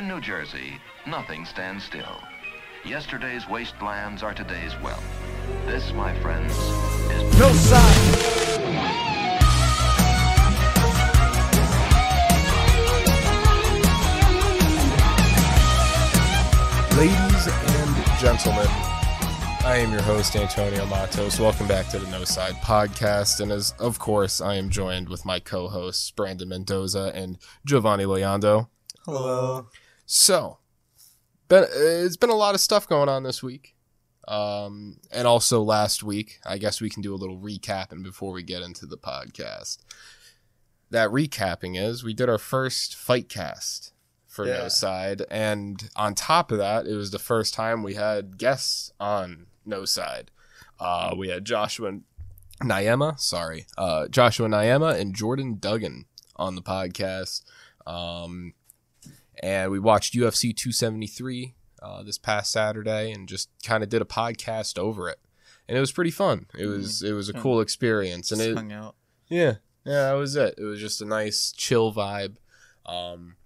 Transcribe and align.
For 0.00 0.04
in 0.04 0.08
New 0.08 0.20
Jersey, 0.22 0.80
nothing 1.06 1.44
stands 1.44 1.84
still. 1.84 2.16
Yesterday's 2.86 3.46
wastelands 3.46 4.22
are 4.22 4.32
today's 4.32 4.72
wealth. 4.80 5.04
This, 5.66 5.92
my 5.92 6.18
friends, 6.20 6.52
is 7.10 7.38
No 7.38 7.52
side. 7.52 8.16
Ladies 16.96 17.46
and 17.46 18.18
gentlemen, 18.18 18.68
I 19.66 19.76
am 19.82 19.92
your 19.92 20.02
host, 20.02 20.34
Antonio 20.34 20.86
Matos. 20.86 21.38
Welcome 21.38 21.68
back 21.68 21.88
to 21.88 21.98
the 21.98 22.10
No 22.10 22.24
Side 22.24 22.54
Podcast. 22.62 23.40
And 23.40 23.52
as 23.52 23.74
of 23.78 23.98
course, 23.98 24.40
I 24.40 24.54
am 24.54 24.70
joined 24.70 25.10
with 25.10 25.26
my 25.26 25.40
co 25.40 25.68
hosts, 25.68 26.10
Brandon 26.10 26.48
Mendoza 26.48 27.12
and 27.14 27.36
Giovanni 27.66 28.04
Loyando. 28.04 28.68
Hello. 29.04 29.66
So, 30.12 30.58
been, 31.46 31.66
it's 31.72 32.16
been 32.16 32.30
a 32.30 32.34
lot 32.34 32.56
of 32.56 32.60
stuff 32.60 32.88
going 32.88 33.08
on 33.08 33.22
this 33.22 33.44
week. 33.44 33.76
Um, 34.26 34.96
and 35.12 35.24
also 35.24 35.62
last 35.62 36.02
week. 36.02 36.40
I 36.44 36.58
guess 36.58 36.80
we 36.80 36.90
can 36.90 37.00
do 37.00 37.14
a 37.14 37.16
little 37.16 37.38
recapping 37.38 38.02
before 38.02 38.32
we 38.32 38.42
get 38.42 38.60
into 38.60 38.86
the 38.86 38.98
podcast. 38.98 39.78
That 40.90 41.10
recapping 41.10 41.80
is 41.80 42.02
we 42.02 42.12
did 42.12 42.28
our 42.28 42.38
first 42.38 42.96
fight 42.96 43.28
cast 43.28 43.92
for 44.26 44.44
Yeah. 44.44 44.58
No 44.58 44.68
Side. 44.68 45.22
And 45.30 45.88
on 45.94 46.16
top 46.16 46.50
of 46.50 46.58
that, 46.58 46.88
it 46.88 46.96
was 46.96 47.12
the 47.12 47.20
first 47.20 47.54
time 47.54 47.84
we 47.84 47.94
had 47.94 48.36
guests 48.36 48.92
on 48.98 49.46
No 49.64 49.84
Side. 49.84 50.32
Uh, 50.80 51.14
we 51.16 51.28
had 51.28 51.44
Joshua 51.44 52.00
Nyema, 52.60 53.20
sorry, 53.20 53.66
uh, 53.78 54.08
Joshua 54.08 54.48
Nyema 54.48 54.98
and 54.98 55.14
Jordan 55.14 55.58
Duggan 55.60 56.06
on 56.34 56.56
the 56.56 56.62
podcast. 56.62 57.44
Um, 57.86 58.54
and 59.42 59.70
we 59.70 59.78
watched 59.78 60.14
UFC 60.14 60.54
273 60.54 61.54
uh, 61.82 62.02
this 62.02 62.18
past 62.18 62.52
Saturday 62.52 63.10
and 63.10 63.28
just 63.28 63.48
kind 63.64 63.82
of 63.82 63.88
did 63.88 64.02
a 64.02 64.06
podcast 64.06 64.78
over 64.78 65.08
it. 65.08 65.18
And 65.68 65.76
it 65.76 65.80
was 65.80 65.92
pretty 65.92 66.10
fun. 66.10 66.46
It 66.58 66.66
was 66.66 67.02
it 67.02 67.12
was 67.12 67.28
a 67.28 67.32
cool 67.32 67.60
experience, 67.60 68.32
and 68.32 68.40
it 68.40 68.56
hung 68.56 68.72
out. 68.72 68.96
yeah 69.28 69.54
yeah 69.84 70.10
that 70.10 70.14
was 70.14 70.34
it. 70.36 70.54
It 70.58 70.64
was 70.64 70.80
just 70.80 71.00
a 71.00 71.04
nice 71.04 71.52
chill 71.52 71.92
vibe, 71.92 72.36
um, 72.86 73.36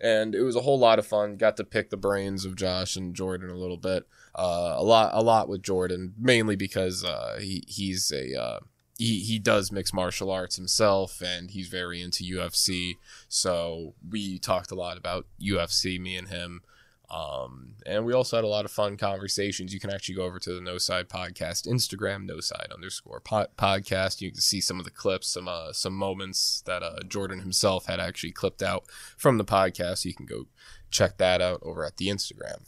and 0.00 0.34
it 0.34 0.42
was 0.42 0.56
a 0.56 0.62
whole 0.62 0.78
lot 0.78 0.98
of 0.98 1.06
fun. 1.06 1.36
Got 1.36 1.56
to 1.58 1.64
pick 1.64 1.90
the 1.90 1.96
brains 1.96 2.44
of 2.44 2.56
Josh 2.56 2.96
and 2.96 3.14
Jordan 3.14 3.50
a 3.50 3.56
little 3.56 3.76
bit. 3.76 4.04
Uh, 4.34 4.74
a 4.76 4.82
lot 4.82 5.10
a 5.12 5.22
lot 5.22 5.48
with 5.48 5.62
Jordan, 5.62 6.14
mainly 6.18 6.56
because 6.56 7.04
uh, 7.04 7.38
he 7.40 7.62
he's 7.68 8.10
a 8.10 8.40
uh, 8.40 8.60
he 8.96 9.20
he 9.20 9.38
does 9.38 9.72
mixed 9.72 9.94
martial 9.94 10.30
arts 10.30 10.56
himself, 10.56 11.20
and 11.20 11.50
he's 11.50 11.68
very 11.68 12.00
into 12.00 12.24
UFC. 12.24 12.96
So 13.28 13.94
we 14.08 14.38
talked 14.38 14.70
a 14.70 14.76
lot 14.76 14.96
about 14.96 15.26
UFC, 15.40 16.00
me 16.00 16.16
and 16.16 16.28
him. 16.28 16.62
Um, 17.10 17.74
and 17.86 18.04
we 18.04 18.12
also 18.12 18.36
had 18.36 18.44
a 18.44 18.48
lot 18.48 18.64
of 18.64 18.70
fun 18.70 18.96
conversations. 18.96 19.74
You 19.74 19.78
can 19.78 19.90
actually 19.90 20.14
go 20.14 20.24
over 20.24 20.38
to 20.38 20.52
the 20.52 20.60
No 20.60 20.78
Side 20.78 21.08
Podcast 21.08 21.68
Instagram, 21.68 22.24
No 22.24 22.40
Side 22.40 22.68
underscore 22.72 23.20
po- 23.20 23.46
podcast. 23.58 24.20
You 24.20 24.30
can 24.30 24.40
see 24.40 24.60
some 24.60 24.78
of 24.78 24.84
the 24.84 24.90
clips, 24.90 25.28
some 25.28 25.46
uh, 25.46 25.72
some 25.72 25.94
moments 25.94 26.62
that 26.66 26.82
uh, 26.82 27.02
Jordan 27.06 27.40
himself 27.40 27.86
had 27.86 28.00
actually 28.00 28.32
clipped 28.32 28.62
out 28.62 28.84
from 29.16 29.38
the 29.38 29.44
podcast. 29.44 30.04
You 30.04 30.14
can 30.14 30.26
go 30.26 30.46
check 30.90 31.18
that 31.18 31.40
out 31.40 31.60
over 31.62 31.84
at 31.84 31.98
the 31.98 32.08
Instagram. 32.08 32.62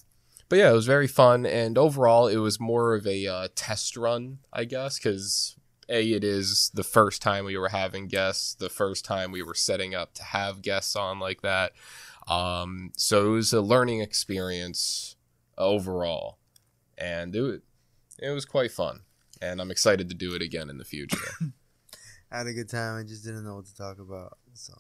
But 0.48 0.58
yeah, 0.58 0.70
it 0.70 0.74
was 0.74 0.86
very 0.86 1.08
fun, 1.08 1.44
and 1.44 1.76
overall, 1.76 2.28
it 2.28 2.36
was 2.36 2.60
more 2.60 2.94
of 2.94 3.04
a 3.04 3.26
uh, 3.26 3.48
test 3.56 3.96
run, 3.96 4.38
I 4.52 4.64
guess, 4.64 4.96
because 4.96 5.56
a 5.88 6.10
it 6.10 6.24
is 6.24 6.70
the 6.74 6.84
first 6.84 7.22
time 7.22 7.44
we 7.44 7.56
were 7.56 7.68
having 7.68 8.08
guests, 8.08 8.54
the 8.54 8.68
first 8.68 9.04
time 9.04 9.30
we 9.32 9.42
were 9.42 9.54
setting 9.54 9.94
up 9.94 10.14
to 10.14 10.22
have 10.22 10.62
guests 10.62 10.96
on 10.96 11.18
like 11.18 11.42
that. 11.42 11.72
Um, 12.28 12.92
so 12.96 13.26
it 13.26 13.30
was 13.30 13.52
a 13.52 13.60
learning 13.60 14.00
experience 14.00 15.16
overall, 15.56 16.38
and 16.98 17.34
it 17.34 17.62
it 18.18 18.30
was 18.30 18.44
quite 18.44 18.72
fun, 18.72 19.00
and 19.40 19.60
I'm 19.60 19.70
excited 19.70 20.08
to 20.08 20.14
do 20.14 20.34
it 20.34 20.42
again 20.42 20.68
in 20.70 20.78
the 20.78 20.84
future. 20.84 21.18
I 22.32 22.38
had 22.38 22.46
a 22.48 22.52
good 22.52 22.68
time. 22.68 22.98
I 22.98 23.04
just 23.04 23.24
didn't 23.24 23.44
know 23.44 23.56
what 23.56 23.66
to 23.66 23.76
talk 23.76 23.98
about. 24.00 24.38
So 24.54 24.74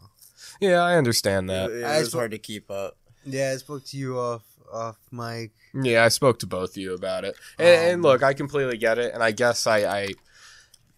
yeah, 0.60 0.80
I 0.82 0.96
understand 0.96 1.48
that. 1.50 1.70
It, 1.70 1.82
it 1.82 1.98
was 2.00 2.10
spo- 2.10 2.14
hard 2.14 2.30
to 2.32 2.38
keep 2.38 2.70
up. 2.70 2.96
yeah, 3.24 3.52
I 3.54 3.56
spoke 3.58 3.84
to 3.86 3.96
you 3.96 4.18
off 4.18 4.42
off 4.72 4.98
mic. 5.12 5.52
Yeah, 5.72 6.04
I 6.04 6.08
spoke 6.08 6.40
to 6.40 6.46
both 6.46 6.70
of 6.70 6.76
you 6.78 6.94
about 6.94 7.24
it, 7.24 7.36
and, 7.58 7.68
and 7.68 7.94
Um, 7.96 8.02
look, 8.02 8.22
I 8.24 8.34
completely 8.34 8.76
get 8.78 8.98
it, 8.98 9.14
and 9.14 9.22
I 9.22 9.30
guess 9.30 9.66
I, 9.66 9.78
I, 9.84 10.08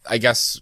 I 0.07 0.19
guess 0.19 0.61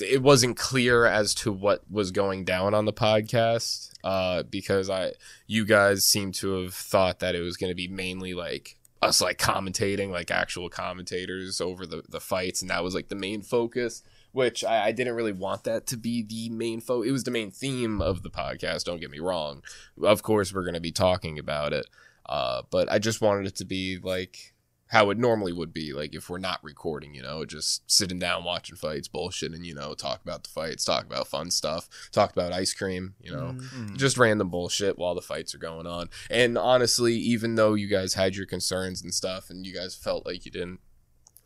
it 0.00 0.22
wasn't 0.22 0.56
clear 0.56 1.06
as 1.06 1.34
to 1.36 1.52
what 1.52 1.82
was 1.90 2.10
going 2.10 2.44
down 2.44 2.74
on 2.74 2.84
the 2.84 2.92
podcast, 2.92 3.92
uh, 4.04 4.42
because 4.44 4.90
I, 4.90 5.12
you 5.46 5.64
guys 5.64 6.06
seem 6.06 6.32
to 6.32 6.62
have 6.62 6.74
thought 6.74 7.20
that 7.20 7.34
it 7.34 7.40
was 7.40 7.56
going 7.56 7.70
to 7.70 7.76
be 7.76 7.88
mainly 7.88 8.34
like 8.34 8.78
us 9.00 9.20
like 9.20 9.38
commentating, 9.38 10.10
like 10.10 10.30
actual 10.30 10.68
commentators 10.68 11.60
over 11.60 11.86
the 11.86 12.02
the 12.08 12.20
fights, 12.20 12.62
and 12.62 12.70
that 12.70 12.84
was 12.84 12.94
like 12.94 13.08
the 13.08 13.14
main 13.14 13.42
focus. 13.42 14.02
Which 14.32 14.64
I, 14.64 14.86
I 14.86 14.92
didn't 14.92 15.14
really 15.14 15.32
want 15.32 15.64
that 15.64 15.86
to 15.88 15.98
be 15.98 16.22
the 16.22 16.48
main 16.48 16.80
fo. 16.80 17.02
It 17.02 17.10
was 17.10 17.24
the 17.24 17.30
main 17.30 17.50
theme 17.50 18.00
of 18.00 18.22
the 18.22 18.30
podcast. 18.30 18.84
Don't 18.84 19.00
get 19.00 19.10
me 19.10 19.18
wrong. 19.18 19.62
Of 20.02 20.22
course, 20.22 20.54
we're 20.54 20.62
going 20.62 20.72
to 20.72 20.80
be 20.80 20.90
talking 20.90 21.38
about 21.38 21.74
it. 21.74 21.86
Uh, 22.24 22.62
but 22.70 22.90
I 22.90 22.98
just 22.98 23.20
wanted 23.20 23.46
it 23.46 23.56
to 23.56 23.66
be 23.66 23.98
like 24.02 24.51
how 24.92 25.08
it 25.08 25.16
normally 25.16 25.54
would 25.54 25.72
be, 25.72 25.92
like 25.94 26.14
if 26.14 26.28
we're 26.28 26.36
not 26.38 26.62
recording, 26.62 27.14
you 27.14 27.22
know, 27.22 27.46
just 27.46 27.90
sitting 27.90 28.18
down 28.18 28.44
watching 28.44 28.76
fights, 28.76 29.08
bullshitting, 29.08 29.54
and 29.54 29.64
you 29.64 29.74
know, 29.74 29.94
talk 29.94 30.22
about 30.22 30.44
the 30.44 30.50
fights, 30.50 30.84
talk 30.84 31.06
about 31.06 31.26
fun 31.26 31.50
stuff, 31.50 31.88
talk 32.12 32.30
about 32.30 32.52
ice 32.52 32.74
cream, 32.74 33.14
you 33.18 33.32
know, 33.32 33.56
Mm. 33.74 33.96
just 33.96 34.18
random 34.18 34.50
bullshit 34.50 34.98
while 34.98 35.14
the 35.14 35.22
fights 35.22 35.54
are 35.54 35.58
going 35.58 35.86
on. 35.86 36.10
And 36.28 36.58
honestly, 36.58 37.14
even 37.14 37.54
though 37.54 37.72
you 37.72 37.88
guys 37.88 38.12
had 38.14 38.36
your 38.36 38.44
concerns 38.44 39.02
and 39.02 39.14
stuff, 39.14 39.48
and 39.48 39.64
you 39.66 39.72
guys 39.72 39.94
felt 39.94 40.26
like 40.26 40.44
you 40.44 40.50
didn't 40.52 40.80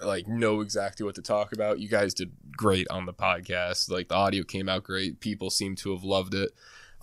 like 0.00 0.26
know 0.26 0.60
exactly 0.60 1.04
what 1.06 1.14
to 1.14 1.22
talk 1.22 1.52
about, 1.52 1.78
you 1.78 1.88
guys 1.88 2.14
did 2.14 2.32
great 2.56 2.88
on 2.90 3.06
the 3.06 3.14
podcast. 3.14 3.88
Like 3.88 4.08
the 4.08 4.14
audio 4.16 4.42
came 4.42 4.68
out 4.68 4.82
great. 4.82 5.20
People 5.20 5.50
seem 5.50 5.76
to 5.76 5.92
have 5.92 6.02
loved 6.02 6.34
it, 6.34 6.50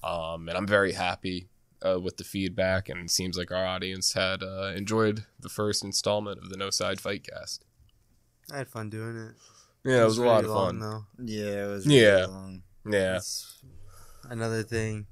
um, 0.04 0.50
and 0.50 0.58
I'm 0.58 0.68
very 0.68 0.92
happy 0.92 1.48
uh, 1.86 2.00
with 2.00 2.18
the 2.18 2.24
feedback. 2.24 2.90
And 2.90 3.00
it 3.02 3.12
seems 3.12 3.38
like 3.38 3.52
our 3.52 3.66
audience 3.66 4.14
had 4.14 4.42
uh, 4.44 4.74
enjoyed 4.76 5.26
the 5.40 5.50
first 5.50 5.84
installment 5.84 6.40
of 6.40 6.50
the 6.50 6.58
No 6.58 6.70
Side 6.70 7.00
Fight 7.02 7.28
Cast. 7.28 7.66
I 8.52 8.58
had 8.58 8.68
fun 8.68 8.90
doing 8.90 9.18
it. 9.18 9.34
Yeah, 9.90 10.02
it 10.04 10.06
was, 10.06 10.18
a 10.18 10.26
lot 10.26 10.44
of 10.46 10.50
long, 10.50 10.68
fun. 10.68 10.80
though. 10.80 11.06
Yeah, 11.24 11.66
it 11.66 11.70
was. 11.70 11.86
Yeah. 11.88 12.12
Really 12.12 12.28
long. 12.28 12.64
Yeah, 12.90 13.16
It's 13.18 13.64
another 14.30 14.64
thing. 14.64 15.08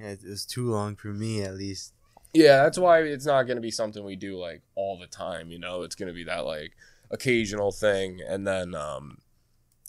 Yeah, 0.00 0.08
it 0.08 0.20
was 0.24 0.44
too 0.46 0.70
long 0.70 0.96
for 0.96 1.08
me, 1.08 1.42
at 1.42 1.54
least. 1.54 1.92
yeah. 2.34 2.62
That's 2.62 2.78
why 2.78 3.00
it's 3.00 3.26
not 3.26 3.44
going 3.44 3.56
to 3.56 3.62
be 3.62 3.70
something 3.70 4.04
we 4.04 4.16
do 4.16 4.36
like 4.38 4.62
all 4.74 4.98
the 4.98 5.06
time. 5.06 5.50
You 5.50 5.58
know, 5.58 5.82
it's 5.82 5.94
going 5.94 6.08
to 6.08 6.14
be 6.14 6.24
that 6.24 6.44
like 6.44 6.72
occasional 7.10 7.70
thing, 7.72 8.20
and 8.26 8.46
then 8.46 8.74
um, 8.74 9.18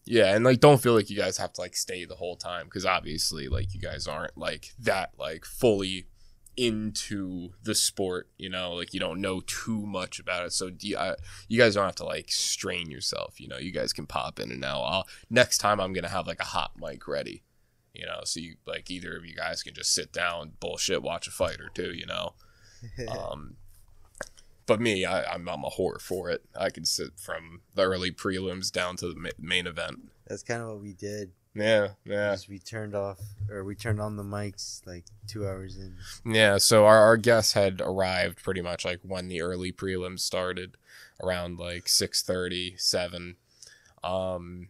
yeah, 0.05 0.35
and 0.35 0.43
like 0.45 0.59
don't 0.59 0.81
feel 0.81 0.93
like 0.93 1.09
you 1.09 1.17
guys 1.17 1.37
have 1.37 1.53
to 1.53 1.61
like 1.61 1.75
stay 1.75 2.03
the 2.05 2.15
whole 2.15 2.35
time 2.35 2.65
because 2.65 2.85
obviously 2.85 3.47
like 3.47 3.73
you 3.73 3.79
guys 3.79 4.07
aren't 4.07 4.37
like 4.37 4.73
that 4.79 5.11
like 5.17 5.45
fully 5.45 6.07
into 6.57 7.49
the 7.63 7.75
sport. 7.75 8.29
You 8.37 8.49
know, 8.49 8.73
like 8.73 8.93
you 8.93 8.99
don't 8.99 9.21
know 9.21 9.41
too 9.41 9.85
much 9.85 10.19
about 10.19 10.45
it, 10.45 10.53
so 10.53 10.69
do 10.69 10.87
you, 10.87 10.97
I, 10.97 11.15
you 11.47 11.57
guys 11.57 11.75
don't 11.75 11.85
have 11.85 11.95
to 11.95 12.05
like 12.05 12.31
strain 12.31 12.89
yourself. 12.89 13.39
You 13.39 13.47
know, 13.47 13.57
you 13.57 13.71
guys 13.71 13.93
can 13.93 14.05
pop 14.05 14.39
in 14.39 14.51
and 14.51 14.63
out. 14.63 14.81
I'll, 14.81 15.07
next 15.29 15.59
time 15.59 15.79
I'm 15.79 15.93
gonna 15.93 16.09
have 16.09 16.27
like 16.27 16.39
a 16.39 16.45
hot 16.45 16.73
mic 16.79 17.07
ready. 17.07 17.43
You 17.93 18.05
know, 18.05 18.21
so 18.23 18.39
you 18.39 18.55
like 18.65 18.89
either 18.89 19.15
of 19.17 19.25
you 19.25 19.35
guys 19.35 19.61
can 19.63 19.73
just 19.73 19.93
sit 19.93 20.11
down, 20.11 20.53
bullshit, 20.59 21.03
watch 21.03 21.27
a 21.27 21.31
fight 21.31 21.59
or 21.59 21.69
two. 21.73 21.93
You 21.93 22.05
know. 22.05 22.33
Um, 23.07 23.55
but 24.65 24.79
me, 24.79 25.05
I, 25.05 25.23
I'm, 25.33 25.47
I'm 25.47 25.63
a 25.63 25.69
whore 25.69 25.99
for 25.99 26.29
it. 26.29 26.43
I 26.57 26.69
can 26.69 26.85
sit 26.85 27.19
from 27.19 27.61
the 27.75 27.83
early 27.83 28.11
prelims 28.11 28.71
down 28.71 28.95
to 28.97 29.07
the 29.07 29.15
ma- 29.15 29.29
main 29.39 29.67
event. 29.67 30.11
That's 30.27 30.43
kind 30.43 30.61
of 30.61 30.69
what 30.69 30.81
we 30.81 30.93
did. 30.93 31.31
Yeah, 31.55 31.89
yeah, 32.03 32.31
Just 32.33 32.49
we 32.49 32.57
turned 32.57 32.95
off 32.95 33.19
or 33.49 33.63
we 33.63 33.75
turned 33.75 34.01
on 34.01 34.15
the 34.15 34.23
mics 34.23 34.85
like 34.87 35.05
two 35.27 35.47
hours 35.47 35.77
in. 35.77 35.95
yeah. 36.25 36.57
So 36.57 36.85
our, 36.85 36.97
our 36.99 37.17
guests 37.17 37.53
had 37.53 37.79
arrived 37.79 38.41
pretty 38.43 38.61
much 38.61 38.83
like 38.85 39.01
when 39.03 39.27
the 39.27 39.41
early 39.41 39.71
prelims 39.71 40.21
started, 40.21 40.77
around 41.21 41.59
like 41.59 41.87
six 41.87 42.23
thirty, 42.23 42.75
seven, 42.77 43.35
um, 44.03 44.69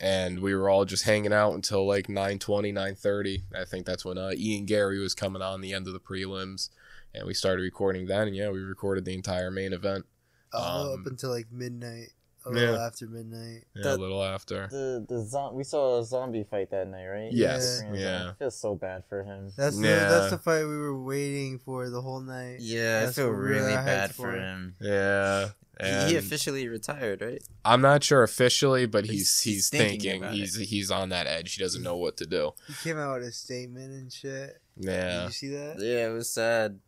and 0.00 0.38
we 0.40 0.54
were 0.54 0.70
all 0.70 0.84
just 0.84 1.02
hanging 1.04 1.32
out 1.32 1.54
until 1.54 1.84
like 1.84 2.06
9.20, 2.06 2.72
9.30. 2.72 3.42
I 3.60 3.64
think 3.64 3.84
that's 3.84 4.04
when 4.04 4.16
uh, 4.16 4.30
Ian 4.36 4.64
Garry 4.66 5.00
was 5.00 5.14
coming 5.14 5.42
on 5.42 5.60
the 5.60 5.72
end 5.74 5.88
of 5.88 5.92
the 5.92 5.98
prelims, 5.98 6.70
and 7.12 7.26
we 7.26 7.34
started 7.34 7.62
recording 7.62 8.06
then. 8.06 8.28
And 8.28 8.36
yeah, 8.36 8.50
we 8.50 8.60
recorded 8.60 9.04
the 9.04 9.14
entire 9.14 9.50
main 9.50 9.72
event. 9.72 10.06
Oh, 10.52 10.92
Um, 10.94 11.00
up 11.00 11.06
until 11.06 11.30
like 11.30 11.50
midnight. 11.50 12.10
A 12.48 12.50
little 12.52 12.74
Yeah. 12.74 12.86
after 12.86 13.06
midnight. 13.06 13.64
Yeah, 13.74 13.82
The- 13.82 13.94
a 13.94 13.96
little 13.96 14.22
after. 14.22 14.68
The 14.70 15.04
the 15.08 15.22
zom- 15.24 15.54
we 15.54 15.64
saw 15.64 15.98
a 16.00 16.04
zombie 16.04 16.44
fight 16.44 16.70
that 16.70 16.88
night, 16.88 17.06
right? 17.06 17.32
Yes, 17.32 17.80
Korean 17.80 17.94
yeah. 17.94 18.18
zombie. 18.18 18.30
I 18.30 18.34
feel 18.38 18.50
so 18.50 18.74
bad 18.74 19.04
for 19.08 19.22
him. 19.22 19.52
That's 19.56 19.78
the 19.78 19.86
Yeah. 19.88 20.08
that's 20.08 20.30
the 20.30 20.38
fight 20.38 20.64
we 20.64 20.76
were 20.76 21.00
waiting 21.02 21.58
for 21.58 21.90
the 21.90 22.00
whole 22.02 22.20
night. 22.20 22.60
yeah, 22.60 22.98
I 23.02 23.04
That's 23.04 23.16
feel 23.16 23.26
what 23.26 23.32
we 23.36 23.38
were 23.38 23.48
really 23.48 23.74
bad 23.74 24.14
for. 24.14 24.32
for 24.32 24.36
him. 24.36 24.74
Yeah. 24.80 25.48
He, 25.80 25.86
And 25.86 26.10
he 26.10 26.16
officially 26.16 26.66
retired, 26.66 27.20
right? 27.22 27.40
I'm 27.64 27.80
not 27.80 28.02
sure 28.02 28.24
officially, 28.24 28.86
but 28.86 29.04
he's 29.04 29.12
He's- 29.12 29.42
he's, 29.42 29.54
he's 29.54 29.68
thinking 29.70 30.00
thinking, 30.00 30.22
about 30.24 30.34
he's 30.34 30.56
he's 30.56 30.90
on 30.90 31.10
that 31.10 31.28
edge. 31.28 31.54
He 31.54 31.62
doesn't 31.62 31.84
know 31.84 31.96
what 31.96 32.16
to 32.16 32.26
do. 32.26 32.50
He 32.66 32.74
came 32.82 32.98
out 32.98 33.20
with 33.20 33.28
a 33.28 33.32
statement 33.32 33.92
and 33.92 34.12
shit. 34.12 34.60
Yeah, 34.76 34.90
Did 34.92 34.92
Yeah. 35.12 35.24
you 35.26 35.30
see 35.30 35.48
that? 35.50 35.78
Yeah, 35.78 36.08
it 36.08 36.12
was 36.12 36.28
sad. 36.30 36.80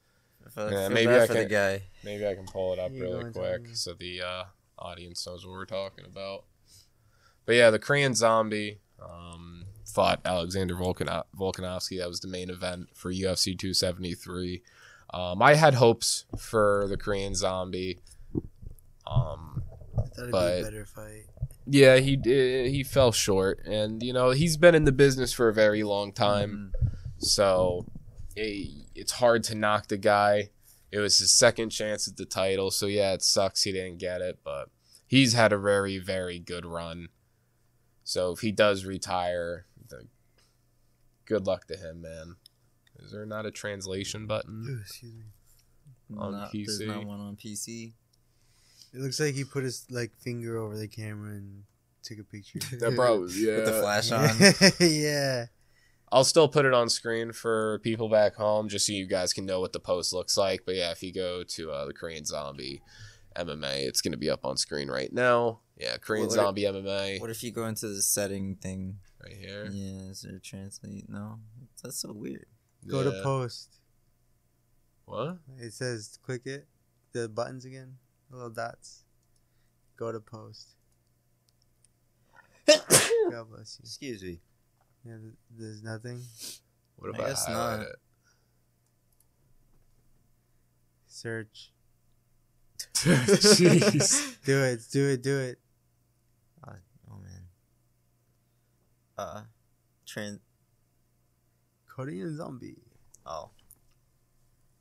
I 0.45 0.51
felt, 0.51 0.73
Yeah, 0.73 0.89
feel 0.89 0.95
maybe 0.95 1.07
bad 1.07 1.21
I 1.23 1.27
for 1.29 1.33
the 1.35 1.41
can- 1.41 1.49
guy. 1.51 1.83
Maybe 2.03 2.27
I 2.27 2.35
can 2.35 2.47
pull 2.47 2.73
it 2.73 2.79
up 2.81 2.91
You 2.93 3.03
really 3.03 3.31
quick 3.33 3.69
so 3.75 3.95
the 3.95 4.23
uh, 4.23 4.45
audience 4.81 5.27
knows 5.27 5.45
what 5.47 5.53
we're 5.53 5.65
talking 5.67 6.05
about. 6.05 6.45
But 7.47 7.55
yeah, 7.57 7.71
the 7.71 7.79
Korean 7.79 8.15
Zombie 8.15 8.81
um, 9.03 9.65
fought 9.85 10.21
Alexander 10.25 10.75
Volkan- 10.75 11.25
Volkanovski. 11.39 11.99
That 11.99 12.09
was 12.09 12.21
the 12.21 12.29
main 12.29 12.51
event 12.51 12.89
for 12.95 13.11
UFC 13.13 13.59
273. 13.59 14.63
Um, 15.13 15.43
I 15.43 15.55
had 15.55 15.75
hopes 15.75 16.27
for 16.39 16.87
the 16.89 16.97
Korean 16.97 17.35
Zombie. 17.35 17.99
Um, 19.07 19.63
I 19.99 20.03
thought 20.03 20.19
it'd 20.19 20.31
But- 20.31 20.55
be 20.57 20.61
a 20.61 20.65
better 20.65 20.85
fight. 20.87 21.25
yeah, 21.67 21.97
he 21.99 22.17
did, 22.17 22.71
he 22.71 22.85
fell 22.85 23.11
short, 23.13 23.61
and 23.67 24.03
you 24.03 24.13
know 24.13 24.31
he's 24.31 24.57
been 24.57 24.75
in 24.75 24.85
the 24.85 24.93
business 24.93 25.33
for 25.33 25.49
a 25.49 25.53
very 25.55 25.83
long 25.83 26.13
time. 26.13 26.73
Mhm. 26.77 26.91
So 27.23 27.87
it, 28.37 28.87
it's 28.95 29.13
hard 29.13 29.43
to 29.45 29.55
knock 29.55 29.89
the 29.89 29.99
guy. 29.99 30.51
It 30.93 30.99
was 30.99 31.19
his 31.19 31.31
second 31.31 31.71
chance 31.71 32.09
at 32.09 32.17
the 32.17 32.25
title, 32.27 32.71
so 32.71 32.87
yeah, 32.87 33.13
it 33.13 33.23
sucks 33.23 33.63
he 33.63 33.73
didn't 33.73 33.99
get 33.99 34.21
it, 34.21 34.41
but 34.45 34.69
he's 35.07 35.35
had 35.35 35.53
a 35.53 35.59
very, 35.59 35.99
very 35.99 36.39
good 36.39 36.67
run. 36.67 37.09
So 38.03 38.33
if 38.33 38.41
he 38.41 38.51
does 38.51 38.85
retire, 38.85 39.67
the, 39.89 40.07
good 41.27 41.47
luck 41.47 41.67
to 41.69 41.77
him, 41.77 42.03
man. 42.03 42.37
Is 42.99 43.13
there 43.13 43.25
not 43.25 43.47
a 43.47 43.51
translation 43.51 44.27
button? 44.27 44.81
Excuse 44.83 45.15
me. 45.15 46.19
On 46.19 46.33
Not- 46.33 46.51
There's 46.53 46.81
PC. 46.81 46.87
not 46.89 47.07
one 47.07 47.21
on 47.21 47.37
PC. 47.37 47.93
It 48.93 49.01
looks 49.01 49.21
like 49.21 49.35
he 49.35 49.45
put 49.45 49.63
his 49.63 49.87
like 49.91 50.13
finger 50.17 50.59
over 50.59 50.77
the 50.77 50.89
camera 50.89 51.31
and 51.35 51.63
took 52.03 52.19
a 52.19 52.25
picture. 52.25 52.59
That 52.79 52.97
bro, 52.97 53.27
yeah. 53.27 53.57
With 53.57 53.67
the 53.67 53.81
flash 53.81 54.11
on. 54.11 54.29
yeah. 54.81 55.47
I'll 56.13 56.25
still 56.25 56.49
put 56.49 56.65
it 56.65 56.75
on 56.75 56.89
screen 56.89 57.33
for 57.33 57.79
people 57.81 58.09
back 58.09 58.35
home, 58.35 58.69
just 58.69 58.87
so 58.87 58.93
you 58.93 59.07
guys 59.07 59.33
can 59.33 59.47
know 59.47 59.61
what 59.61 59.73
the 59.73 59.79
post 59.81 60.13
looks 60.13 60.37
like. 60.37 60.63
But 60.67 60.75
yeah, 60.75 60.91
if 60.91 61.03
you 61.03 61.13
go 61.13 61.45
to 61.45 61.71
uh, 61.71 61.85
the 61.87 61.93
Korean 61.93 62.25
Zombie 62.25 62.83
MMA, 63.37 63.87
it's 63.87 64.01
going 64.01 64.13
to 64.13 64.19
be 64.19 64.29
up 64.29 64.45
on 64.45 64.57
screen 64.57 64.89
right 64.89 65.13
now. 65.13 65.61
Yeah, 65.77 65.97
Korean 65.99 66.27
What- 66.27 66.37
what- 66.37 66.45
Zombie 66.45 66.63
MMA 66.63 67.21
What 67.21 67.31
if 67.31 67.43
you 67.45 67.53
go 67.53 67.67
into 67.67 67.89
the 67.89 68.03
setting 68.03 68.57
thing? 68.57 68.99
right 69.23 69.37
here. 69.37 69.69
Yeah, 69.71 70.11
is 70.11 70.23
there 70.23 70.39
translate? 70.43 71.09
No, 71.09 71.39
that's 71.83 71.99
so 71.99 72.13
weird. 72.13 72.47
Go 72.89 73.05
to 73.05 73.23
post. 73.23 73.77
What? 75.05 75.39
It 75.59 75.73
says 75.75 76.19
click 76.23 76.43
it. 76.47 76.67
The 77.13 77.29
buttons 77.29 77.65
again. 77.65 77.97
The 78.31 78.37
little 78.37 78.51
dots. 78.51 79.05
Go 79.97 80.11
to 80.11 80.21
post. 80.21 80.69
God 82.67 83.49
bless 83.51 83.79
you. 83.79 83.83
Excuse 83.85 84.23
me. 84.23 84.41
Yeah, 85.05 85.13
th- 85.13 85.35
there's 85.59 85.83
nothing. 85.83 86.23
What 86.97 87.11
about 87.11 87.21
if 87.21 87.27
I, 87.27 87.29
guess 87.31 87.49
not. 87.49 87.81
it? 87.81 87.87
Search. 91.07 91.73
Jeez. 92.95 94.37
Do 94.45 94.63
it. 94.63 94.81
Do 94.93 95.09
it. 95.09 95.23
Do 95.23 95.39
it. 95.39 95.59
Oh 97.11 97.17
man. 97.23 97.43
Uh, 99.19 99.43
trans. 100.07 100.41
Korean 101.87 102.37
zombie. 102.37 102.77
Oh, 103.27 103.51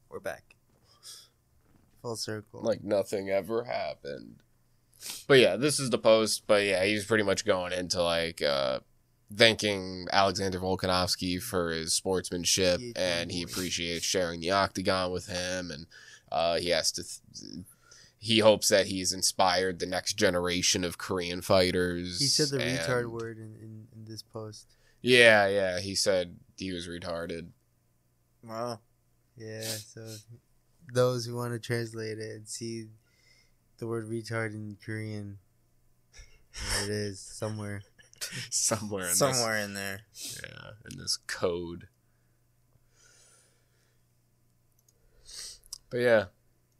we're 0.09 0.19
back. 0.19 0.55
Full 2.01 2.15
circle. 2.15 2.61
like 2.61 2.83
nothing 2.83 3.29
ever 3.29 3.65
happened. 3.65 4.43
But 5.27 5.39
yeah, 5.39 5.55
this 5.57 5.79
is 5.79 5.89
the 5.89 5.97
post. 5.97 6.43
But 6.47 6.63
yeah, 6.63 6.85
he's 6.85 7.05
pretty 7.05 7.23
much 7.23 7.45
going 7.45 7.73
into 7.73 8.01
like 8.01 8.41
uh, 8.41 8.79
thanking 9.33 10.07
Alexander 10.11 10.59
Volkanovski 10.59 11.41
for 11.41 11.71
his 11.71 11.93
sportsmanship, 11.93 12.79
Yeah, 12.81 12.91
and 12.95 13.31
he 13.31 13.43
appreciates 13.43 14.05
sharing 14.05 14.39
the 14.39 14.51
octagon 14.51 15.11
with 15.11 15.27
him, 15.27 15.71
and 15.71 15.85
uh, 16.31 16.57
he 16.59 16.69
has 16.69 16.91
to. 16.93 17.03
Th- 17.03 17.63
he 18.21 18.39
hopes 18.39 18.67
that 18.67 18.87
he's 18.87 19.13
inspired 19.13 19.79
the 19.79 19.85
next 19.85 20.15
generation 20.15 20.83
of 20.83 20.97
Korean 20.97 21.41
fighters. 21.41 22.19
he 22.19 22.25
said 22.27 22.49
the 22.49 22.61
and- 22.61 22.77
retard 22.79 23.09
word 23.09 23.37
in, 23.37 23.55
in, 23.61 23.87
in 23.95 24.05
this 24.05 24.21
post. 24.21 24.67
Yeah, 25.01 25.47
yeah, 25.47 25.79
he 25.79 25.95
said 25.95 26.35
he 26.57 26.73
was 26.73 26.89
retarded. 26.89 27.47
Wow. 28.43 28.81
Yeah, 29.37 29.61
so 29.63 30.05
those 30.93 31.25
who 31.25 31.35
want 31.37 31.53
to 31.53 31.59
translate 31.59 32.19
it 32.19 32.35
and 32.35 32.45
see 32.47 32.87
the 33.77 33.87
word 33.87 34.09
retard 34.09 34.53
in 34.53 34.75
Korean, 34.85 35.37
there 36.75 36.83
it 36.83 36.89
is 36.89 37.21
somewhere. 37.21 37.83
Somewhere 38.49 39.01
in 39.01 39.07
there. 39.07 39.15
Somewhere 39.15 39.57
in 39.57 39.73
there. 39.73 39.99
yeah, 40.43 40.71
in 40.89 40.97
this 40.97 41.17
code. 41.27 41.87
But 45.89 45.99
yeah. 45.99 46.25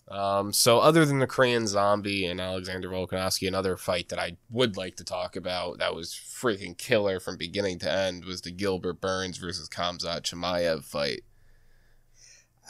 Um, 0.09 0.53
so 0.53 0.80
other 0.80 1.06
than 1.06 1.19
the 1.19 1.27
Korean 1.27 1.68
zombie 1.68 2.25
and 2.25 2.41
Alexander 2.41 2.89
Volkanovski, 2.89 3.47
another 3.47 3.77
fight 3.77 4.09
that 4.09 4.18
I 4.18 4.38
would 4.50 4.75
like 4.75 4.95
to 4.95 5.03
talk 5.03 5.36
about 5.36 5.77
that 5.77 5.94
was 5.94 6.13
freaking 6.13 6.75
killer 6.75 7.19
from 7.19 7.38
beginning 7.38 7.77
to 7.80 7.92
end 7.92 8.25
was 8.25 8.42
the 8.42 8.51
Gilbert 8.51 9.00
Burns 9.00 9.38
versus 9.38 9.69
Kamzat 9.69 10.24
Chimaev 10.24 10.83
fight. 10.83 11.21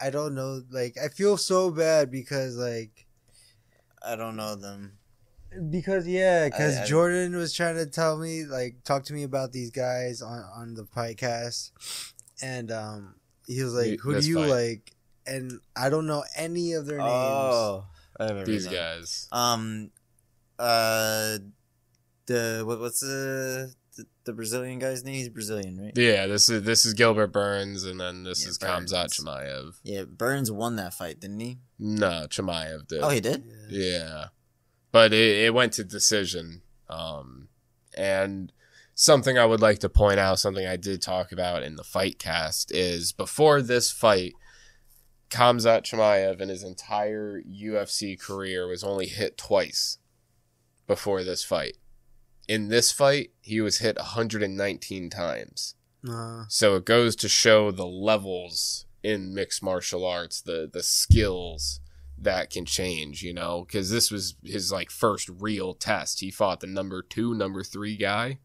I 0.01 0.09
don't 0.09 0.35
know. 0.35 0.63
Like, 0.69 0.97
I 1.01 1.07
feel 1.07 1.37
so 1.37 1.71
bad 1.71 2.11
because, 2.11 2.57
like, 2.57 3.07
I 4.05 4.15
don't 4.15 4.35
know 4.35 4.55
them. 4.55 4.98
Because 5.69 6.07
yeah, 6.07 6.47
because 6.49 6.77
I- 6.77 6.83
I- 6.83 6.85
Jordan 6.85 7.35
was 7.35 7.53
trying 7.53 7.75
to 7.75 7.85
tell 7.85 8.17
me, 8.17 8.45
like, 8.45 8.83
talk 8.83 9.03
to 9.05 9.13
me 9.13 9.23
about 9.23 9.51
these 9.51 9.71
guys 9.71 10.21
on 10.21 10.43
on 10.55 10.73
the 10.75 10.83
podcast, 10.83 11.71
and 12.41 12.71
um, 12.71 13.15
he 13.47 13.61
was 13.63 13.73
like, 13.73 13.99
"Who 14.01 14.13
this 14.13 14.25
do 14.25 14.29
you 14.31 14.35
fight. 14.37 14.49
like?" 14.49 14.91
And 15.27 15.59
I 15.75 15.89
don't 15.89 16.07
know 16.07 16.23
any 16.35 16.73
of 16.73 16.85
their 16.87 16.97
names. 16.97 17.09
Oh, 17.11 17.85
I 18.19 18.23
haven't 18.25 18.45
These 18.45 18.67
guys. 18.67 19.27
Um, 19.31 19.91
uh, 20.57 21.37
the 22.25 22.63
what, 22.65 22.79
what's 22.79 22.99
the, 23.01 23.73
the 23.97 24.05
the 24.25 24.33
Brazilian 24.33 24.79
guy's 24.79 25.03
name? 25.03 25.15
He's 25.15 25.29
Brazilian, 25.29 25.79
right? 25.79 25.93
Yeah, 25.95 26.25
this 26.27 26.49
is 26.49 26.63
this 26.63 26.85
is 26.85 26.93
Gilbert 26.95 27.27
Burns 27.31 27.83
and 27.85 27.99
then 27.99 28.23
this 28.23 28.43
Yeah, 28.43 28.49
is 28.49 28.57
Burns. 28.57 28.91
Kamzat 28.91 29.19
Chimaev. 29.19 29.75
Yeah, 29.83 30.03
Burns 30.05 30.51
won 30.51 30.75
that 30.77 30.93
fight, 30.93 31.19
didn't 31.19 31.39
he? 31.39 31.59
No, 31.77 32.25
Chimaev 32.29 32.87
did. 32.87 33.01
Oh, 33.01 33.09
he 33.09 33.19
did. 33.19 33.43
Yeah. 33.69 33.79
Yeah. 33.99 34.25
But 34.91 35.13
it, 35.13 35.45
it 35.45 35.53
went 35.53 35.73
to 35.73 35.83
decision. 35.83 36.61
Um, 36.89 37.49
and 37.95 38.51
something 38.95 39.37
I 39.37 39.45
would 39.45 39.61
like 39.61 39.79
to 39.79 39.89
point 39.89 40.19
out, 40.19 40.39
something 40.39 40.65
I 40.65 40.75
did 40.77 41.01
talk 41.01 41.31
about 41.31 41.63
in 41.63 41.75
the 41.75 41.83
fight 41.83 42.19
cast, 42.19 42.71
is 42.71 43.11
before 43.11 43.61
this 43.61 43.91
fight, 43.91 44.33
Kamzat 45.29 45.83
Chimaev 45.83 46.41
in 46.41 46.49
his 46.49 46.63
entire 46.63 47.41
UFC 47.41 48.19
career 48.19 48.67
was 48.67 48.83
only 48.83 49.05
hit 49.07 49.37
twice 49.37 49.99
before 50.87 51.23
this 51.23 51.43
fight. 51.43 51.77
In 52.47 52.69
this 52.69 52.91
fight, 52.91 53.29
he 53.41 53.61
was 53.61 53.77
hit 53.77 53.97
119 53.97 55.09
times. 55.11 55.75
Uh, 56.07 56.45
So 56.47 56.75
it 56.77 56.85
goes 56.85 57.15
to 57.17 57.29
show 57.29 57.69
the 57.69 57.85
levels 57.85 58.85
in 59.03 59.33
mixed 59.33 59.61
martial 59.61 60.03
arts, 60.05 60.41
the 60.41 60.69
the 60.71 60.81
skills 60.81 61.79
that 62.21 62.49
can 62.49 62.65
change, 62.65 63.21
you 63.23 63.33
know, 63.33 63.63
because 63.65 63.89
this 63.89 64.11
was 64.11 64.35
his 64.43 64.71
like 64.71 64.89
first 64.91 65.29
real 65.39 65.73
test. 65.73 66.19
He 66.19 66.31
fought 66.31 66.59
the 66.59 66.67
number 66.67 67.01
two, 67.01 67.33
number 67.33 67.63
three 67.63 67.95
guy, 67.97 68.39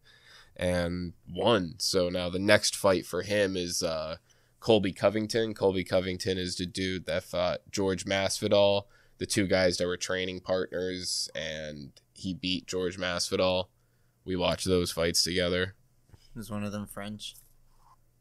and 0.55 1.13
won. 1.29 1.75
So 1.77 2.09
now 2.09 2.29
the 2.29 2.39
next 2.39 2.75
fight 2.75 3.05
for 3.05 3.21
him 3.21 3.55
is 3.57 3.83
uh, 3.83 4.17
Colby 4.59 4.93
Covington. 4.93 5.53
Colby 5.53 5.83
Covington 5.83 6.37
is 6.37 6.55
the 6.55 6.65
dude 6.65 7.05
that 7.05 7.23
fought 7.23 7.59
George 7.71 8.05
Masvidal, 8.05 8.83
the 9.17 9.25
two 9.25 9.47
guys 9.47 9.77
that 9.77 9.87
were 9.87 9.97
training 9.97 10.39
partners, 10.39 11.29
and 11.35 11.91
he 12.13 12.33
beat 12.33 12.67
George 12.67 12.97
Masvidal. 12.97 13.65
We 14.23 14.35
watched 14.35 14.65
those 14.65 14.91
fights 14.91 15.23
together. 15.23 15.75
Was 16.35 16.49
one 16.49 16.63
of 16.63 16.71
them 16.71 16.87
French? 16.87 17.35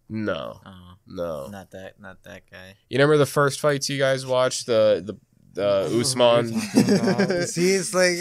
No, 0.09 0.61
Oh, 0.67 0.95
no. 1.07 1.49
not 1.49 1.71
that, 1.71 1.99
not 1.99 2.23
that 2.25 2.43
guy. 2.51 2.75
You 2.91 2.99
remember 2.99 3.17
the 3.17 3.25
first 3.27 3.59
fights 3.59 3.89
you 3.89 3.99
guys 3.99 4.27
watched? 4.27 4.67
The 4.67 5.03
the 5.05 5.15
Uh, 5.57 5.89
the 5.89 6.01
Usman. 6.01 6.49
See, 7.47 7.73
it's 7.75 7.95
like 7.95 8.19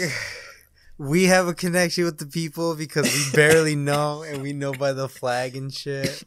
we 0.98 1.24
have 1.24 1.48
a 1.48 1.54
connection 1.54 2.04
with 2.04 2.18
the 2.18 2.26
people 2.26 2.76
because 2.76 3.04
we 3.12 3.36
barely 3.36 3.74
know, 3.76 4.22
and 4.22 4.42
we 4.42 4.52
know 4.52 4.72
by 4.72 4.92
the 4.92 5.08
flag 5.08 5.56
and 5.56 5.72
shit. 5.74 6.22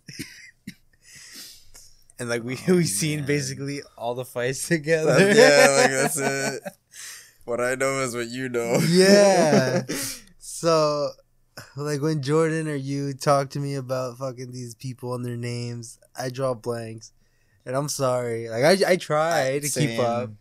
And 2.19 2.29
like 2.29 2.43
we 2.43 2.57
Oh, 2.67 2.75
we 2.75 2.83
seen 2.85 3.19
man. 3.19 3.27
basically 3.27 3.81
all 3.97 4.15
the 4.15 4.25
fights 4.25 4.67
together. 4.67 5.17
yeah, 5.19 5.81
like 5.81 5.91
that's 5.91 6.17
it. 6.19 6.63
What 7.45 7.61
I 7.61 7.75
know 7.75 8.01
is 8.01 8.15
what 8.15 8.27
you 8.27 8.49
know. 8.49 8.79
Yeah. 8.89 9.83
So, 10.39 11.11
like 11.77 12.01
when 12.01 12.21
Jordan 12.21 12.67
or 12.67 12.75
you 12.75 13.13
talk 13.13 13.51
to 13.51 13.59
me 13.59 13.75
about 13.75 14.17
fucking 14.17 14.51
these 14.51 14.75
people 14.75 15.13
and 15.15 15.23
their 15.23 15.37
names, 15.37 15.99
I 16.17 16.29
draw 16.29 16.53
blanks, 16.55 17.13
and 17.65 17.75
I'm 17.75 17.87
sorry. 17.87 18.49
Like 18.49 18.63
I, 18.63 18.91
I 18.93 18.95
try 18.97 19.59
to 19.59 19.69
keep 19.69 19.99
up. 19.99 20.31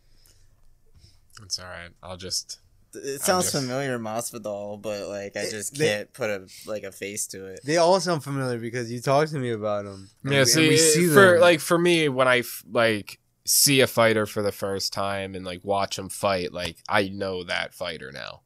It's 1.43 1.59
all 1.59 1.67
right. 1.67 1.91
I'll 2.03 2.17
just. 2.17 2.61
It 2.95 3.21
sounds 3.21 3.51
just- 3.51 3.57
familiar, 3.57 3.99
Masvidal, 3.99 4.81
but 4.81 5.09
like 5.09 5.37
I 5.37 5.49
just 5.51 5.77
they- 5.77 5.87
can't 5.87 6.13
put 6.15 6.31
a 6.31 6.47
like 6.67 6.83
a 6.83 6.93
face 6.93 7.27
to 7.29 7.45
it. 7.47 7.61
They 7.65 7.77
all 7.77 8.01
sound 8.01 8.25
familiar 8.25 8.59
because 8.59 8.91
you 8.91 9.01
talk 9.01 9.29
to 9.29 9.39
me 9.39 9.51
about 9.51 9.85
them. 9.85 10.09
Yeah. 10.25 10.45
See, 10.45 11.09
for 11.09 11.39
like 11.39 11.61
for 11.61 11.77
me, 11.79 12.09
when 12.09 12.27
I 12.27 12.39
f- 12.39 12.65
like 12.71 13.19
see 13.45 13.81
a 13.81 13.87
fighter 13.87 14.25
for 14.25 14.43
the 14.43 14.51
first 14.53 14.93
time 14.93 15.35
and 15.35 15.45
like 15.45 15.61
watch 15.63 15.99
him 15.99 16.09
fight, 16.09 16.53
like 16.55 16.79
I 16.89 17.09
know 17.09 17.45
that 17.45 17.75
fighter 17.75 18.11
now. 18.13 18.43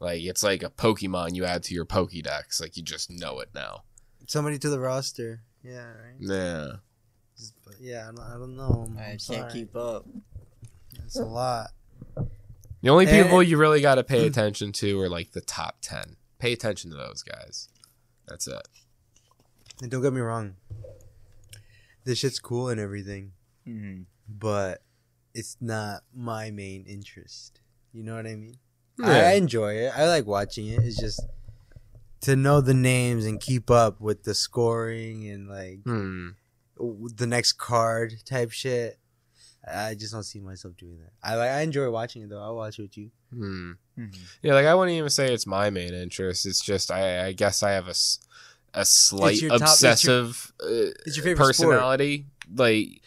Like 0.00 0.20
it's 0.22 0.42
like 0.42 0.62
a 0.62 0.70
Pokemon 0.70 1.34
you 1.34 1.44
add 1.46 1.62
to 1.64 1.74
your 1.74 1.86
Pokédex. 1.86 2.60
Like 2.60 2.76
you 2.76 2.82
just 2.82 3.10
know 3.10 3.40
it 3.40 3.48
now. 3.54 3.84
somebody 4.26 4.58
to 4.58 4.68
the 4.68 4.78
roster. 4.80 5.40
Yeah, 5.64 5.86
right. 5.86 6.14
Yeah. 6.20 6.66
Just- 7.38 7.54
but 7.64 7.74
yeah, 7.80 8.02
I 8.08 8.14
don't, 8.14 8.20
I 8.20 8.32
don't 8.34 8.56
know. 8.56 8.84
I'm, 8.86 8.98
I 8.98 9.02
I'm 9.02 9.08
can't 9.10 9.22
sorry. 9.22 9.52
keep 9.52 9.74
up. 9.74 10.04
It's 11.04 11.16
a 11.18 11.24
lot. 11.24 11.68
The 12.82 12.90
only 12.90 13.06
people 13.06 13.42
you 13.42 13.56
really 13.58 13.80
got 13.80 13.96
to 13.96 14.04
pay 14.04 14.26
attention 14.26 14.72
to 14.72 15.00
are 15.00 15.08
like 15.08 15.32
the 15.32 15.40
top 15.40 15.78
10. 15.82 16.16
Pay 16.38 16.52
attention 16.52 16.90
to 16.90 16.96
those 16.96 17.22
guys. 17.22 17.68
That's 18.28 18.46
it. 18.46 18.68
And 19.82 19.90
don't 19.90 20.02
get 20.02 20.12
me 20.12 20.20
wrong. 20.20 20.54
This 22.04 22.18
shit's 22.18 22.38
cool 22.38 22.68
and 22.68 22.80
everything, 22.80 23.32
Mm-hmm. 23.66 24.02
but 24.28 24.82
it's 25.34 25.56
not 25.60 26.02
my 26.14 26.50
main 26.50 26.84
interest. 26.86 27.60
You 27.92 28.02
know 28.02 28.14
what 28.16 28.26
I 28.26 28.34
mean? 28.36 28.56
I 29.02 29.32
enjoy 29.34 29.74
it. 29.74 29.92
I 29.96 30.06
like 30.08 30.26
watching 30.26 30.66
it. 30.68 30.80
It's 30.82 30.96
just 30.98 31.20
to 32.22 32.34
know 32.34 32.60
the 32.60 32.74
names 32.74 33.26
and 33.26 33.40
keep 33.40 33.70
up 33.70 34.00
with 34.00 34.24
the 34.24 34.34
scoring 34.34 35.28
and 35.28 35.48
like 35.48 35.84
w- 35.84 37.08
the 37.14 37.26
next 37.26 37.52
card 37.52 38.14
type 38.24 38.50
shit. 38.52 38.98
I 39.74 39.94
just 39.94 40.12
don't 40.12 40.22
see 40.22 40.40
myself 40.40 40.76
doing 40.76 40.98
that. 41.00 41.12
I 41.22 41.34
like. 41.36 41.50
I 41.50 41.60
enjoy 41.62 41.90
watching 41.90 42.22
it 42.22 42.28
though. 42.30 42.40
I'll 42.42 42.56
watch 42.56 42.78
it 42.78 42.82
with 42.82 42.96
you. 42.98 43.10
Hmm. 43.32 43.72
Mm-hmm. 43.98 44.20
Yeah, 44.42 44.54
like 44.54 44.66
I 44.66 44.74
wouldn't 44.74 44.96
even 44.96 45.10
say 45.10 45.32
it's 45.32 45.46
my 45.46 45.70
main 45.70 45.92
interest. 45.94 46.46
It's 46.46 46.60
just 46.64 46.90
I, 46.90 47.26
I 47.26 47.32
guess 47.32 47.62
I 47.62 47.72
have 47.72 47.88
a, 47.88 47.94
a 48.74 48.84
slight 48.84 49.40
your 49.40 49.50
top- 49.50 49.62
it's 49.62 49.82
your- 49.82 49.90
obsessive 49.92 50.52
uh, 50.62 50.66
it's 51.06 51.16
your 51.16 51.24
favorite 51.24 51.54
sport. 51.54 51.68
personality. 51.70 52.26
Like, 52.54 53.02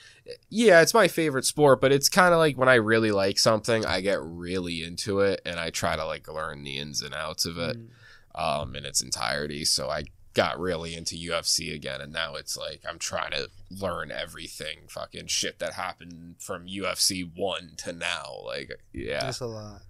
yeah, 0.49 0.81
it's 0.81 0.93
my 0.93 1.07
favorite 1.07 1.45
sport, 1.45 1.81
but 1.81 1.91
it's 1.91 2.09
kind 2.09 2.33
of 2.33 2.37
like 2.39 2.57
when 2.57 2.69
I 2.69 2.75
really 2.75 3.11
like 3.11 3.39
something, 3.39 3.85
I 3.85 4.01
get 4.01 4.21
really 4.21 4.83
into 4.83 5.19
it 5.21 5.41
and 5.45 5.59
I 5.59 5.69
try 5.71 5.95
to 5.95 6.05
like 6.05 6.27
learn 6.27 6.63
the 6.63 6.77
ins 6.77 7.01
and 7.01 7.13
outs 7.15 7.45
of 7.45 7.57
it 7.57 7.77
Mm. 7.77 8.61
um, 8.61 8.75
in 8.75 8.85
its 8.85 9.01
entirety. 9.01 9.65
So 9.65 9.89
I 9.89 10.03
got 10.33 10.59
really 10.59 10.95
into 10.95 11.15
UFC 11.15 11.73
again, 11.73 11.99
and 12.01 12.13
now 12.13 12.35
it's 12.35 12.55
like 12.57 12.81
I'm 12.87 12.99
trying 12.99 13.31
to 13.31 13.49
learn 13.69 14.11
everything, 14.11 14.87
fucking 14.87 15.27
shit 15.27 15.59
that 15.59 15.73
happened 15.73 16.35
from 16.39 16.67
UFC 16.67 17.29
one 17.35 17.73
to 17.77 17.91
now. 17.93 18.41
Like, 18.45 18.71
yeah. 18.93 19.21
That's 19.21 19.39
a 19.41 19.45
lot. 19.47 19.81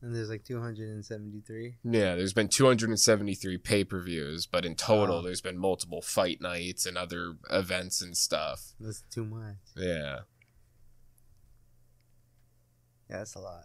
And 0.00 0.12
there's 0.14 0.30
like 0.30 0.42
273. 0.44 1.76
Yeah, 1.84 2.16
there's 2.16 2.32
been 2.32 2.48
273 2.48 3.56
pay 3.58 3.84
per 3.84 4.00
views, 4.00 4.46
but 4.46 4.64
in 4.64 4.74
total, 4.74 5.16
Wow. 5.16 5.22
there's 5.22 5.40
been 5.40 5.56
multiple 5.58 6.02
fight 6.02 6.40
nights 6.40 6.86
and 6.86 6.98
other 6.98 7.34
events 7.50 8.02
and 8.02 8.16
stuff. 8.16 8.72
That's 8.80 9.02
too 9.12 9.24
much. 9.24 9.56
Yeah. 9.76 10.20
Yeah, 13.08 13.18
that's 13.18 13.34
a 13.34 13.40
lot. 13.40 13.64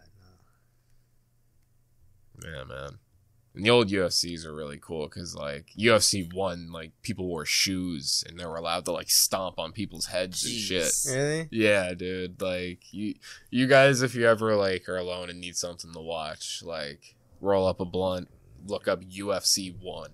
No. 2.42 2.48
Yeah, 2.50 2.64
man. 2.64 2.98
And 3.58 3.66
the 3.66 3.70
old 3.70 3.88
UFCs 3.88 4.46
are 4.46 4.54
really 4.54 4.78
cool 4.78 5.08
because, 5.08 5.34
like, 5.34 5.72
UFC 5.76 6.32
1, 6.32 6.70
like, 6.70 6.92
people 7.02 7.26
wore 7.26 7.44
shoes 7.44 8.22
and 8.24 8.38
they 8.38 8.46
were 8.46 8.54
allowed 8.54 8.84
to, 8.84 8.92
like, 8.92 9.10
stomp 9.10 9.58
on 9.58 9.72
people's 9.72 10.06
heads 10.06 10.44
and 10.44 10.54
shit. 10.54 10.92
Really? 11.08 11.48
Yeah, 11.50 11.92
dude. 11.94 12.40
Like, 12.40 12.92
you, 12.92 13.16
you 13.50 13.66
guys, 13.66 14.00
if 14.00 14.14
you 14.14 14.28
ever, 14.28 14.54
like, 14.54 14.88
are 14.88 14.96
alone 14.96 15.28
and 15.28 15.40
need 15.40 15.56
something 15.56 15.92
to 15.92 15.98
watch, 15.98 16.62
like, 16.64 17.16
roll 17.40 17.66
up 17.66 17.80
a 17.80 17.84
blunt, 17.84 18.28
look 18.64 18.86
up 18.86 19.02
UFC 19.02 19.74
1 19.76 20.10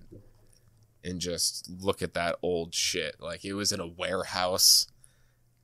and 1.05 1.21
just 1.21 1.69
look 1.69 2.01
at 2.01 2.15
that 2.15 2.37
old 2.41 2.75
shit. 2.75 3.17
Like, 3.21 3.45
it 3.45 3.53
was 3.53 3.73
in 3.73 3.81
a 3.81 3.87
warehouse, 3.87 4.87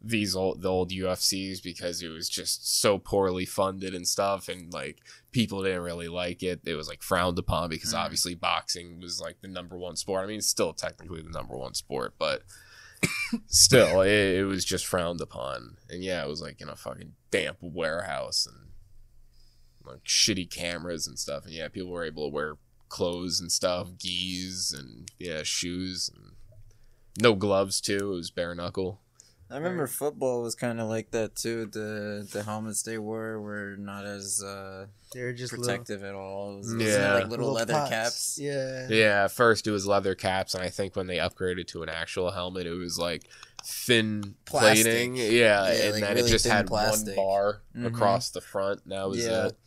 these 0.03 0.35
old, 0.35 0.63
the 0.63 0.69
old 0.69 0.91
UFCs, 0.91 1.63
because 1.63 2.03
it 2.03 2.09
was 2.09 2.29
just 2.29 2.81
so 2.81 2.99
poorly 2.99 3.45
funded 3.45 3.95
and 3.95 4.07
stuff. 4.09 4.49
And, 4.49 4.73
like, 4.73 4.99
people 5.31 5.63
didn't 5.63 5.83
really 5.83 6.09
like 6.09 6.43
it. 6.43 6.61
It 6.65 6.75
was, 6.75 6.89
like, 6.89 7.03
frowned 7.03 7.39
upon 7.39 7.69
because 7.69 7.93
Mm. 7.93 7.99
obviously 7.99 8.35
boxing 8.35 9.01
was, 9.01 9.21
like, 9.21 9.41
the 9.43 9.49
number 9.49 9.77
one 9.77 9.97
sport. 9.97 10.25
I 10.25 10.27
mean, 10.27 10.39
it's 10.39 10.47
still 10.47 10.73
technically 10.73 11.21
the 11.23 11.29
number 11.31 11.57
one 11.57 11.75
sport, 11.75 12.15
but 12.19 12.43
still, 13.47 14.01
it, 14.03 14.11
it 14.39 14.45
was 14.45 14.65
just 14.65 14.87
frowned 14.87 15.21
upon. 15.21 15.77
And 15.89 16.03
yeah, 16.05 16.23
it 16.25 16.29
was 16.29 16.43
like 16.43 16.61
in 16.61 16.69
a 16.69 16.77
fucking 16.77 17.13
damp 17.31 17.59
warehouse 17.61 18.47
and 18.47 18.69
like 19.87 20.05
shitty 20.05 20.51
cameras 20.51 21.07
and 21.07 21.19
stuff. 21.19 21.45
And 21.45 21.55
yeah, 21.55 21.69
people 21.69 21.91
were 21.91 22.05
able 22.05 22.29
to 22.29 22.35
wear 22.35 22.57
clothes 22.89 23.41
and 23.41 23.51
stuff, 23.51 23.89
gis 23.99 24.75
and 24.77 25.11
yeah, 25.19 25.43
shoes 25.45 26.11
and 26.15 26.33
no 27.19 27.35
gloves 27.35 27.81
too. 27.81 28.13
It 28.13 28.17
was 28.17 28.31
bare 28.31 28.55
knuckle. 28.55 29.01
I 29.51 29.57
remember 29.57 29.87
football 29.89 30.43
was 30.43 30.55
kind 30.55 30.81
of 30.81 30.89
like 30.89 31.11
that 31.11 31.35
too. 31.35 31.67
The 31.67 32.29
the 32.33 32.45
helmets 32.45 32.83
they 32.83 32.99
wore 32.99 33.41
were 33.41 33.75
not 33.77 34.05
as 34.07 34.41
uh, 34.43 34.87
They're 35.13 35.33
just 35.33 35.53
protective 35.53 36.05
at 36.05 36.15
all. 36.15 36.55
It 36.55 36.59
was, 36.59 36.75
Yeah. 36.79 36.87
yeah, 36.87 37.15
like 37.15 37.23
little, 37.29 37.47
little, 37.47 37.53
leather 37.55 37.73
pots. 37.75 37.91
caps. 37.91 38.39
Yeah. 38.41 38.87
Yeah, 38.89 39.27
first 39.27 39.67
it 39.67 39.73
was 39.73 39.87
leather 39.89 40.15
caps, 40.15 40.55
and 40.55 40.63
I 40.63 40.69
think 40.69 40.95
when 40.95 41.09
they 41.09 41.17
upgraded 41.17 41.67
to 41.69 41.83
an 41.83 41.89
actual 41.89 42.31
helmet, 42.31 42.67
it 42.69 42.75
was 42.75 42.97
like 42.97 43.25
thin 43.65 44.37
Plastic. 44.45 44.85
plating. 44.85 45.17
Yeah, 45.17 45.25
Yeah, 45.33 45.65
and 45.67 45.93
like 45.95 46.01
then 46.03 46.15
really 46.17 46.29
it 46.29 46.33
just 46.33 46.47
had 46.47 46.69
plastic. 46.69 47.17
one 47.17 47.27
bar 47.27 47.63
Mhm. 47.77 47.87
across 47.87 48.31
the 48.31 48.41
front. 48.41 48.83
and 48.85 48.93
That 48.93 49.09
was 49.09 49.19
Yeah. 49.25 49.47
it. 49.49 49.59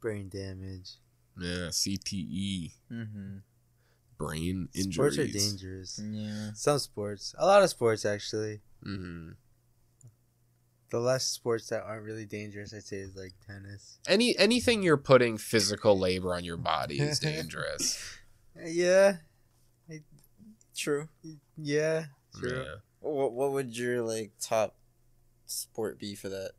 Brain 0.00 0.28
damage. 0.28 0.90
Yeah, 1.40 1.68
CTE, 1.70 2.72
Mm-hmm. 2.92 3.38
Brain 4.18 4.68
injuries. 4.74 4.94
Sports 4.94 5.18
are 5.18 5.26
dangerous. 5.26 6.00
Yeah. 6.02 6.50
Some 6.54 6.78
sports, 6.78 7.34
a 7.38 7.46
lot 7.46 7.62
of 7.62 7.70
sports 7.70 8.04
actually. 8.04 8.60
hmm 8.82 9.30
The 10.90 10.98
less 11.00 11.24
sports 11.24 11.68
that 11.68 11.82
aren't 11.84 12.04
really 12.04 12.26
dangerous, 12.26 12.74
I'd 12.74 12.84
say, 12.84 12.96
is 12.98 13.14
like 13.16 13.32
tennis. 13.46 13.98
Any 14.08 14.36
anything 14.38 14.82
you're 14.82 14.96
putting 14.96 15.38
physical 15.38 15.98
labor 15.98 16.34
on 16.34 16.44
your 16.44 16.56
body 16.56 16.98
is 17.00 17.18
dangerous. 17.20 17.98
Yeah, 18.56 19.18
True. 20.76 21.08
yeah, 21.56 22.06
true. 22.38 22.62
Yeah. 22.64 22.74
What 23.00 23.32
What 23.32 23.52
would 23.52 23.76
your 23.76 24.02
like 24.02 24.32
top 24.40 24.76
sport 25.46 25.98
be 25.98 26.14
for 26.14 26.28
that? 26.28 26.52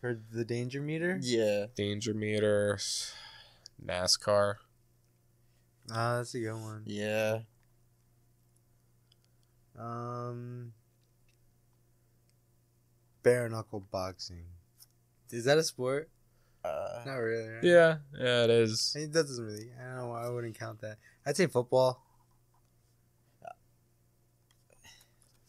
For 0.00 0.20
the 0.32 0.44
danger 0.44 0.80
meter, 0.80 1.18
Yeah. 1.20 1.66
Danger 1.74 2.12
meters, 2.14 3.12
NASCAR. 3.84 4.56
Ah, 5.92 6.16
that's 6.18 6.34
a 6.34 6.40
good 6.40 6.52
one. 6.54 6.82
Yeah. 6.86 7.40
Um, 9.78 10.72
bare 13.22 13.48
knuckle 13.48 13.80
boxing. 13.90 14.44
Is 15.30 15.44
that 15.44 15.58
a 15.58 15.62
sport? 15.62 16.08
Uh, 16.64 17.02
Not 17.06 17.16
really. 17.16 17.48
Right? 17.48 17.62
Yeah, 17.64 17.96
yeah, 18.18 18.44
it 18.44 18.50
is. 18.50 18.92
I 18.96 19.00
mean, 19.00 19.10
that 19.12 19.22
doesn't 19.26 19.44
really. 19.44 19.70
I 19.80 19.84
don't 19.84 19.96
know. 20.08 20.12
I 20.12 20.28
wouldn't 20.28 20.58
count 20.58 20.80
that. 20.80 20.98
I'd 21.24 21.36
say 21.36 21.46
football. 21.46 22.02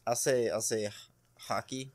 I'll 0.05 0.15
say 0.15 0.49
I'll 0.49 0.61
say 0.61 0.89
hockey. 1.37 1.91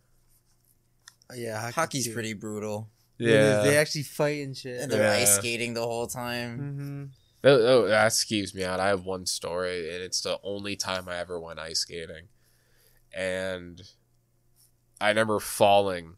Oh, 1.30 1.34
yeah, 1.34 1.58
hockey 1.61 1.72
Hockey's 1.75 2.06
too. 2.06 2.12
pretty 2.12 2.34
brutal. 2.34 2.90
It 3.18 3.28
is. 3.28 3.32
Yeah. 3.34 3.62
they 3.62 3.76
actually 3.78 4.02
fight 4.02 4.44
and 4.44 4.56
shit. 4.56 4.80
And 4.80 4.90
they're 4.92 5.02
Yeah. 5.02 5.22
ice 5.22 5.37
skating 5.37 5.75
the 5.75 5.80
whole 5.82 6.06
time. 6.06 6.58
Mm-hmm. 6.58 7.04
Oh, 7.44 7.50
oh, 7.54 7.88
that 7.88 8.12
skeeves 8.12 8.54
me 8.54 8.62
out. 8.62 8.78
I 8.78 8.88
have 8.88 9.04
one 9.04 9.26
story, 9.26 9.92
and 9.92 10.02
it's 10.02 10.20
the 10.20 10.38
only 10.44 10.76
time 10.76 11.08
I 11.08 11.16
ever 11.16 11.40
went 11.40 11.58
ice 11.58 11.80
skating. 11.80 12.28
And 13.12 13.82
I 15.00 15.08
remember 15.08 15.40
falling 15.40 16.16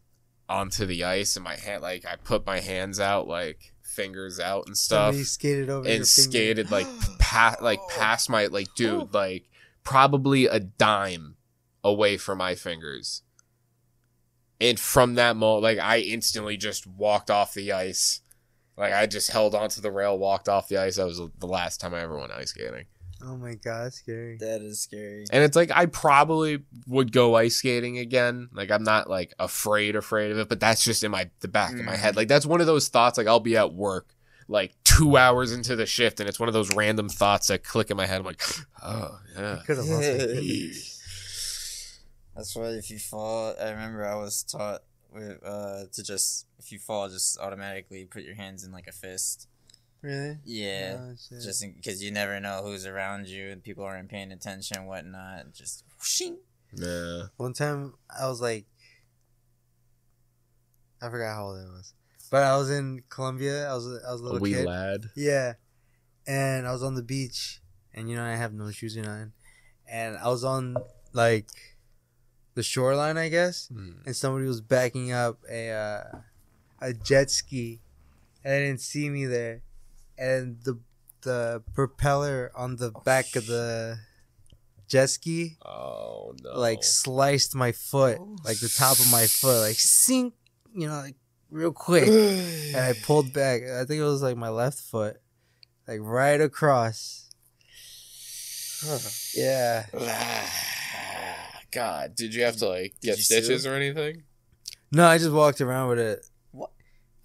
onto 0.48 0.84
the 0.84 1.04
ice, 1.04 1.36
and 1.36 1.44
my 1.44 1.56
hand, 1.56 1.82
like, 1.82 2.04
I 2.04 2.16
put 2.16 2.44
my 2.44 2.60
hands 2.60 3.00
out, 3.00 3.26
like, 3.26 3.72
fingers 3.82 4.38
out 4.38 4.66
and 4.66 4.76
stuff, 4.76 5.14
Somebody 5.14 5.24
skated 5.24 5.70
over 5.70 5.88
your 5.88 5.96
and 5.96 6.06
finger. 6.06 6.30
skated, 6.30 6.70
like, 6.70 6.86
past, 7.18 7.62
like, 7.62 7.80
oh. 7.82 7.88
past 7.90 8.28
my, 8.28 8.46
like, 8.46 8.68
dude, 8.76 8.90
oh. 8.92 9.08
like, 9.12 9.48
probably 9.82 10.46
a 10.46 10.60
dime 10.60 11.36
away 11.82 12.18
from 12.18 12.38
my 12.38 12.54
fingers. 12.54 13.22
And 14.60 14.78
from 14.78 15.14
that 15.14 15.36
moment, 15.36 15.62
like, 15.62 15.78
I 15.78 15.98
instantly 15.98 16.56
just 16.56 16.86
walked 16.86 17.30
off 17.30 17.54
the 17.54 17.72
ice. 17.72 18.20
Like 18.76 18.92
I 18.92 19.06
just 19.06 19.30
held 19.30 19.54
onto 19.54 19.80
the 19.80 19.90
rail, 19.90 20.18
walked 20.18 20.48
off 20.48 20.68
the 20.68 20.78
ice. 20.78 20.96
That 20.96 21.06
was 21.06 21.20
the 21.38 21.46
last 21.46 21.80
time 21.80 21.94
I 21.94 22.00
ever 22.00 22.18
went 22.18 22.32
ice 22.32 22.50
skating. 22.50 22.86
Oh 23.22 23.36
my 23.36 23.54
god, 23.54 23.94
scary. 23.94 24.36
That 24.38 24.60
is 24.60 24.80
scary. 24.80 25.24
And 25.30 25.42
it's 25.44 25.56
like 25.56 25.70
I 25.72 25.86
probably 25.86 26.64
would 26.86 27.12
go 27.12 27.36
ice 27.36 27.56
skating 27.56 27.98
again. 27.98 28.48
Like 28.52 28.70
I'm 28.70 28.82
not 28.82 29.08
like 29.08 29.32
afraid 29.38 29.96
afraid 29.96 30.30
of 30.32 30.38
it, 30.38 30.48
but 30.48 30.60
that's 30.60 30.84
just 30.84 31.04
in 31.04 31.10
my 31.10 31.30
the 31.40 31.48
back 31.48 31.72
of 31.74 31.84
my 31.84 31.94
mm. 31.94 31.98
head. 31.98 32.16
Like 32.16 32.28
that's 32.28 32.44
one 32.44 32.60
of 32.60 32.66
those 32.66 32.88
thoughts 32.88 33.16
like 33.16 33.26
I'll 33.26 33.40
be 33.40 33.56
at 33.56 33.72
work 33.72 34.14
like 34.46 34.74
2 34.84 35.16
hours 35.16 35.52
into 35.52 35.74
the 35.74 35.86
shift 35.86 36.20
and 36.20 36.28
it's 36.28 36.38
one 36.38 36.50
of 36.50 36.52
those 36.52 36.74
random 36.74 37.08
thoughts 37.08 37.46
that 37.46 37.64
click 37.64 37.90
in 37.90 37.96
my 37.96 38.04
head. 38.04 38.18
I'm 38.18 38.26
like, 38.26 38.42
"Oh, 38.82 39.18
yeah." 39.36 39.60
Could 39.64 39.78
have 39.78 39.86
lost 39.86 40.06
That's 42.36 42.56
why 42.56 42.66
if 42.70 42.90
you 42.90 42.98
fall, 42.98 43.54
I 43.60 43.70
remember 43.70 44.04
I 44.04 44.16
was 44.16 44.42
taught 44.42 44.82
with, 44.82 44.93
uh, 45.14 45.84
to 45.92 46.02
just 46.02 46.46
if 46.58 46.72
you 46.72 46.78
fall, 46.78 47.08
just 47.08 47.38
automatically 47.38 48.04
put 48.04 48.22
your 48.22 48.34
hands 48.34 48.64
in 48.64 48.72
like 48.72 48.86
a 48.86 48.92
fist. 48.92 49.48
Really? 50.02 50.36
Yeah, 50.44 50.98
Oh, 51.00 51.14
just 51.40 51.64
because 51.76 52.02
you 52.02 52.10
never 52.10 52.38
know 52.38 52.60
who's 52.62 52.84
around 52.84 53.26
you 53.26 53.48
and 53.50 53.62
people 53.62 53.84
aren't 53.84 54.10
paying 54.10 54.32
attention, 54.32 54.84
whatnot. 54.84 55.52
Just 55.54 55.82
whooshing. 55.98 56.36
Yeah. 56.76 57.22
One 57.38 57.54
time 57.54 57.94
I 58.20 58.26
was 58.28 58.40
like, 58.42 58.66
I 61.00 61.08
forgot 61.10 61.34
how 61.34 61.44
old 61.46 61.58
I 61.58 61.64
was, 61.70 61.92
but 62.30 62.42
I 62.42 62.56
was 62.56 62.70
in 62.70 63.02
Colombia. 63.08 63.68
I 63.70 63.74
was 63.74 63.86
I 63.86 64.12
was 64.12 64.20
a 64.20 64.24
A 64.24 64.26
little 64.26 64.40
wee 64.40 64.52
kid. 64.52 64.66
lad. 64.66 65.10
Yeah, 65.16 65.54
and 66.26 66.66
I 66.66 66.72
was 66.72 66.82
on 66.82 66.94
the 66.94 67.02
beach, 67.02 67.60
and 67.92 68.08
you 68.08 68.16
know 68.16 68.24
I 68.24 68.36
have 68.36 68.52
no 68.54 68.70
shoes 68.70 68.96
on, 68.96 69.32
and 69.88 70.16
I 70.16 70.28
was 70.28 70.44
on 70.44 70.76
like 71.12 71.48
the 72.54 72.62
shoreline, 72.62 73.16
I 73.18 73.28
guess, 73.28 73.68
Hmm. 73.68 73.92
and 74.06 74.14
somebody 74.16 74.46
was 74.46 74.60
backing 74.60 75.12
up 75.12 75.38
a 75.50 75.70
uh, 75.70 76.18
a 76.80 76.92
jet 76.92 77.30
ski, 77.30 77.80
and 78.44 78.52
they 78.52 78.60
didn't 78.66 78.80
see 78.80 79.08
me 79.10 79.26
there, 79.26 79.62
and 80.18 80.58
the 80.64 80.78
the 81.22 81.62
propeller 81.74 82.52
on 82.54 82.76
the 82.76 82.90
back 83.04 83.34
of 83.34 83.46
the 83.46 83.96
jet 84.86 85.08
ski 85.08 85.56
Oh 85.64 86.34
no. 86.42 86.52
like 86.58 86.84
sliced 86.84 87.54
my 87.54 87.72
foot, 87.72 88.18
like 88.44 88.60
the 88.60 88.68
top 88.68 88.98
of 89.00 89.10
my 89.10 89.26
foot, 89.26 89.60
like 89.62 89.76
sink, 89.80 90.34
you 90.74 90.86
know, 90.86 90.98
like 91.00 91.16
real 91.50 91.72
quick. 91.72 92.06
and 92.08 92.76
I 92.76 92.92
pulled 93.02 93.32
back. 93.32 93.62
I 93.62 93.84
think 93.84 94.00
it 94.00 94.04
was 94.04 94.22
like 94.22 94.36
my 94.36 94.50
left 94.50 94.78
foot, 94.78 95.16
like 95.88 96.00
right 96.02 96.40
across. 96.40 97.22
Yeah. 99.34 99.86
God, 101.74 102.14
did 102.14 102.34
you 102.34 102.44
have 102.44 102.56
to 102.58 102.68
like 102.68 102.94
Did 103.00 103.08
get 103.08 103.16
you 103.18 103.22
sue? 103.24 103.34
stitches 103.42 103.66
or 103.66 103.74
anything? 103.74 104.22
No, 104.92 105.06
I 105.06 105.18
just 105.18 105.32
walked 105.32 105.60
around 105.60 105.88
with 105.88 105.98
it. 105.98 106.24
What? 106.52 106.70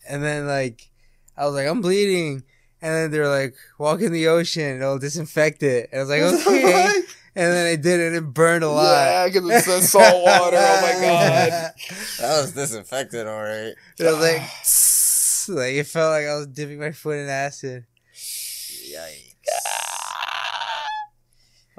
And 0.08 0.24
then 0.24 0.48
like, 0.48 0.90
I 1.38 1.46
was 1.46 1.54
like, 1.54 1.68
I'm 1.68 1.82
bleeding. 1.82 2.44
And 2.82 2.94
then 2.94 3.12
they're 3.12 3.30
like, 3.30 3.56
walk 3.78 4.02
in 4.02 4.12
the 4.14 4.28
ocean, 4.28 4.78
it'll 4.78 4.98
disinfect 5.00 5.62
it. 5.64 5.90
And 5.92 6.00
I 6.00 6.04
was 6.04 6.10
like, 6.10 6.22
okay. 6.48 6.94
and 7.36 7.54
then 7.54 7.68
I 7.68 7.76
did 7.76 8.00
it 8.00 8.08
and 8.08 8.16
it 8.16 8.34
burned 8.34 8.64
a 8.64 8.70
lot. 8.70 8.84
Yeah, 8.86 9.28
because 9.28 9.50
it 9.50 9.64
says 9.64 9.92
salt 9.92 10.24
water. 10.24 10.58
Oh 10.58 10.82
my 10.82 10.94
god. 11.06 11.72
That 12.20 12.42
was 12.42 12.54
disinfected, 12.54 13.28
all 13.28 13.42
right. 13.44 13.74
It 14.00 14.04
was 14.04 14.20
like, 14.20 14.42
like 15.58 15.74
it 15.76 15.88
felt 15.88 16.12
like 16.12 16.26
I 16.26 16.36
was 16.38 16.48
dipping 16.48 16.80
my 16.80 16.92
foot 16.92 17.18
in 17.20 17.30
acid. 17.30 17.86
Yikes. 18.16 19.26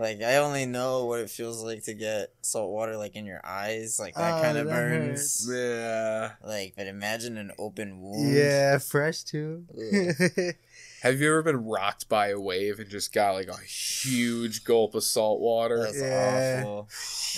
Like 0.01 0.23
I 0.23 0.37
only 0.37 0.65
know 0.65 1.05
what 1.05 1.21
it 1.21 1.29
feels 1.29 1.63
like 1.63 1.85
to 1.85 1.93
get 1.93 2.33
salt 2.41 2.71
water 2.71 2.97
like 2.97 3.17
in 3.17 3.27
your 3.27 3.41
eyes, 3.45 3.99
like 4.01 4.15
that 4.15 4.33
ah, 4.33 4.39
Oh, 4.39 4.43
kind 4.43 4.57
of 4.57 4.67
burns. 4.67 5.47
hurts. 5.47 5.49
Yeah. 5.53 6.31
Like, 6.43 6.73
but 6.75 6.87
imagine 6.87 7.37
an 7.37 7.51
open 7.59 8.01
wound. 8.01 8.35
Yeah, 8.35 8.79
fresh 8.79 9.23
too. 9.25 9.65
Have 11.03 11.19
you 11.21 11.29
ever 11.29 11.43
been 11.43 11.65
rocked 11.67 12.09
by 12.09 12.29
a 12.29 12.39
wave 12.41 12.79
and 12.79 12.89
just 12.89 13.13
got 13.13 13.33
like 13.35 13.49
a 13.49 13.57
huge 13.61 14.65
gulp 14.65 14.95
of 14.95 15.05
salt 15.05 15.41
water? 15.41 15.83
That's 15.85 16.01
Yeah. 16.01 16.61
awful. 16.65 16.89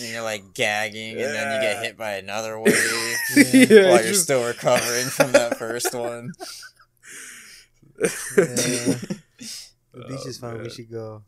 And 0.00 0.12
you're 0.12 0.23
like 0.23 0.54
gagging, 0.54 1.12
and 1.12 1.21
then 1.35 1.54
you 1.57 1.61
get 1.69 1.83
hit 1.85 1.97
by 1.97 2.12
another 2.12 2.59
wave 2.61 2.75
Yeah, 3.52 3.90
while 3.90 4.02
you're 4.02 4.12
just- 4.12 4.23
still 4.25 4.47
recovering 4.47 5.07
from 5.07 5.33
that 5.33 5.59
first 5.59 5.92
one. 5.95 6.31
Yeah. 8.00 8.09
The 9.95 10.09
beach 10.09 10.21
Oh, 10.25 10.28
is 10.28 10.38
fun. 10.38 10.62
We 10.62 10.71
should 10.71 10.90
go. 10.90 11.23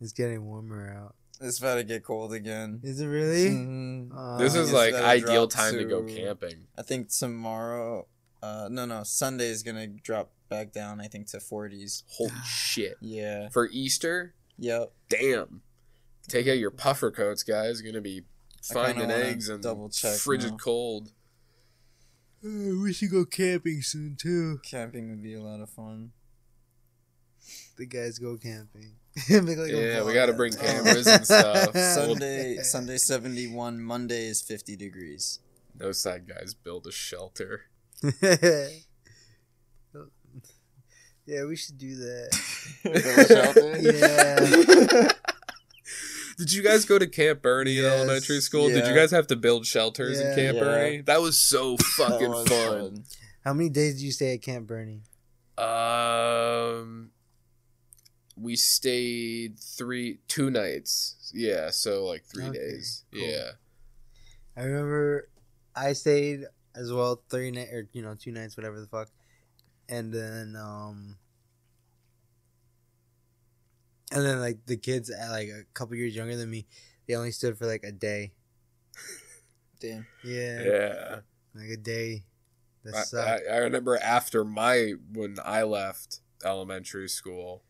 It's 0.00 0.12
getting 0.12 0.44
warmer 0.44 0.92
out. 0.96 1.14
It's 1.40 1.58
about 1.58 1.76
to 1.76 1.84
get 1.84 2.02
cold 2.04 2.32
again. 2.32 2.80
Is 2.82 3.00
it 3.00 3.06
really? 3.06 3.48
Mhm. 3.50 4.10
Uh, 4.14 4.38
This 4.38 4.54
is 4.54 4.72
like 4.72 4.94
ideal 4.94 5.46
time 5.48 5.74
to 5.74 5.84
go 5.84 6.02
camping. 6.02 6.66
I 6.76 6.82
think 6.82 7.10
tomorrow, 7.10 8.08
uh, 8.42 8.68
no, 8.70 8.86
no, 8.86 9.02
Sunday 9.04 9.48
is 9.48 9.62
gonna 9.62 9.86
drop 9.86 10.32
back 10.48 10.72
down. 10.72 11.00
I 11.00 11.06
think 11.08 11.28
to 11.28 11.38
40s. 11.40 12.02
Holy 12.08 12.32
shit. 12.44 12.96
Yeah. 13.00 13.48
For 13.50 13.68
Easter? 13.70 14.34
Yep. 14.58 14.92
Damn. 15.08 15.62
Take 16.26 16.48
out 16.48 16.58
your 16.58 16.70
puffer 16.72 17.10
coats, 17.10 17.42
guys. 17.44 17.80
Gonna 17.82 18.00
be 18.00 18.24
finding 18.62 19.08
wanna 19.08 19.22
eggs 19.22 19.48
and 19.48 19.62
double 19.62 19.88
check 19.90 20.16
frigid 20.18 20.52
now. 20.52 20.56
cold. 20.58 21.12
Uh, 22.44 22.78
we 22.82 22.92
should 22.92 23.10
go 23.10 23.24
camping 23.24 23.82
soon 23.82 24.16
too. 24.16 24.58
Camping 24.64 25.10
would 25.10 25.22
be 25.22 25.34
a 25.34 25.40
lot 25.42 25.60
of 25.60 25.70
fun. 25.70 26.12
The 27.76 27.86
guys 27.86 28.18
go 28.18 28.36
camping. 28.36 28.96
Make 29.30 29.58
like 29.58 29.70
Yeah, 29.72 30.02
we 30.04 30.12
gotta 30.12 30.32
bring 30.32 30.52
cameras 30.52 31.06
and 31.06 31.24
stuff. 31.26 31.74
Sunday, 31.76 32.58
Sunday 32.62 32.96
71. 32.98 33.80
Monday 33.80 34.26
is 34.26 34.42
50 34.42 34.76
degrees. 34.76 35.40
Those 35.74 36.00
side 36.00 36.26
guys 36.28 36.54
build 36.54 36.86
a 36.86 36.92
shelter. 36.92 37.62
yeah, 41.26 41.44
we 41.44 41.56
should 41.56 41.78
do 41.78 41.96
that. 41.96 42.40
Build 42.84 42.96
a 42.96 43.26
shelter? 43.28 43.78
Yeah. 43.78 45.12
Did 46.38 46.52
you 46.52 46.62
guys 46.62 46.84
go 46.84 46.98
to 46.98 47.06
Camp 47.06 47.42
Bernie 47.42 47.72
Yes. 47.72 47.84
in 47.84 47.90
elementary 48.00 48.40
school? 48.40 48.68
Did 48.68 48.86
you 48.86 48.94
guys 48.94 49.10
have 49.10 49.26
to 49.28 49.36
build 49.36 49.66
shelters 49.66 50.20
Yeah. 50.20 50.30
in 50.30 50.34
Camp 50.36 50.56
Yeah. 50.58 50.64
Bernie? 50.64 51.00
That 51.02 51.20
was 51.20 51.36
so 51.38 51.76
That 51.76 51.84
fucking 51.96 52.30
was 52.30 52.48
fun. 52.48 53.04
How 53.44 53.52
many 53.54 53.68
days 53.70 53.94
did 53.94 54.02
you 54.02 54.12
stay 54.12 54.34
at 54.34 54.42
Camp 54.42 54.66
Bernie? 54.68 55.02
Um, 55.56 57.10
we 58.40 58.56
stayed 58.56 59.58
three, 59.58 60.18
two 60.28 60.50
nights. 60.50 61.30
Yeah, 61.34 61.70
so 61.70 62.04
like 62.04 62.24
three 62.24 62.48
Okay, 62.48 62.58
days. 62.58 63.04
cool. 63.12 63.22
Yeah. 63.22 63.50
I 64.56 64.62
remember 64.64 65.28
I 65.76 65.92
stayed 65.92 66.44
as 66.74 66.92
well 66.92 67.22
three 67.28 67.50
night 67.50 67.68
or 67.72 67.88
you 67.92 68.02
know 68.02 68.14
two 68.14 68.32
nights 68.32 68.56
whatever 68.56 68.80
the 68.80 68.86
fuck, 68.86 69.08
and 69.88 70.12
then 70.12 70.56
um, 70.56 71.16
and 74.12 74.24
then 74.24 74.40
like 74.40 74.64
the 74.66 74.76
kids 74.76 75.10
like 75.30 75.48
a 75.48 75.64
couple 75.74 75.96
years 75.96 76.14
younger 76.16 76.36
than 76.36 76.50
me, 76.50 76.66
they 77.06 77.14
only 77.14 77.30
stood 77.30 77.58
for 77.58 77.66
like 77.66 77.84
a 77.84 77.92
day. 77.92 78.32
Damn. 79.80 80.06
Yeah, 80.24 80.62
Yeah. 80.64 81.16
like 81.54 81.70
a 81.70 81.76
day. 81.76 82.24
That 82.84 83.12
I. 83.14 83.52
I, 83.52 83.54
I 83.54 83.58
remember 83.58 83.98
after 83.98 84.44
my 84.44 84.94
when 85.12 85.36
I 85.44 85.62
left 85.62 86.20
elementary 86.44 87.08
school 87.08 87.62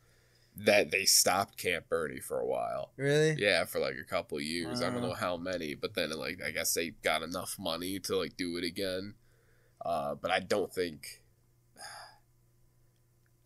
that 0.64 0.90
they 0.90 1.04
stopped 1.04 1.56
Camp 1.56 1.88
Bernie 1.88 2.20
for 2.20 2.38
a 2.40 2.46
while. 2.46 2.92
really? 2.96 3.36
Yeah, 3.38 3.64
for 3.64 3.78
like 3.80 3.96
a 4.00 4.04
couple 4.04 4.40
years. 4.40 4.82
I 4.82 4.90
don't 4.90 5.02
know 5.02 5.12
how 5.14 5.36
many, 5.36 5.74
but 5.74 5.94
then 5.94 6.10
like 6.10 6.40
I 6.44 6.50
guess 6.50 6.74
they 6.74 6.90
got 7.02 7.22
enough 7.22 7.56
money 7.58 7.98
to 8.00 8.16
like 8.16 8.36
do 8.36 8.56
it 8.56 8.64
again. 8.64 9.14
Uh, 9.84 10.14
but 10.16 10.30
I 10.30 10.40
don't 10.40 10.72
think. 10.72 11.22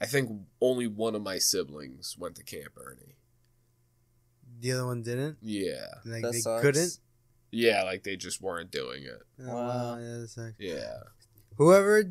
I 0.01 0.07
think 0.07 0.31
only 0.61 0.87
one 0.89 1.15
of 1.15 1.23
my 1.23 1.39
siblings 1.39 2.17
went 2.19 2.35
to 2.37 2.43
Camp 2.43 2.75
Bernie. 2.75 3.17
The 4.61 4.73
other 4.73 4.87
one 4.87 5.03
didn't. 5.03 5.39
Yeah, 5.41 5.87
Like 6.05 6.23
That 6.23 6.33
they 6.33 6.39
sucks. 6.41 6.63
couldn't. 6.63 6.99
yeah, 7.53 7.83
like 7.85 8.03
they 8.03 8.17
just 8.17 8.41
weren't 8.43 8.71
doing 8.73 9.05
it. 9.05 9.23
Oh, 9.41 9.55
Wow. 9.55 9.99
yeah, 9.99 10.17
that 10.19 10.29
sucks. 10.29 10.55
Yeah, 10.59 10.95
Whoever 11.57 12.05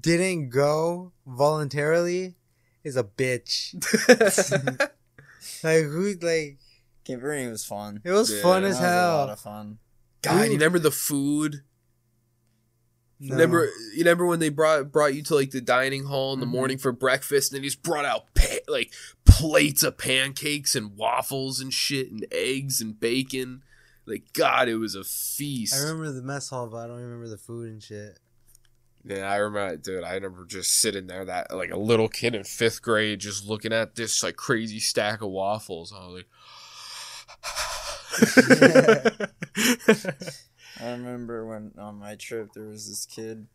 didn't 0.00 0.50
go 0.50 1.12
voluntarily 1.26 2.36
is 2.86 2.96
a 2.96 3.04
bitch. 3.04 3.74
like 5.64 5.84
who? 5.84 6.14
Like 6.22 6.58
Camp 7.04 7.22
Bernie 7.22 7.48
was 7.50 7.64
fun. 7.64 8.00
it 8.04 8.10
was 8.12 8.32
Yeah. 8.32 8.42
fun 8.42 8.62
That 8.62 8.68
as 8.68 8.74
was 8.76 8.80
a 8.80 8.82
lot 8.86 8.90
hell. 9.26 9.30
of 9.30 9.40
fun. 9.40 9.78
God, 10.22 10.46
you 10.46 10.52
remember 10.52 10.78
the 10.78 10.90
food? 10.90 11.62
No. 13.18 13.32
Remember, 13.34 13.64
you 13.94 13.98
remember 14.00 14.26
when 14.26 14.40
they 14.40 14.50
brought 14.50 14.92
brought 14.92 15.14
you 15.14 15.22
to 15.24 15.34
like 15.34 15.50
the 15.50 15.60
dining 15.62 16.04
hall 16.04 16.34
in 16.34 16.40
the 16.40 16.46
Mhm. 16.46 16.50
morning 16.50 16.78
for 16.78 16.92
breakfast, 16.92 17.52
and 17.52 17.60
they 17.60 17.66
just 17.66 17.82
brought 17.82 18.04
out 18.04 18.34
pa- 18.34 18.58
like 18.68 18.92
plates 19.24 19.82
of 19.82 19.96
pancakes 19.96 20.74
and 20.74 20.96
waffles 20.96 21.58
and 21.60 21.72
shit 21.72 22.10
and 22.10 22.26
eggs 22.30 22.80
and 22.80 23.00
bacon. 23.00 23.62
Like 24.04 24.32
God, 24.34 24.68
it 24.68 24.76
was 24.76 24.94
a 24.94 25.02
feast. 25.02 25.74
I 25.74 25.78
remember 25.78 26.12
the 26.12 26.22
mess 26.22 26.50
hall, 26.50 26.66
but 26.68 26.76
I 26.78 26.86
don't 26.88 27.00
remember 27.00 27.28
the 27.28 27.38
food 27.38 27.70
and 27.70 27.82
shit. 27.82 28.18
Yeah, 29.06 29.30
I 29.30 29.36
remember, 29.36 29.76
dude. 29.76 30.02
I 30.02 30.14
remember 30.14 30.44
just 30.46 30.80
sitting 30.80 31.06
there, 31.06 31.24
that 31.24 31.54
like 31.54 31.70
a 31.70 31.78
little 31.78 32.08
kid 32.08 32.34
in 32.34 32.42
fifth 32.44 32.82
grade, 32.82 33.20
just 33.20 33.46
looking 33.46 33.72
at 33.72 33.94
this 33.94 34.22
like 34.22 34.36
crazy 34.36 34.80
stack 34.80 35.22
of 35.22 35.30
waffles. 35.30 35.92
I 35.96 36.06
was 36.06 36.14
like, 36.14 36.26
I 40.80 40.90
remember 40.90 41.46
when 41.46 41.72
on 41.78 41.96
my 41.98 42.16
trip 42.16 42.48
there 42.54 42.66
was 42.66 42.88
this 42.88 43.06
kid. 43.06 43.46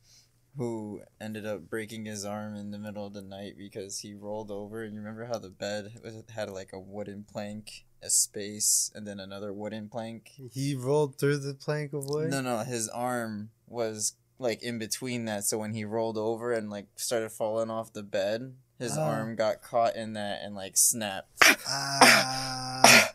who 0.57 1.01
ended 1.19 1.45
up 1.45 1.69
breaking 1.69 2.05
his 2.05 2.25
arm 2.25 2.55
in 2.55 2.71
the 2.71 2.79
middle 2.79 3.05
of 3.07 3.13
the 3.13 3.21
night 3.21 3.53
because 3.57 3.99
he 3.99 4.13
rolled 4.13 4.51
over. 4.51 4.83
And 4.83 4.93
you 4.93 4.99
remember 4.99 5.25
how 5.25 5.39
the 5.39 5.49
bed 5.49 5.93
was, 6.03 6.23
had 6.33 6.49
like 6.49 6.71
a 6.73 6.79
wooden 6.79 7.25
plank, 7.29 7.85
a 8.01 8.09
space, 8.09 8.91
and 8.93 9.07
then 9.07 9.19
another 9.19 9.53
wooden 9.53 9.89
plank. 9.89 10.31
He 10.53 10.75
rolled 10.75 11.17
through 11.17 11.37
the 11.37 11.53
plank 11.53 11.93
of 11.93 12.05
wood. 12.05 12.31
No, 12.31 12.41
no, 12.41 12.59
his 12.59 12.89
arm 12.89 13.51
was 13.67 14.15
like 14.41 14.61
in 14.63 14.79
between 14.79 15.25
that. 15.25 15.43
So 15.45 15.57
when 15.57 15.73
he 15.73 15.85
rolled 15.85 16.17
over 16.17 16.51
and 16.51 16.69
like 16.69 16.87
started 16.95 17.31
falling 17.31 17.69
off 17.69 17.93
the 17.93 18.03
bed, 18.03 18.55
his 18.79 18.97
Oh. 18.97 19.01
arm 19.01 19.35
got 19.35 19.61
caught 19.61 19.95
in 19.95 20.13
that 20.13 20.41
and 20.43 20.55
like 20.55 20.75
snapped. 20.77 21.31
Ah. 21.67 23.11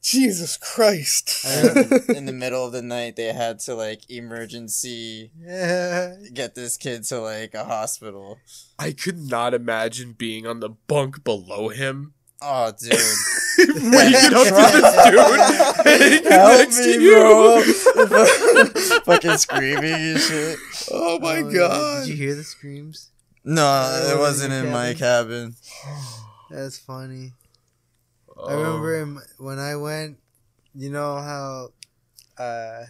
Jesus 0.00 0.56
Christ. 0.56 1.44
In 2.08 2.24
the 2.24 2.32
middle 2.32 2.64
of 2.64 2.72
the 2.72 2.80
night, 2.80 3.16
they 3.16 3.32
had 3.32 3.58
to 3.60 3.74
like 3.74 4.08
emergency 4.10 5.32
yeah. 5.38 6.14
get 6.32 6.54
this 6.54 6.76
kid 6.78 7.04
to 7.04 7.20
like 7.20 7.52
a 7.52 7.64
hospital. 7.64 8.38
I 8.78 8.92
could 8.92 9.18
not 9.18 9.52
imagine 9.54 10.12
being 10.12 10.46
on 10.46 10.60
the 10.60 10.70
bunk 10.70 11.24
below 11.24 11.68
him. 11.68 12.14
Oh, 12.40 12.70
dude. 12.78 12.92
Waking 12.92 14.34
up 14.34 14.46
to 14.46 14.54
this 14.54 14.94
dude 15.04 15.86
hanging 15.86 16.24
Help 16.30 16.58
next 16.58 16.76
to 16.76 16.96
me, 16.98 17.04
you. 17.04 17.14
bro. 17.16 17.62
Fucking 19.04 19.36
screaming 19.38 19.92
and 19.92 20.20
shit. 20.20 20.58
Oh 20.92 21.18
my 21.18 21.38
Oh, 21.38 21.50
god. 21.52 22.00
Did 22.06 22.10
you 22.10 22.16
hear 22.16 22.34
the 22.36 22.44
screams? 22.44 23.10
No, 23.44 23.62
Oh, 23.64 24.14
it 24.16 24.18
wasn't 24.20 24.52
in 24.52 24.66
in 24.66 24.72
my 24.72 24.94
cabin. 24.94 25.56
That's 26.50 26.78
funny. 26.78 27.32
Oh. 28.36 28.46
I 28.48 28.52
remember 28.54 28.96
in, 29.02 29.18
when 29.38 29.58
I 29.58 29.74
went, 29.76 30.18
you 30.74 30.90
know 30.90 31.16
how, 31.16 31.70
uh, 32.42 32.84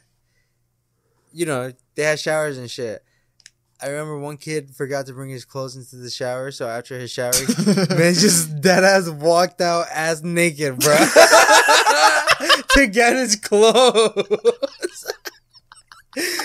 you 1.33 1.47
know, 1.47 1.73
they 1.95 2.03
had 2.03 2.21
showers 2.21 2.59
and 2.59 2.71
shit. 2.71 3.03
I 3.81 3.89
remember 3.89 4.19
one 4.19 4.39
kid 4.39 4.75
forgot 4.75 5.07
to 5.07 5.13
bring 5.13 5.31
his 5.31 5.45
clothes 5.45 5.77
into 5.77 5.97
the 5.97 6.11
shower, 6.11 6.51
so 6.51 6.67
after 6.69 6.99
his 6.99 7.13
shower, 7.13 7.31
man 7.91 8.15
just 8.15 8.61
dead 8.61 8.83
ass 8.83 9.09
walked 9.09 9.61
out 9.61 9.87
ass 9.93 10.21
naked, 10.23 10.81
bro, 10.81 10.97
to 12.71 12.87
get 12.89 13.15
his 13.15 13.37
clothes. 13.37 15.13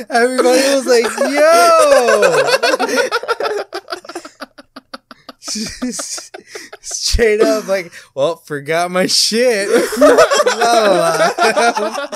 Everybody 0.10 0.62
was 0.76 0.86
like, 0.86 1.06
"Yo!" 1.32 2.44
Straight 6.82 7.42
up, 7.42 7.68
like, 7.68 7.92
well, 8.14 8.36
forgot 8.36 8.92
my 8.92 9.08
shit. 9.08 9.70
La, 9.98 10.08
la, 10.56 11.34
la. 11.80 12.08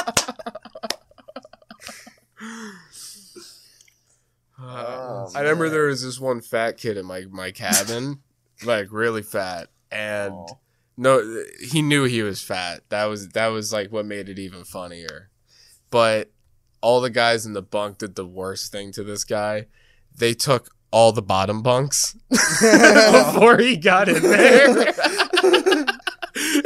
Oh, 4.69 5.30
I 5.36 5.39
remember 5.41 5.65
man. 5.65 5.73
there 5.73 5.86
was 5.88 6.03
this 6.03 6.19
one 6.19 6.41
fat 6.41 6.77
kid 6.77 6.97
in 6.97 7.06
my 7.06 7.25
my 7.30 7.51
cabin, 7.51 8.19
like 8.65 8.88
really 8.91 9.21
fat, 9.23 9.69
and 9.91 10.34
Oh. 10.34 10.60
no, 10.97 11.43
he 11.62 11.82
knew 11.82 12.03
he 12.03 12.21
was 12.21 12.41
fat. 12.41 12.82
That 12.89 13.06
was 13.06 13.30
that 13.30 13.47
was 13.47 13.71
like 13.71 13.91
what 13.91 14.06
made 14.06 14.30
it 14.30 14.39
even 14.39 14.63
funnier. 14.63 15.30
But 15.89 16.32
all 16.82 16.99
the 17.01 17.10
guys 17.10 17.45
in 17.45 17.53
the 17.53 17.62
bunk 17.62 17.99
did 17.99 18.15
the 18.15 18.25
worst 18.25 18.71
thing 18.71 18.91
to 18.93 19.03
this 19.03 19.23
guy. 19.23 19.67
They 20.15 20.34
took 20.34 20.69
all 20.91 21.12
the 21.12 21.21
bottom 21.21 21.62
bunks 21.62 22.15
before 22.30 23.58
he 23.58 23.77
got 23.77 24.10
in 24.10 24.21
there. 24.21 24.93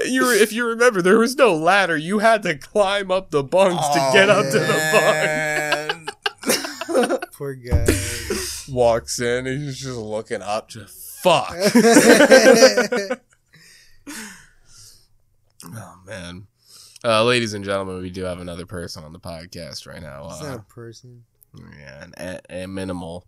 you 0.05 0.25
were, 0.25 0.33
if 0.33 0.51
you 0.53 0.65
remember, 0.67 1.01
there 1.01 1.17
was 1.19 1.35
no 1.35 1.55
ladder. 1.55 1.97
You 1.97 2.19
had 2.19 2.43
to 2.43 2.57
climb 2.57 3.09
up 3.11 3.31
the 3.31 3.43
bunks 3.43 3.87
to 3.89 4.09
get 4.13 4.29
up 4.29 4.45
to 4.45 4.59
the 4.59 4.67
bunk. 4.67 5.60
The 7.01 7.07
bunk. 7.19 7.31
Poor 7.33 7.53
guy. 7.55 7.85
Walks 8.73 9.19
in, 9.19 9.45
he's 9.45 9.79
just 9.79 9.97
looking 9.97 10.41
up 10.41 10.69
to 10.69 10.85
fuck. 10.87 11.53
Oh 15.63 15.95
man, 16.07 16.47
uh, 17.03 17.23
ladies 17.23 17.53
and 17.53 17.63
gentlemen, 17.63 18.01
we 18.01 18.09
do 18.09 18.23
have 18.23 18.39
another 18.39 18.65
person 18.65 19.03
on 19.03 19.13
the 19.13 19.19
podcast 19.19 19.85
right 19.85 20.01
now. 20.01 20.27
It's 20.31 20.41
not 20.41 20.55
Uh, 20.55 20.57
a 20.57 20.61
person. 20.63 21.23
yeah, 21.79 22.03
an 22.03 22.13
a, 22.49 22.63
a 22.63 22.67
minimal. 22.67 23.27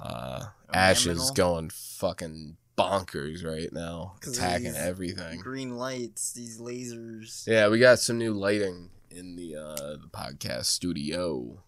Uh, 0.00 0.46
A 0.70 0.76
Ash 0.76 1.06
is 1.06 1.30
going 1.32 1.70
fucking 1.70 2.56
bonkers 2.76 3.44
right 3.44 3.72
now, 3.72 4.14
attacking 4.26 4.74
everything. 4.74 5.38
Green 5.40 5.76
lights, 5.76 6.32
these 6.32 6.58
lasers. 6.60 7.46
Yeah, 7.46 7.68
we 7.68 7.78
got 7.78 8.00
some 8.00 8.18
new 8.18 8.32
lighting 8.34 8.90
in 9.10 9.36
the 9.36 9.54
uh, 9.56 9.74
the 9.96 10.08
podcast 10.12 10.64
studio, 10.66 11.38
and 11.40 11.58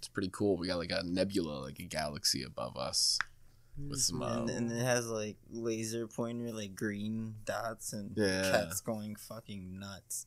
it's 0.00 0.08
pretty 0.08 0.30
cool. 0.32 0.56
We 0.56 0.66
got 0.66 0.78
like 0.78 0.90
a 0.90 1.02
nebula, 1.04 1.60
like 1.60 1.78
a 1.78 1.82
galaxy 1.84 2.42
above 2.42 2.76
us, 2.78 3.18
with 3.88 4.00
some. 4.00 4.22
Uh, 4.22 4.38
And, 4.40 4.50
and 4.50 4.72
it 4.72 4.80
has 4.82 5.06
like 5.08 5.36
laser 5.50 6.08
pointer, 6.08 6.52
like 6.52 6.74
green 6.74 7.34
dots, 7.44 7.92
and 7.92 8.12
Yeah. 8.16 8.50
cats 8.50 8.80
going 8.80 9.14
fucking 9.16 9.78
nuts. 9.78 10.26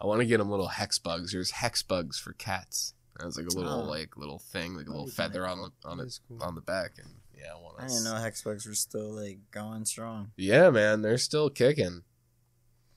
I 0.00 0.06
want 0.06 0.20
to 0.20 0.26
get 0.26 0.36
them 0.38 0.50
little 0.50 0.68
hex 0.68 0.98
bugs. 0.98 1.32
There's 1.32 1.50
hex 1.50 1.82
bugs 1.82 2.18
for 2.18 2.32
cats. 2.34 2.94
There's 3.18 3.36
like 3.36 3.46
a 3.46 3.56
little 3.56 3.80
Oh. 3.82 3.84
like 3.90 4.16
little 4.16 4.38
thing, 4.38 4.76
like 4.76 4.86
a 4.86 4.90
little 4.90 5.08
feather 5.08 5.46
on 5.46 5.58
the 5.58 5.88
on 5.88 5.98
it 6.00 6.20
cool. 6.28 6.42
on 6.42 6.54
the 6.54 6.60
back, 6.60 6.98
and 6.98 7.14
yeah, 7.36 7.52
I 7.54 7.58
want 7.58 7.80
I 7.80 7.88
didn't 7.88 8.04
know 8.04 8.12
hexbugs 8.14 8.66
were 8.66 8.74
still 8.74 9.10
like 9.12 9.38
going 9.50 9.84
strong. 9.86 10.30
Yeah, 10.36 10.70
man, 10.70 11.02
they're 11.02 11.18
still 11.18 11.48
kicking. 11.50 12.02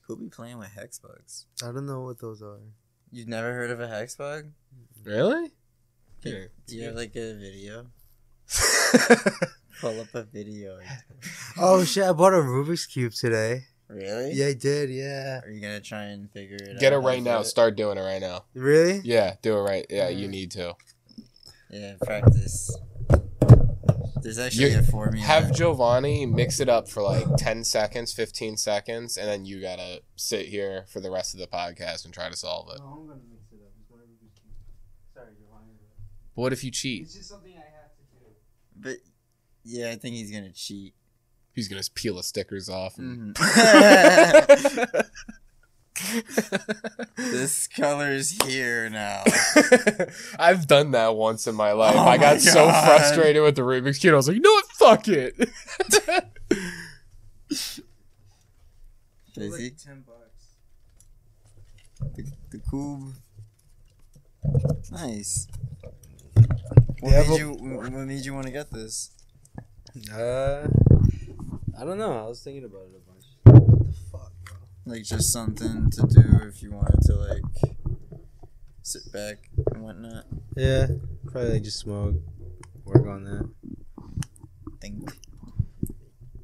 Who 0.02 0.16
be 0.16 0.28
playing 0.28 0.58
with 0.58 0.68
hex 0.68 0.98
bugs? 0.98 1.46
I 1.62 1.66
don't 1.72 1.86
know 1.86 2.02
what 2.02 2.18
those 2.20 2.42
are. 2.42 2.60
You've 3.14 3.28
never 3.28 3.52
heard 3.52 3.70
of 3.70 3.78
a 3.78 3.86
hexbug? 3.86 4.52
Really? 5.04 5.50
Do 6.22 6.48
you 6.68 6.84
have 6.84 6.94
like 6.94 7.14
a 7.14 7.34
video? 7.34 7.88
Pull 9.82 10.00
up 10.00 10.14
a 10.14 10.22
video. 10.22 10.78
Oh 11.58 11.84
shit! 11.84 12.04
I 12.04 12.12
bought 12.12 12.32
a 12.32 12.36
Rubik's 12.36 12.86
cube 12.86 13.12
today. 13.12 13.64
Really? 13.88 14.32
Yeah, 14.32 14.46
I 14.46 14.54
did. 14.54 14.88
Yeah. 14.88 15.40
Are 15.44 15.50
you 15.50 15.60
gonna 15.60 15.80
try 15.80 16.04
and 16.04 16.30
figure 16.30 16.56
it 16.56 16.76
out? 16.76 16.80
Get 16.80 16.94
it 16.94 16.98
right 16.98 17.22
now. 17.22 17.40
it? 17.40 17.44
Start 17.44 17.76
doing 17.76 17.98
it 17.98 18.00
right 18.00 18.20
now. 18.20 18.44
Really? 18.54 19.02
Yeah, 19.04 19.34
do 19.42 19.58
it 19.58 19.60
right. 19.60 19.84
Yeah, 19.90 20.08
you 20.08 20.26
need 20.26 20.50
to. 20.52 20.74
Yeah, 21.68 21.94
practice. 22.02 22.74
There's 24.22 24.38
actually 24.38 24.72
You- 24.72 24.78
a 24.78 24.82
formula. 24.82 25.24
Have 25.26 25.52
Giovanni 25.52 26.26
mix 26.26 26.60
it 26.60 26.68
up 26.68 26.88
for 26.88 27.02
like 27.02 27.26
10 27.36 27.64
seconds, 27.64 28.12
15 28.12 28.56
seconds, 28.56 29.16
and 29.16 29.28
then 29.28 29.44
you 29.44 29.60
gotta 29.60 30.02
sit 30.16 30.46
here 30.48 30.86
for 30.88 31.00
the 31.00 31.10
rest 31.10 31.34
of 31.34 31.40
the 31.40 31.46
podcast 31.46 32.04
and 32.04 32.14
try 32.14 32.28
to 32.28 32.36
solve 32.36 32.68
it. 32.70 32.80
I'm 32.80 33.06
gonna 33.08 33.20
mix 33.30 33.52
it 33.52 33.60
up. 33.64 33.72
It's 33.80 33.90
my 33.90 33.96
Rubik's 33.98 34.38
cube. 34.40 34.54
Sorry, 35.14 35.26
Giovanni. 35.38 35.72
But 36.34 36.42
what 36.42 36.52
if 36.52 36.62
you 36.64 36.70
cheat? 36.70 37.02
It's 37.02 37.14
just 37.14 37.28
something 37.28 37.52
I 37.52 37.56
have 37.60 37.92
to 37.96 38.02
do. 38.18 38.26
but 38.76 38.96
yeah, 39.64 39.90
I 39.90 39.96
think 39.96 40.14
he's 40.16 40.30
gonna 40.30 40.52
cheat. 40.52 40.94
He's 41.54 41.68
gonna 41.68 41.82
peel 41.94 42.16
the 42.16 42.22
stickers 42.22 42.68
off. 42.68 42.96
And... 42.98 43.34
Mhm. 43.34 45.10
this 47.16 47.68
color's 47.68 48.30
here 48.44 48.88
now. 48.88 49.24
I've 50.38 50.66
done 50.66 50.92
that 50.92 51.14
once 51.16 51.46
in 51.46 51.54
my 51.54 51.72
life. 51.72 51.94
Oh 51.96 52.00
I 52.00 52.16
got 52.18 52.40
so 52.40 52.66
frustrated 52.66 53.42
with 53.42 53.56
the 53.56 53.62
Rubik's 53.62 53.98
Cube. 53.98 54.14
I 54.14 54.16
was 54.16 54.28
like, 54.28 54.36
you 54.36 54.40
know 54.42 54.50
what? 54.52 54.66
Fuck 54.72 55.08
it. 55.08 55.36
Busy. 59.34 59.70
ten 59.70 60.04
bucks. 60.06 60.46
The, 62.16 62.24
the 62.50 62.58
cube. 62.58 63.14
Nice. 64.90 65.46
What 67.00 67.12
made 67.12 67.26
but- 67.28 67.38
you? 67.38 67.50
What 67.52 67.92
made 67.92 68.24
you 68.24 68.34
want 68.34 68.46
to 68.46 68.52
get 68.52 68.70
this? 68.70 69.10
Uh, 70.12 70.66
I 71.78 71.84
don't 71.84 71.98
know. 71.98 72.24
I 72.24 72.28
was 72.28 72.42
thinking 72.42 72.64
about 72.64 72.82
it 72.82 72.96
a 72.96 73.00
bunch. 73.10 73.24
What 73.44 73.86
the 73.86 73.92
fuck, 74.10 74.32
bro? 74.44 74.56
Like 74.84 75.04
just 75.04 75.32
something 75.32 75.90
to 75.90 76.02
do 76.02 76.40
if 76.48 76.62
you 76.62 76.72
wanted 76.72 77.00
to 77.02 77.14
like 77.14 77.42
sit 78.82 79.12
back 79.12 79.48
and 79.72 79.82
whatnot. 79.82 80.24
Yeah, 80.56 80.88
probably 81.26 81.52
like 81.52 81.62
just 81.62 81.78
smoke, 81.78 82.16
work 82.84 83.06
on 83.06 83.24
that. 83.24 83.48
Think. 84.80 85.12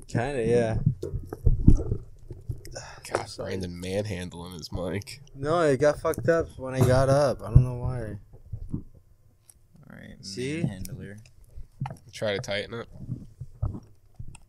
Kinda, 0.06 0.46
yeah. 0.46 0.76
God, 3.12 3.26
Brandon 3.36 3.80
manhandling 3.80 4.52
his 4.52 4.70
mic. 4.72 5.20
No, 5.34 5.60
it 5.62 5.80
got 5.80 6.00
fucked 6.00 6.28
up 6.28 6.46
when 6.56 6.74
I 6.74 6.80
got 6.80 7.08
up. 7.08 7.42
I 7.42 7.46
don't 7.46 7.64
know 7.64 7.74
why. 7.74 8.18
All 8.72 9.90
right. 9.90 10.16
See? 10.24 10.62
Handler. 10.62 11.18
Try 12.12 12.34
to 12.34 12.38
tighten 12.38 12.74
it. 12.74 12.88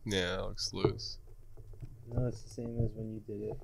Yeah, 0.04 0.38
it 0.38 0.42
looks 0.42 0.72
loose. 0.72 1.18
No, 2.12 2.26
it's 2.26 2.42
the 2.42 2.50
same 2.50 2.76
as 2.84 2.90
when 2.94 3.12
you 3.12 3.20
did 3.20 3.40
it. 3.42 3.56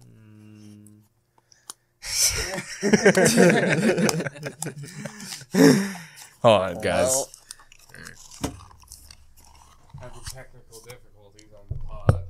Mm. 0.00 1.02
Hold 6.42 6.60
on, 6.62 6.80
guys. 6.80 7.10
Well, 7.12 7.30
Having 10.00 10.20
technical 10.32 10.80
difficulties 10.80 11.52
on 11.52 11.64
the 11.68 11.76
pod. 11.84 12.24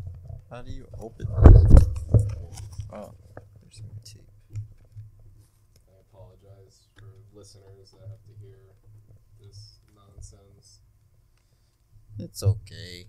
how 0.50 0.62
do 0.62 0.70
you 0.72 0.86
open 0.98 1.26
this? 1.26 1.84
Oh, 2.92 3.14
there's 3.62 3.76
some 3.76 3.90
tape. 4.04 4.28
I 5.88 5.94
apologize 6.10 6.86
for 6.94 7.12
to 8.26 8.32
hear 8.40 8.58
this 9.40 9.78
nonsense. 9.94 10.80
It's 12.18 12.42
okay. 12.42 13.06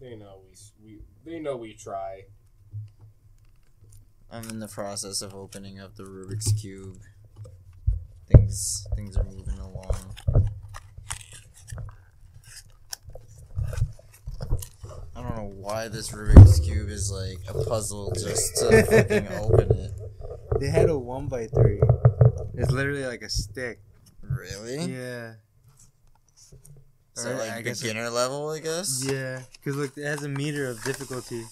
They 0.00 0.16
know 0.16 0.40
we 0.44 0.56
we 0.84 1.00
they 1.24 1.40
know 1.40 1.56
we 1.56 1.74
try. 1.74 2.24
I'm 4.30 4.48
in 4.50 4.58
the 4.58 4.68
process 4.68 5.22
of 5.22 5.34
opening 5.34 5.80
up 5.80 5.96
the 5.96 6.02
Rubik's 6.02 6.52
cube. 6.52 6.98
Things 8.30 8.86
things 8.96 9.16
are 9.16 9.24
moving 9.24 9.58
along. 9.58 10.14
I 15.16 15.22
don't 15.22 15.36
know 15.36 15.52
why 15.56 15.88
this 15.88 16.10
Rubik's 16.10 16.60
cube 16.60 16.90
is 16.90 17.10
like 17.10 17.38
a 17.48 17.64
puzzle 17.64 18.12
just 18.12 18.56
to 18.56 18.82
fucking 18.90 19.28
open 19.38 19.70
it. 19.78 19.92
They 20.60 20.68
had 20.68 20.90
a 20.90 20.98
one 20.98 21.28
by 21.28 21.46
three. 21.46 21.80
It's 22.54 22.70
literally 22.70 23.06
like 23.06 23.22
a 23.22 23.30
stick. 23.30 23.80
Really? 24.22 24.92
Yeah. 24.92 25.34
Is 27.16 27.24
that 27.24 27.38
like 27.38 27.50
I 27.52 27.62
beginner 27.62 28.10
level? 28.10 28.50
I 28.50 28.58
guess. 28.60 29.04
Yeah, 29.06 29.40
because 29.52 29.76
look, 29.76 29.96
it 29.96 30.04
has 30.04 30.22
a 30.24 30.28
meter 30.28 30.68
of 30.68 30.82
difficulty 30.84 31.44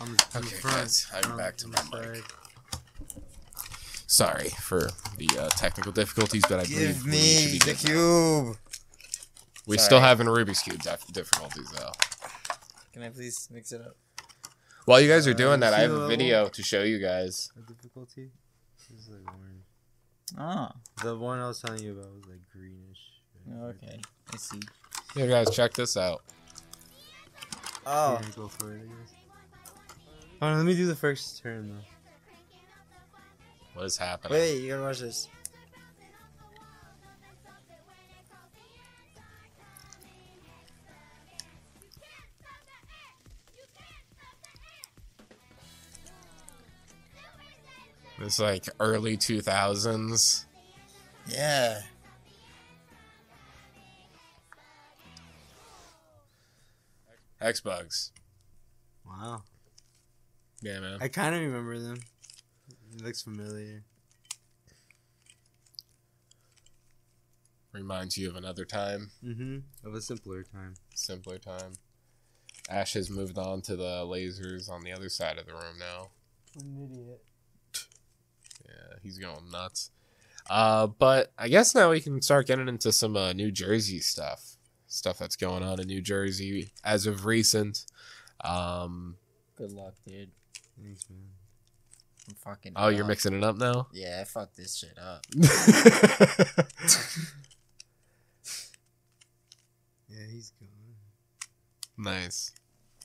on 0.00 0.12
the, 0.14 0.24
on 0.34 0.42
Okay, 0.42 0.54
the 0.56 0.60
front. 0.62 0.76
guys, 0.78 1.06
I'm 1.14 1.32
on- 1.32 1.38
back 1.38 1.56
to 1.58 1.68
my 1.68 1.82
mic. 1.92 2.24
Sorry 4.06 4.48
for 4.60 4.90
the 5.18 5.28
uh, 5.38 5.48
technical 5.50 5.90
difficulties, 5.92 6.42
but 6.48 6.60
I 6.60 6.64
believe 6.64 6.78
Give 6.94 7.04
we 7.04 7.10
me 7.10 7.18
should 7.18 7.52
be 7.52 7.58
the 7.72 7.74
cube. 7.74 8.56
We 9.66 9.76
Sorry. 9.78 9.84
still 9.86 10.00
having 10.00 10.26
Rubik's 10.26 10.60
cube 10.62 10.82
dif- 10.82 11.06
difficulties 11.12 11.70
though. 11.76 11.90
Can 12.92 13.02
I 13.02 13.08
please 13.08 13.48
mix 13.50 13.72
it 13.72 13.80
up? 13.80 13.96
While 14.84 15.00
you 15.00 15.08
guys 15.08 15.26
are 15.26 15.30
Uh, 15.32 15.34
doing 15.34 15.60
that, 15.60 15.72
I 15.74 15.80
have 15.80 15.90
a 15.90 16.06
video 16.06 16.48
to 16.48 16.62
show 16.62 16.82
you 16.82 16.98
guys. 16.98 17.50
The 17.56 17.72
difficulty. 17.74 18.30
This 18.78 19.00
is 19.00 19.08
like 19.08 19.26
orange. 19.26 19.64
Ah, 20.38 20.72
The 21.02 21.16
one 21.16 21.38
I 21.40 21.48
was 21.48 21.60
telling 21.60 21.82
you 21.82 21.92
about 21.98 22.12
was 22.14 22.24
like 22.28 22.40
greenish. 22.52 23.00
okay. 23.82 24.00
I 24.32 24.36
see. 24.36 24.60
Yeah, 25.14 25.26
guys, 25.26 25.50
check 25.54 25.72
this 25.74 25.96
out. 25.96 26.22
Oh, 27.86 28.18
Yeah, 28.20 28.28
go 28.34 28.48
for 28.48 28.72
it. 28.72 28.80
I 28.82 28.86
guess. 28.86 29.14
Hold 30.40 30.52
on, 30.52 30.58
let 30.58 30.66
me 30.66 30.74
do 30.74 30.86
the 30.86 30.96
first 30.96 31.42
turn 31.42 31.68
though. 31.68 33.18
What 33.74 33.86
is 33.86 33.96
happening? 33.96 34.32
wait, 34.32 34.60
you 34.60 34.68
gotta 34.68 34.82
watch 34.82 35.00
this. 35.00 35.28
It's 48.20 48.38
like 48.38 48.68
early 48.80 49.16
2000s. 49.16 50.44
Yeah. 51.26 51.80
Hexbugs. 57.44 58.10
Wow. 59.06 59.42
Yeah, 60.62 60.80
man. 60.80 60.98
I 61.00 61.08
kind 61.08 61.34
of 61.34 61.42
remember 61.42 61.78
them. 61.78 61.98
It 62.96 63.02
looks 63.04 63.20
familiar. 63.22 63.82
Reminds 67.72 68.16
you 68.16 68.28
of 68.30 68.36
another 68.36 68.64
time, 68.64 69.10
Mm-hmm. 69.24 69.86
Of 69.86 69.94
a 69.94 70.00
simpler 70.00 70.44
time. 70.44 70.74
simpler 70.94 71.38
time. 71.38 71.72
Ash 72.70 72.94
has 72.94 73.10
moved 73.10 73.36
on 73.36 73.62
to 73.62 73.76
the 73.76 74.04
lasers 74.06 74.70
on 74.70 74.82
the 74.82 74.92
other 74.92 75.08
side 75.08 75.38
of 75.38 75.46
the 75.46 75.52
room 75.52 75.78
now. 75.78 76.10
What 76.54 76.64
an 76.64 76.88
idiot. 76.90 77.22
Yeah, 78.64 78.96
he's 79.02 79.18
going 79.18 79.50
nuts. 79.50 79.90
Uh, 80.48 80.86
but 80.86 81.32
I 81.36 81.48
guess 81.48 81.74
now 81.74 81.90
we 81.90 82.00
can 82.00 82.22
start 82.22 82.46
getting 82.46 82.68
into 82.68 82.92
some 82.92 83.16
uh, 83.16 83.32
New 83.32 83.50
Jersey 83.50 83.98
stuff. 83.98 84.53
Stuff 84.94 85.18
that's 85.18 85.34
going 85.36 85.62
on 85.64 85.80
in 85.80 85.88
New 85.88 86.00
Jersey 86.00 86.70
as 86.84 87.06
of 87.06 87.26
recent. 87.26 87.84
Um, 88.44 89.16
Good 89.56 89.72
luck, 89.72 89.94
dude. 90.06 90.30
Thanks, 90.80 91.10
man. 91.10 91.18
I'm 92.28 92.34
fucking. 92.36 92.72
oh, 92.76 92.88
you're 92.88 93.04
mixing 93.04 93.34
it 93.34 93.42
up 93.44 93.56
now? 93.56 93.88
Yeah, 93.92 94.18
I 94.20 94.24
fucked 94.24 94.56
this 94.56 94.76
shit 94.76 94.96
up. 94.98 95.24
Yeah, 100.08 100.26
he's 100.30 100.52
gone. 100.60 100.68
nice. 101.96 102.52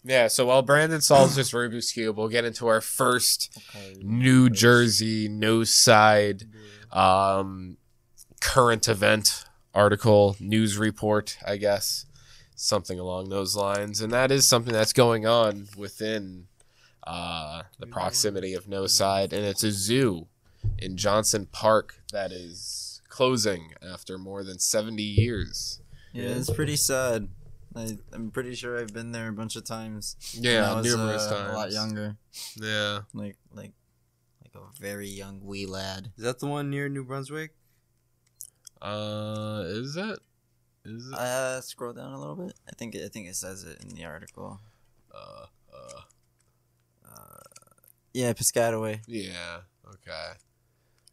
Yeah, 0.04 0.28
so 0.28 0.46
while 0.46 0.62
Brandon 0.62 1.02
solves 1.02 1.36
this 1.36 1.52
Rubik's 1.52 1.92
Cube, 1.92 2.18
we'll 2.18 2.30
get 2.30 2.46
into 2.46 2.68
our 2.68 2.82
first 2.82 3.50
Okay. 3.76 3.98
New 4.02 4.50
Jersey 4.50 5.28
no 5.28 5.64
side 5.64 6.44
um, 6.92 7.78
current 8.42 8.88
event 8.88 9.44
article, 9.74 10.36
news 10.40 10.78
report, 10.78 11.38
I 11.46 11.58
guess, 11.58 12.06
something 12.56 13.00
along 13.00 13.30
those 13.30 13.56
lines. 13.56 14.02
And 14.02 14.12
that 14.14 14.32
is 14.32 14.48
something 14.48 14.74
that's 14.74 14.94
going 14.94 15.26
on 15.26 15.68
within 15.78 16.48
uh, 17.06 17.64
the 17.80 17.88
proximity 17.88 18.54
of 18.54 18.68
no 18.68 18.86
side, 18.88 19.34
and 19.34 19.46
it's 19.46 19.64
a 19.64 19.72
zoo 19.72 20.28
in 20.78 20.98
Johnson 20.98 21.48
Park 21.52 22.02
that 22.12 22.32
is 22.32 23.02
closing 23.10 23.74
after 23.82 24.18
more 24.18 24.44
than 24.44 24.60
70 24.60 25.02
years. 25.02 25.82
Yeah, 26.14 26.30
it's 26.30 26.50
pretty 26.50 26.76
sad. 26.76 27.30
I, 27.76 27.98
I'm 28.12 28.32
pretty 28.32 28.56
sure 28.56 28.80
I've 28.80 28.94
been 28.94 29.12
there 29.12 29.30
a 29.30 29.32
bunch 29.34 29.56
of 29.56 29.64
times. 29.64 30.16
when 30.36 30.44
Yeah, 30.44 30.72
I 30.72 30.76
was, 30.78 30.86
numerous 30.86 31.24
uh, 31.24 31.36
times. 31.36 31.54
A 31.54 31.56
lot 31.56 31.72
younger, 31.72 32.18
Yeah. 32.60 33.00
like 33.14 33.38
like 33.54 33.74
like 34.44 34.56
a 34.56 34.80
very 34.82 35.08
young 35.08 35.42
wee 35.44 35.66
lad. 35.68 36.12
Is 36.18 36.24
that 36.24 36.40
the 36.40 36.48
one 36.48 36.70
near 36.70 36.90
New 36.90 37.04
Brunswick? 37.04 37.54
Uh, 38.82 39.64
is 39.66 39.96
it? 39.98 40.20
Is 40.86 41.08
it? 41.08 41.14
Uh, 41.14 41.62
scroll 41.62 41.94
down 41.94 42.14
a 42.14 42.20
little 42.20 42.36
bit. 42.36 42.54
I 42.68 42.76
think 42.78 42.96
it, 42.96 43.04
I 43.06 43.10
think 43.10 43.28
it 43.28 43.36
says 43.36 43.64
it 43.64 43.82
in 43.84 43.96
the 43.96 44.06
article. 44.06 44.60
Uh, 45.14 45.46
uh, 45.74 46.02
uh 47.06 47.40
Yeah, 48.14 48.34
Piscataway. 48.34 49.02
yeah. 49.08 49.62
Okay. 49.88 50.32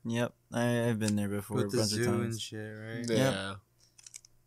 Yep, 0.05 0.33
I, 0.53 0.89
I've 0.89 1.01
been 1.01 1.17
there 1.17 1.29
before 1.29 1.57
With 1.57 1.67
a 1.67 1.69
the 1.71 1.77
bunch 1.79 1.93
of 1.93 1.99
zoo 1.99 2.23
and 2.23 2.41
shit, 2.41 2.59
right? 2.59 3.05
Yeah. 3.09 3.55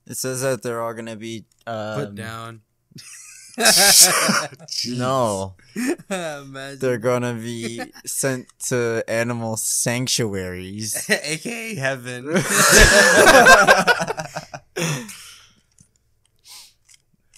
It 0.07 0.15
says 0.15 0.41
that 0.41 0.63
they're 0.63 0.81
all 0.81 0.93
gonna 0.93 1.17
be 1.17 1.45
um, 1.67 2.05
Put 2.05 2.15
down. 2.15 2.61
No, 4.87 5.55
Imagine. 6.09 6.79
they're 6.79 6.97
gonna 6.97 7.33
be 7.33 7.81
sent 8.05 8.47
to 8.67 9.03
animal 9.07 9.57
sanctuaries. 9.57 11.09
AKA 11.09 11.75
heaven. 11.75 12.25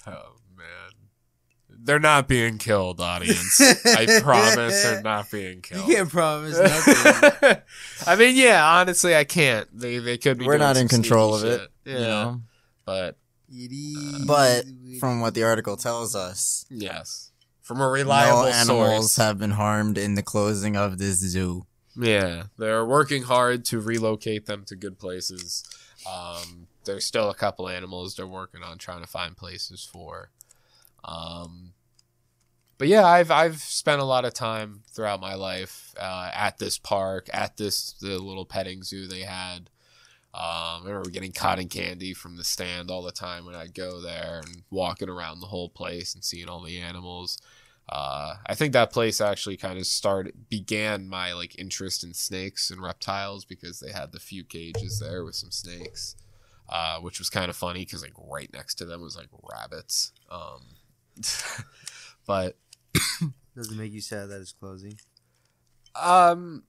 Oh 0.06 0.32
man, 0.56 0.92
they're 1.68 1.98
not 2.00 2.26
being 2.28 2.58
killed, 2.58 3.00
audience. 3.00 3.60
I 3.86 4.20
promise 4.20 4.82
they're 4.82 5.02
not 5.02 5.30
being 5.30 5.60
killed. 5.62 5.86
you 5.88 5.94
killed. 5.94 5.96
can't 5.96 6.10
promise 6.10 6.58
nothing. 6.58 7.56
I 8.06 8.16
mean, 8.16 8.34
yeah, 8.36 8.64
honestly, 8.78 9.14
I 9.14 9.24
can't. 9.24 9.68
They 9.76 9.98
they 9.98 10.18
could 10.18 10.38
be. 10.38 10.44
We're 10.46 10.52
doing 10.54 10.60
not 10.60 10.76
in 10.76 10.88
control 10.88 11.34
of 11.34 11.40
sneaky 11.40 11.54
it, 11.54 11.60
shit. 11.86 11.94
you 11.94 11.98
Yeah, 12.00 12.06
know. 12.08 12.40
but 12.84 13.16
But 14.26 14.64
From 15.00 15.20
what 15.20 15.34
the 15.34 15.42
article 15.42 15.76
tells 15.76 16.16
us, 16.16 16.64
yes, 16.70 17.32
from 17.60 17.80
a 17.80 17.88
reliable 17.88 18.42
no 18.42 18.48
animals 18.48 19.12
source. 19.12 19.16
have 19.16 19.38
been 19.38 19.52
harmed 19.52 19.98
in 19.98 20.14
the 20.14 20.22
closing 20.22 20.76
of 20.76 20.98
this 20.98 21.18
zoo. 21.18 21.66
Yeah, 21.96 22.44
they're 22.56 22.84
working 22.84 23.24
hard 23.24 23.64
to 23.66 23.80
relocate 23.80 24.46
them 24.46 24.64
to 24.66 24.76
good 24.76 24.98
places. 24.98 25.64
Um, 26.10 26.66
there's 26.84 27.04
still 27.04 27.30
a 27.30 27.34
couple 27.34 27.68
animals 27.68 28.16
they're 28.16 28.26
working 28.26 28.62
on 28.62 28.78
trying 28.78 29.02
to 29.02 29.06
find 29.06 29.36
places 29.36 29.84
for. 29.84 30.30
Um, 31.04 31.74
but 32.78 32.88
yeah, 32.88 33.04
I've 33.04 33.30
I've 33.30 33.58
spent 33.58 34.00
a 34.00 34.04
lot 34.04 34.24
of 34.24 34.34
time 34.34 34.82
throughout 34.90 35.20
my 35.20 35.34
life 35.34 35.94
uh, 36.00 36.30
at 36.34 36.58
this 36.58 36.78
park, 36.78 37.28
at 37.32 37.56
this 37.56 37.92
the 38.00 38.18
little 38.18 38.46
petting 38.46 38.82
zoo 38.82 39.06
they 39.06 39.20
had. 39.20 39.70
Um, 40.34 40.42
I 40.42 40.82
remember 40.86 41.10
getting 41.10 41.32
cotton 41.32 41.68
candy 41.68 42.14
from 42.14 42.36
the 42.36 42.44
stand 42.44 42.90
all 42.90 43.02
the 43.02 43.12
time 43.12 43.44
when 43.44 43.54
I'd 43.54 43.74
go 43.74 44.00
there 44.00 44.40
and 44.44 44.62
walking 44.70 45.10
around 45.10 45.40
the 45.40 45.46
whole 45.48 45.68
place 45.68 46.14
and 46.14 46.24
seeing 46.24 46.48
all 46.48 46.62
the 46.62 46.78
animals. 46.78 47.38
Uh, 47.88 48.36
I 48.46 48.54
think 48.54 48.72
that 48.72 48.92
place 48.92 49.20
actually 49.20 49.58
kind 49.58 49.78
of 49.78 49.84
started 49.86 50.48
began 50.48 51.06
my 51.08 51.34
like 51.34 51.58
interest 51.58 52.02
in 52.02 52.14
snakes 52.14 52.70
and 52.70 52.80
reptiles 52.80 53.44
because 53.44 53.80
they 53.80 53.92
had 53.92 54.12
the 54.12 54.20
few 54.20 54.42
cages 54.44 55.00
there 55.00 55.22
with 55.22 55.34
some 55.34 55.50
snakes, 55.50 56.16
uh, 56.70 56.98
which 57.00 57.18
was 57.18 57.28
kind 57.28 57.50
of 57.50 57.56
funny 57.56 57.84
because 57.84 58.02
like 58.02 58.14
right 58.16 58.50
next 58.54 58.76
to 58.76 58.86
them 58.86 59.02
was 59.02 59.16
like 59.16 59.28
rabbits. 59.52 60.12
Um, 60.30 60.62
but 62.26 62.56
Does 63.54 63.70
it 63.70 63.76
make 63.76 63.92
you 63.92 64.00
sad 64.00 64.30
that 64.30 64.40
it's 64.40 64.52
closing? 64.52 64.98
um, 65.94 66.62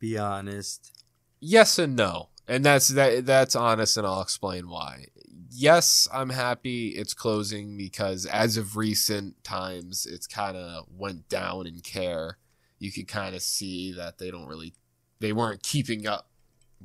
Be 0.00 0.18
honest. 0.18 0.90
yes 1.38 1.78
and 1.78 1.94
no 1.94 2.30
and 2.48 2.64
that's 2.64 2.88
that 2.88 3.26
that's 3.26 3.56
honest 3.56 3.96
and 3.96 4.06
i'll 4.06 4.22
explain 4.22 4.68
why 4.68 5.06
yes 5.50 6.08
i'm 6.12 6.30
happy 6.30 6.88
it's 6.88 7.14
closing 7.14 7.76
because 7.76 8.26
as 8.26 8.56
of 8.56 8.76
recent 8.76 9.42
times 9.44 10.06
it's 10.06 10.26
kind 10.26 10.56
of 10.56 10.84
went 10.96 11.28
down 11.28 11.66
in 11.66 11.80
care 11.80 12.38
you 12.78 12.92
could 12.92 13.08
kind 13.08 13.34
of 13.34 13.42
see 13.42 13.92
that 13.92 14.18
they 14.18 14.30
don't 14.30 14.46
really 14.46 14.74
they 15.20 15.32
weren't 15.32 15.62
keeping 15.62 16.06
up 16.06 16.28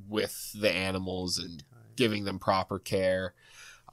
with 0.07 0.53
the 0.53 0.71
animals 0.71 1.37
and 1.37 1.63
giving 1.95 2.23
them 2.23 2.39
proper 2.39 2.79
care. 2.79 3.33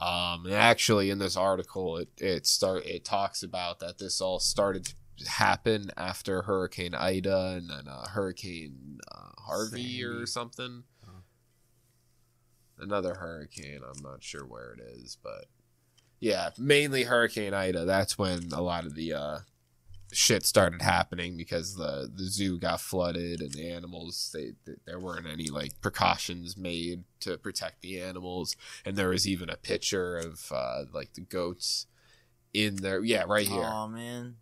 Um, 0.00 0.44
and 0.44 0.54
actually, 0.54 1.10
in 1.10 1.18
this 1.18 1.36
article, 1.36 1.96
it 1.96 2.08
it 2.18 2.46
start 2.46 2.84
it 2.86 3.04
talks 3.04 3.42
about 3.42 3.80
that 3.80 3.98
this 3.98 4.20
all 4.20 4.38
started 4.38 4.92
to 5.18 5.30
happen 5.30 5.90
after 5.96 6.42
Hurricane 6.42 6.94
Ida 6.94 7.54
and 7.56 7.70
then 7.70 7.88
uh, 7.88 8.08
Hurricane 8.08 8.98
uh, 9.10 9.30
Harvey 9.46 10.04
or 10.04 10.26
something. 10.26 10.84
Another 12.78 13.14
hurricane. 13.14 13.80
I'm 13.86 14.02
not 14.02 14.22
sure 14.22 14.44
where 14.44 14.72
it 14.72 14.80
is, 14.80 15.16
but 15.22 15.46
yeah, 16.20 16.50
mainly 16.58 17.04
Hurricane 17.04 17.54
Ida. 17.54 17.84
That's 17.84 18.18
when 18.18 18.52
a 18.52 18.60
lot 18.62 18.86
of 18.86 18.94
the 18.94 19.12
uh, 19.14 19.38
shit 20.12 20.44
started 20.44 20.82
happening 20.82 21.36
because 21.36 21.74
the 21.74 22.10
the 22.14 22.24
zoo 22.24 22.58
got 22.58 22.80
flooded 22.80 23.40
and 23.40 23.52
the 23.52 23.70
animals 23.70 24.30
they, 24.32 24.52
th 24.64 24.78
there 24.86 25.00
weren't 25.00 25.26
any 25.26 25.48
like 25.48 25.80
precautions 25.80 26.56
made 26.56 27.04
to 27.20 27.36
protect 27.36 27.82
the 27.82 28.00
animals 28.00 28.56
and 28.84 28.96
there 28.96 29.08
was 29.08 29.26
even 29.26 29.50
a 29.50 29.56
picture 29.56 30.16
of 30.16 30.50
uh, 30.52 30.84
like 30.92 31.14
the 31.14 31.22
goats 31.22 31.86
in 32.54 32.76
there. 32.76 33.02
Yeah, 33.02 33.24
right 33.26 33.46
here. 33.48 33.68
Oh 33.70 33.88
man, 33.88 34.36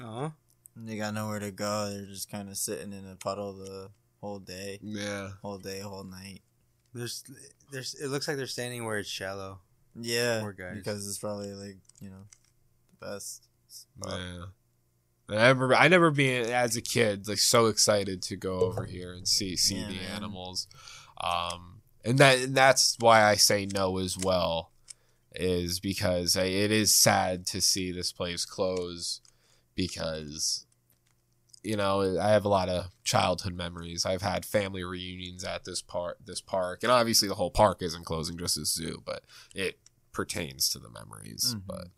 Oh, 0.00 0.32
they 0.76 0.96
got 0.96 1.14
nowhere 1.14 1.40
to 1.40 1.50
go. 1.50 1.90
They're 1.90 2.06
just 2.06 2.30
kind 2.30 2.48
of 2.48 2.56
sitting 2.56 2.92
in 2.92 3.06
a 3.06 3.16
puddle 3.16 3.52
the 3.54 3.90
whole 4.20 4.38
day, 4.38 4.78
Yeah. 4.82 5.30
whole 5.42 5.58
day, 5.58 5.80
whole 5.80 6.04
night. 6.04 6.42
There's 6.94 7.24
there's. 7.70 7.94
It 7.94 8.08
looks 8.08 8.28
like 8.28 8.36
they're 8.36 8.46
standing 8.46 8.84
where 8.84 8.98
it's 8.98 9.08
shallow. 9.08 9.60
Yeah, 9.94 10.40
Poor 10.40 10.52
guys. 10.52 10.76
because 10.76 11.06
it's 11.06 11.18
probably 11.18 11.52
like 11.52 11.76
you 12.00 12.10
know 12.10 12.24
the 13.00 13.06
best. 13.06 13.44
spot. 13.68 14.18
Yeah. 14.20 14.44
And 15.28 15.38
I 15.38 15.48
remember 15.48 15.74
I 15.74 15.88
never 15.88 16.10
being 16.10 16.46
as 16.46 16.76
a 16.76 16.82
kid 16.82 17.28
like 17.28 17.38
so 17.38 17.66
excited 17.66 18.22
to 18.24 18.36
go 18.36 18.60
over 18.60 18.84
here 18.84 19.12
and 19.14 19.26
see 19.26 19.56
see 19.56 19.76
Yeah, 19.76 19.86
the 19.88 19.94
man. 19.94 20.10
animals. 20.16 20.66
Um 21.22 21.82
and 22.04 22.18
that 22.18 22.38
and 22.40 22.54
that's 22.54 22.96
why 22.98 23.22
I 23.22 23.36
say 23.36 23.66
no 23.72 23.98
as 23.98 24.18
well 24.18 24.72
is 25.34 25.80
because 25.80 26.36
I, 26.36 26.44
it 26.44 26.70
is 26.70 26.92
sad 26.92 27.46
to 27.46 27.60
see 27.62 27.92
this 27.92 28.12
place 28.12 28.44
close 28.44 29.20
because 29.74 30.66
you 31.62 31.76
know 31.76 32.18
I 32.20 32.30
have 32.30 32.44
a 32.44 32.48
lot 32.48 32.68
of 32.68 32.90
childhood 33.04 33.54
memories. 33.54 34.04
I've 34.04 34.22
had 34.22 34.44
family 34.44 34.82
reunions 34.84 35.44
at 35.44 35.64
this 35.64 35.80
park 35.82 36.18
this 36.24 36.40
park 36.40 36.82
and 36.82 36.90
obviously 36.92 37.28
the 37.28 37.34
whole 37.36 37.50
park 37.50 37.82
isn't 37.82 38.04
closing 38.04 38.36
just 38.38 38.56
as 38.56 38.68
zoo, 38.72 39.02
but 39.04 39.22
it 39.54 39.78
pertains 40.12 40.68
to 40.70 40.78
the 40.78 40.90
memories. 40.90 41.54
Mhm. 41.56 41.62
But 41.66 41.88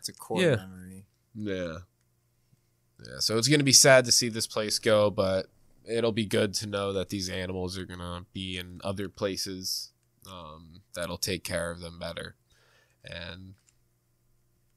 It's 0.00 0.08
a 0.08 0.12
core 0.12 0.40
Yeah. 0.42 0.56
memory. 0.56 1.06
yeah. 1.34 1.78
Yeah, 3.04 3.18
so 3.20 3.38
it's 3.38 3.46
going 3.48 3.60
to 3.60 3.64
be 3.64 3.72
sad 3.72 4.04
to 4.06 4.12
see 4.12 4.28
this 4.28 4.46
place 4.46 4.78
go, 4.80 5.08
but 5.10 5.46
it'll 5.84 6.12
be 6.12 6.26
good 6.26 6.52
to 6.54 6.66
know 6.66 6.92
that 6.92 7.08
these 7.10 7.28
animals 7.28 7.78
are 7.78 7.84
going 7.84 8.00
to 8.00 8.26
be 8.32 8.56
in 8.58 8.80
other 8.84 9.08
places 9.08 9.92
um, 10.26 10.82
that'll 10.94 11.16
take 11.16 11.44
care 11.44 11.70
of 11.70 11.80
them 11.80 11.98
better. 11.98 12.34
And 13.04 13.54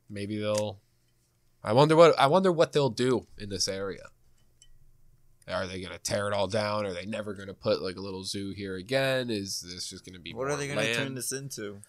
maybe 0.09 0.37
they'll 0.37 0.79
I 1.63 1.73
wonder 1.73 1.95
what 1.95 2.17
I 2.19 2.27
wonder 2.27 2.51
what 2.51 2.73
they'll 2.73 2.89
do 2.89 3.27
in 3.37 3.49
this 3.49 3.67
area. 3.67 4.03
Are 5.47 5.67
they 5.67 5.81
going 5.81 5.91
to 5.93 5.99
tear 5.99 6.27
it 6.27 6.33
all 6.33 6.47
down? 6.47 6.85
Are 6.85 6.93
they 6.93 7.05
never 7.05 7.33
going 7.33 7.47
to 7.47 7.53
put 7.53 7.81
like 7.81 7.95
a 7.97 8.01
little 8.01 8.23
zoo 8.23 8.51
here 8.55 8.75
again? 8.75 9.29
Is 9.29 9.61
this 9.61 9.89
just 9.89 10.05
going 10.05 10.13
to 10.13 10.19
be 10.21 10.33
What 10.33 10.49
are 10.49 10.55
they 10.55 10.67
gonna 10.67 10.81
land? 10.81 10.95
turn 10.97 11.15
this 11.15 11.31
into? 11.31 11.81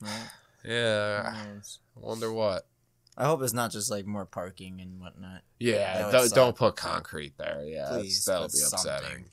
Right? 0.00 0.28
Yeah, 0.64 1.22
I 1.34 1.46
wonder 1.94 2.32
what. 2.32 2.66
I 3.16 3.24
hope 3.24 3.42
it's 3.42 3.52
not 3.54 3.72
just 3.72 3.90
like 3.90 4.06
more 4.06 4.26
parking 4.26 4.80
and 4.80 5.00
whatnot. 5.00 5.40
Yeah, 5.58 6.10
don't, 6.12 6.32
don't 6.32 6.56
put 6.56 6.76
concrete 6.76 7.36
there. 7.38 7.62
Yeah, 7.64 7.88
Please, 7.90 8.24
that'll 8.24 8.46
be 8.48 8.60
upsetting. 8.60 9.06
something. 9.08 9.24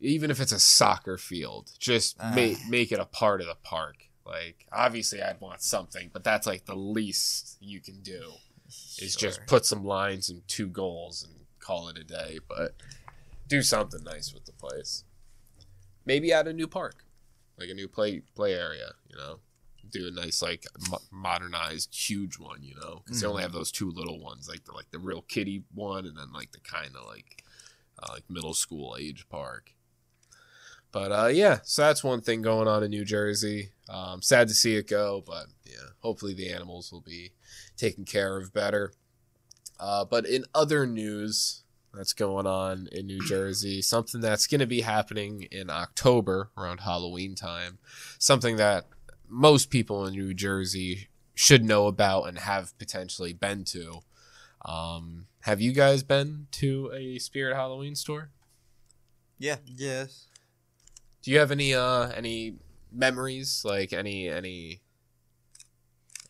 Even 0.00 0.30
if 0.30 0.40
it's 0.40 0.52
a 0.52 0.60
soccer 0.60 1.16
field, 1.18 1.70
just 1.78 2.16
Ah. 2.20 2.32
make 2.34 2.58
make 2.68 2.92
it 2.92 3.00
a 3.00 3.06
part 3.06 3.40
of 3.40 3.46
the 3.46 3.56
park. 3.56 3.96
Like, 4.26 4.66
obviously, 4.72 5.22
I'd 5.22 5.40
want 5.40 5.62
something, 5.62 6.10
but 6.12 6.24
that's 6.24 6.46
like 6.46 6.64
the 6.64 6.74
least 6.74 7.58
you 7.60 7.80
can 7.80 8.00
do 8.00 8.32
is 8.98 9.14
just 9.14 9.46
put 9.46 9.66
some 9.66 9.84
lines 9.84 10.30
and 10.30 10.46
two 10.48 10.68
goals 10.68 11.22
and 11.22 11.44
call 11.60 11.88
it 11.88 11.98
a 11.98 12.04
day. 12.04 12.38
But 12.48 12.74
do 13.48 13.62
something 13.62 14.02
nice 14.02 14.32
with 14.32 14.46
the 14.46 14.52
place. 14.52 15.04
Maybe 16.06 16.32
add 16.32 16.48
a 16.48 16.52
new 16.52 16.66
park, 16.66 17.04
like 17.58 17.68
a 17.68 17.74
new 17.74 17.88
play 17.88 18.22
play 18.34 18.54
area. 18.54 18.92
You 19.08 19.16
know, 19.16 19.40
do 19.90 20.08
a 20.08 20.10
nice 20.10 20.40
like 20.40 20.66
mo- 20.90 21.02
modernized 21.10 21.94
huge 21.94 22.38
one. 22.38 22.62
You 22.62 22.76
know, 22.76 23.02
because 23.04 23.20
they 23.20 23.26
only 23.26 23.42
have 23.42 23.52
those 23.52 23.70
two 23.70 23.90
little 23.90 24.20
ones, 24.20 24.48
like 24.48 24.64
the 24.64 24.72
like 24.72 24.90
the 24.90 24.98
real 24.98 25.22
kiddie 25.22 25.64
one, 25.74 26.06
and 26.06 26.16
then 26.16 26.32
like 26.32 26.52
the 26.52 26.60
kind 26.60 26.96
of 26.96 27.06
like 27.06 27.44
uh, 28.02 28.12
like 28.14 28.24
middle 28.30 28.54
school 28.54 28.96
age 28.98 29.26
park. 29.28 29.72
But 30.92 31.12
uh, 31.12 31.26
yeah, 31.26 31.58
so 31.64 31.82
that's 31.82 32.04
one 32.04 32.20
thing 32.20 32.40
going 32.40 32.68
on 32.68 32.82
in 32.82 32.90
New 32.90 33.04
Jersey. 33.04 33.70
Um, 33.88 34.22
sad 34.22 34.48
to 34.48 34.54
see 34.54 34.76
it 34.76 34.88
go, 34.88 35.22
but 35.26 35.46
yeah, 35.64 35.90
hopefully 36.00 36.34
the 36.34 36.50
animals 36.50 36.90
will 36.90 37.02
be 37.02 37.32
taken 37.76 38.04
care 38.04 38.38
of 38.38 38.52
better. 38.52 38.92
Uh, 39.78 40.04
but 40.04 40.26
in 40.26 40.44
other 40.54 40.86
news 40.86 41.62
that's 41.92 42.12
going 42.12 42.46
on 42.46 42.88
in 42.92 43.06
New 43.06 43.20
Jersey, 43.26 43.82
something 43.82 44.20
that's 44.20 44.46
going 44.46 44.60
to 44.60 44.66
be 44.66 44.80
happening 44.80 45.42
in 45.50 45.70
October 45.70 46.50
around 46.56 46.80
Halloween 46.80 47.34
time, 47.34 47.78
something 48.18 48.56
that 48.56 48.86
most 49.28 49.70
people 49.70 50.06
in 50.06 50.14
New 50.14 50.34
Jersey 50.34 51.08
should 51.34 51.64
know 51.64 51.86
about 51.86 52.24
and 52.24 52.38
have 52.38 52.76
potentially 52.78 53.32
been 53.32 53.64
to. 53.64 54.00
Um, 54.64 55.26
have 55.40 55.60
you 55.60 55.72
guys 55.72 56.02
been 56.02 56.46
to 56.52 56.90
a 56.94 57.18
Spirit 57.18 57.54
Halloween 57.54 57.94
store? 57.94 58.30
Yeah. 59.38 59.56
yes. 59.66 60.26
Do 61.22 61.30
you 61.30 61.38
have 61.38 61.50
any 61.50 61.74
uh 61.74 62.08
any 62.10 62.54
memories 62.94 63.62
like 63.64 63.92
any 63.92 64.28
any 64.28 64.80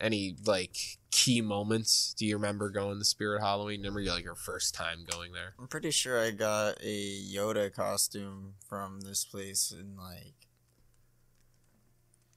any 0.00 0.37
like 0.44 0.77
key 1.11 1.40
moments? 1.40 2.14
Do 2.18 2.27
you 2.27 2.37
remember 2.37 2.70
going 2.70 2.98
to 2.98 3.05
Spirit 3.05 3.40
Halloween? 3.40 3.81
Remember 3.81 4.03
like 4.11 4.24
your 4.24 4.35
first 4.35 4.74
time 4.74 5.05
going 5.09 5.33
there? 5.33 5.55
I'm 5.59 5.68
pretty 5.68 5.90
sure 5.90 6.18
I 6.20 6.31
got 6.31 6.79
a 6.83 7.22
Yoda 7.33 7.72
costume 7.72 8.55
from 8.68 9.00
this 9.03 9.24
place 9.24 9.72
in 9.72 9.96
like 9.96 10.35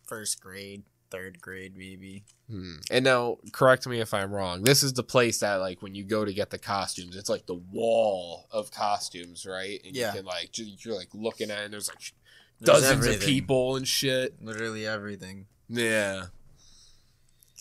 first 0.05 0.39
grade, 0.41 0.83
third 1.09 1.41
grade, 1.41 1.75
maybe. 1.75 2.23
Hmm. 2.49 2.75
And 2.89 3.03
now, 3.03 3.37
correct 3.51 3.87
me 3.87 3.99
if 3.99 4.13
I'm 4.13 4.31
wrong. 4.31 4.63
This 4.63 4.83
is 4.83 4.93
the 4.93 5.03
place 5.03 5.39
that 5.39 5.55
like 5.55 5.81
when 5.81 5.95
you 5.95 6.03
go 6.03 6.23
to 6.23 6.33
get 6.33 6.49
the 6.49 6.57
costumes, 6.57 7.15
it's 7.15 7.29
like 7.29 7.45
the 7.45 7.55
wall 7.71 8.47
of 8.51 8.71
costumes, 8.71 9.45
right? 9.45 9.81
And 9.85 9.95
Yeah. 9.95 10.11
you 10.13 10.19
can 10.19 10.25
like 10.25 10.51
you're 10.57 10.95
like 10.95 11.09
looking 11.13 11.51
at 11.51 11.59
it 11.59 11.65
and 11.65 11.73
there's 11.73 11.89
like 11.89 12.13
There's 12.59 12.81
dozens 12.81 13.05
of 13.07 13.21
people 13.21 13.75
and 13.75 13.87
shit. 13.87 14.41
Literally 14.41 14.85
everything. 14.85 15.45
Yeah. 15.69 16.25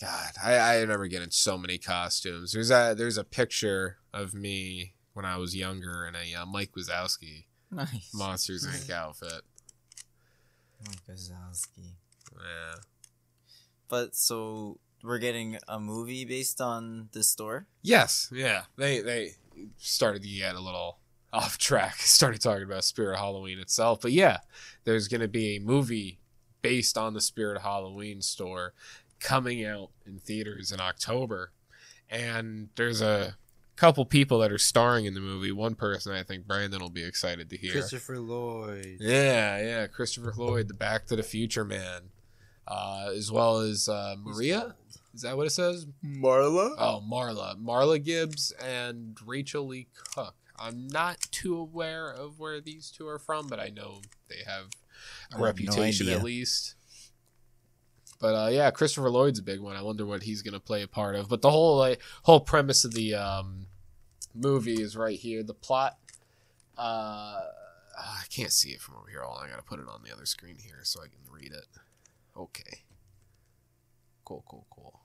God, 0.01 0.31
I, 0.43 0.53
I 0.53 0.79
remember 0.79 1.07
getting 1.07 1.31
so 1.31 1.57
many 1.57 1.77
costumes. 1.77 2.51
There's 2.51 2.69
a 2.71 2.93
there's 2.95 3.17
a 3.17 3.23
picture 3.23 3.97
of 4.13 4.33
me 4.33 4.93
when 5.13 5.25
I 5.25 5.37
was 5.37 5.55
younger 5.55 6.05
in 6.07 6.15
a 6.15 6.41
uh, 6.41 6.45
Mike 6.45 6.71
Wazowski 6.77 7.45
Nice. 7.71 8.11
Monsters 8.13 8.65
Inc. 8.65 8.89
outfit. 8.91 9.41
Mike 10.85 10.99
Wazowski. 11.09 11.93
Yeah. 12.33 12.75
But 13.89 14.15
so 14.15 14.79
we're 15.03 15.17
getting 15.17 15.57
a 15.67 15.79
movie 15.79 16.25
based 16.25 16.61
on 16.61 17.09
this 17.13 17.29
store. 17.29 17.67
Yes. 17.81 18.31
Yeah. 18.31 18.63
They 18.77 19.01
they 19.01 19.31
started 19.77 20.21
to 20.21 20.29
get 20.29 20.55
a 20.55 20.59
little 20.59 20.99
off 21.33 21.57
track. 21.57 21.95
Started 21.97 22.41
talking 22.41 22.63
about 22.63 22.83
Spirit 22.83 23.17
Halloween 23.17 23.59
itself, 23.59 24.01
but 24.01 24.11
yeah, 24.11 24.39
there's 24.83 25.07
going 25.07 25.21
to 25.21 25.27
be 25.27 25.55
a 25.55 25.59
movie 25.59 26.19
based 26.61 26.97
on 26.97 27.13
the 27.13 27.21
Spirit 27.21 27.61
Halloween 27.61 28.21
store 28.21 28.73
coming 29.19 29.65
out 29.65 29.89
in 30.05 30.19
theaters 30.19 30.71
in 30.71 30.79
October, 30.79 31.51
and 32.09 32.69
there's 32.75 33.01
a 33.01 33.35
couple 33.75 34.05
people 34.05 34.39
that 34.39 34.51
are 34.51 34.57
starring 34.57 35.05
in 35.05 35.13
the 35.13 35.19
movie. 35.19 35.51
One 35.51 35.75
person 35.75 36.11
I 36.13 36.23
think 36.23 36.47
Brandon 36.47 36.81
will 36.81 36.89
be 36.89 37.03
excited 37.03 37.49
to 37.49 37.57
hear. 37.57 37.71
Christopher 37.71 38.19
Lloyd. 38.19 38.97
Yeah, 38.99 39.59
yeah, 39.59 39.87
Christopher 39.87 40.33
Lloyd, 40.35 40.67
the 40.67 40.73
Back 40.73 41.05
to 41.07 41.15
the 41.15 41.23
Future 41.23 41.63
man, 41.63 42.09
uh, 42.67 43.11
as 43.15 43.31
well 43.31 43.59
as 43.59 43.87
uh, 43.87 44.15
Maria. 44.21 44.75
Is 45.13 45.21
that 45.21 45.37
what 45.37 45.47
it 45.47 45.51
says? 45.51 45.87
Marla? 46.05 46.75
Oh, 46.77 47.03
Marla, 47.09 47.55
Marla 47.55 48.03
Gibbs 48.03 48.51
and 48.63 49.17
Rachael 49.25 49.67
Leigh 49.67 49.87
Cook. 50.13 50.35
I'm 50.59 50.87
not 50.87 51.19
too 51.31 51.57
aware 51.57 52.09
of 52.09 52.39
where 52.39 52.59
these 52.59 52.89
two 52.89 53.07
are 53.07 53.19
from, 53.19 53.47
but 53.47 53.59
I 53.59 53.69
know 53.69 54.01
they 54.29 54.39
have 54.45 54.65
I 55.31 55.35
a 55.35 55.37
have 55.37 55.39
no 55.39 55.45
reputation 55.45 56.09
at 56.09 56.23
least. 56.23 56.75
But 58.19 58.33
uh, 58.33 58.49
yeah, 58.49 58.71
Christopher 58.71 59.09
Lloyd's 59.09 59.39
a 59.39 59.43
big 59.43 59.59
one. 59.59 59.75
I 59.75 59.83
wonder 59.83 60.05
what 60.05 60.23
he's 60.23 60.41
gonna 60.41 60.59
play 60.59 60.81
a 60.81 60.87
part 60.87 61.15
of. 61.15 61.29
But 61.29 61.41
the 61.41 61.51
whole 61.51 61.77
like 61.77 62.01
whole 62.23 62.39
premise 62.39 62.83
of 62.83 62.93
the 62.93 63.13
um, 63.13 63.67
movie 64.33 64.81
is 64.81 64.97
right 64.97 65.19
here. 65.19 65.43
The 65.43 65.53
plot. 65.53 65.97
Uh, 66.77 67.41
I 67.99 68.23
can't 68.29 68.51
see 68.51 68.69
it 68.69 68.81
from 68.81 68.95
over 68.95 69.09
here. 69.09 69.23
On, 69.23 69.43
I 69.43 69.49
gotta 69.49 69.63
put 69.63 69.79
it 69.79 69.87
on 69.87 70.01
the 70.03 70.13
other 70.13 70.25
screen 70.25 70.57
here 70.59 70.79
so 70.83 71.01
I 71.01 71.07
can 71.07 71.31
read 71.31 71.51
it. 71.51 71.65
Okay. 72.35 72.81
Cool, 74.25 74.43
cool, 74.47 74.67
cool. 74.69 75.01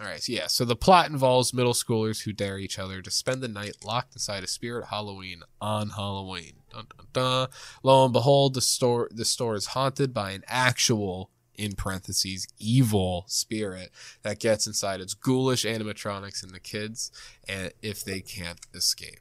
All 0.00 0.08
right, 0.08 0.22
so 0.22 0.32
yeah. 0.32 0.48
So 0.48 0.64
the 0.64 0.74
plot 0.74 1.08
involves 1.08 1.54
middle 1.54 1.72
schoolers 1.72 2.24
who 2.24 2.32
dare 2.32 2.58
each 2.58 2.78
other 2.78 3.00
to 3.00 3.10
spend 3.10 3.42
the 3.42 3.48
night 3.48 3.76
locked 3.84 4.14
inside 4.14 4.42
a 4.42 4.48
spirit 4.48 4.86
Halloween 4.86 5.42
on 5.60 5.90
Halloween. 5.90 6.54
Dun, 6.72 6.86
dun, 6.96 7.06
dun. 7.12 7.48
Lo 7.82 8.04
and 8.04 8.12
behold, 8.12 8.54
the 8.54 8.60
store 8.60 9.08
the 9.12 9.24
store 9.24 9.54
is 9.54 9.66
haunted 9.66 10.12
by 10.12 10.32
an 10.32 10.42
actual, 10.48 11.30
in 11.54 11.74
parentheses, 11.76 12.48
evil 12.58 13.24
spirit 13.28 13.90
that 14.22 14.40
gets 14.40 14.66
inside 14.66 15.00
its 15.00 15.14
ghoulish 15.14 15.64
animatronics 15.64 16.42
and 16.42 16.52
the 16.52 16.58
kids, 16.58 17.12
and 17.48 17.72
if 17.80 18.04
they 18.04 18.20
can't 18.20 18.58
escape. 18.74 19.20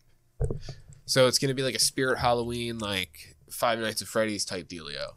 So 1.06 1.28
it's 1.28 1.38
gonna 1.38 1.54
be 1.54 1.62
like 1.62 1.76
a 1.76 1.80
spirit 1.80 2.18
Halloween, 2.18 2.80
like 2.80 3.36
Five 3.52 3.78
Nights 3.78 4.02
at 4.02 4.08
Freddy's 4.08 4.46
type 4.46 4.68
dealio. 4.68 5.12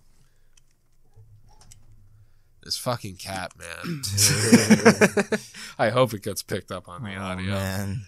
This 2.67 2.77
fucking 2.77 3.15
cat, 3.15 3.53
man. 3.57 4.03
I 5.79 5.91
hope 5.91 6.13
it 6.15 6.25
gets 6.25 6.43
picked 6.43 6.73
up 6.73 6.89
on 6.89 7.05
the 7.05 7.15
Oh, 7.15 7.21
audio. 7.23 7.53
man. 7.53 8.03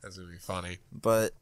That's 0.00 0.16
gonna 0.16 0.30
be 0.30 0.38
funny. 0.38 0.78
But 0.92 1.32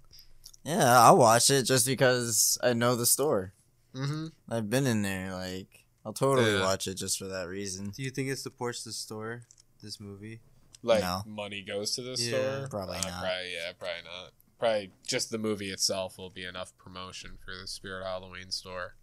yeah, 0.64 0.98
I'll 1.02 1.18
watch 1.18 1.50
it 1.50 1.64
just 1.64 1.86
because 1.86 2.56
I 2.62 2.72
know 2.72 2.96
the 2.96 3.04
store. 3.04 3.52
Mm-hmm. 3.94 4.28
I've 4.50 4.70
been 4.70 4.86
in 4.86 5.02
there. 5.02 5.34
Like, 5.34 5.84
I'll 6.06 6.14
totally 6.14 6.54
Yeah. 6.54 6.62
watch 6.62 6.86
it 6.88 6.94
just 6.94 7.18
for 7.18 7.26
that 7.26 7.48
reason. 7.48 7.90
Do 7.90 8.02
you 8.02 8.08
think 8.10 8.30
it 8.30 8.38
supports 8.38 8.82
the 8.82 8.92
store? 8.94 9.42
This 9.82 10.00
movie? 10.00 10.40
Like 10.82 11.02
No. 11.02 11.22
money 11.26 11.60
goes 11.60 11.94
to 11.96 12.00
the 12.02 12.12
Yeah. 12.18 12.28
store. 12.30 12.68
Probably 12.70 12.96
Uh, 12.96 13.02
not. 13.02 13.20
Probably, 13.24 13.52
yeah, 13.52 13.72
probably 13.78 14.02
not. 14.04 14.32
Probably 14.58 14.92
just 15.06 15.28
the 15.28 15.36
movie 15.38 15.70
itself 15.70 16.16
will 16.16 16.30
be 16.30 16.44
enough 16.46 16.74
promotion 16.78 17.36
for 17.44 17.54
the 17.54 17.68
Spirit 17.68 18.04
Halloween 18.04 18.50
store. 18.50 18.94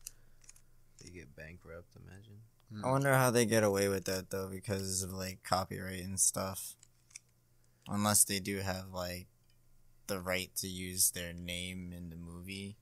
They 1.04 1.12
get 1.12 1.36
bankrupt. 1.36 1.90
Imagine. 1.96 2.40
Hmm. 2.74 2.86
I 2.86 2.92
wonder 2.92 3.14
how 3.14 3.32
they 3.32 3.46
get 3.46 3.64
away 3.64 3.88
with 3.88 4.06
that 4.06 4.30
though, 4.30 4.48
because 4.48 5.04
of 5.04 5.12
like 5.12 5.44
copyright 5.44 6.04
and 6.04 6.20
stuff. 6.20 6.76
Unless 7.88 8.26
they 8.26 8.40
do 8.40 8.58
have 8.60 8.90
like 8.94 9.28
the 10.08 10.20
right 10.20 10.52
to 10.58 10.68
use 10.68 11.12
their 11.12 11.34
name 11.34 11.94
in 11.96 12.10
the 12.10 12.16
movie. 12.16 12.78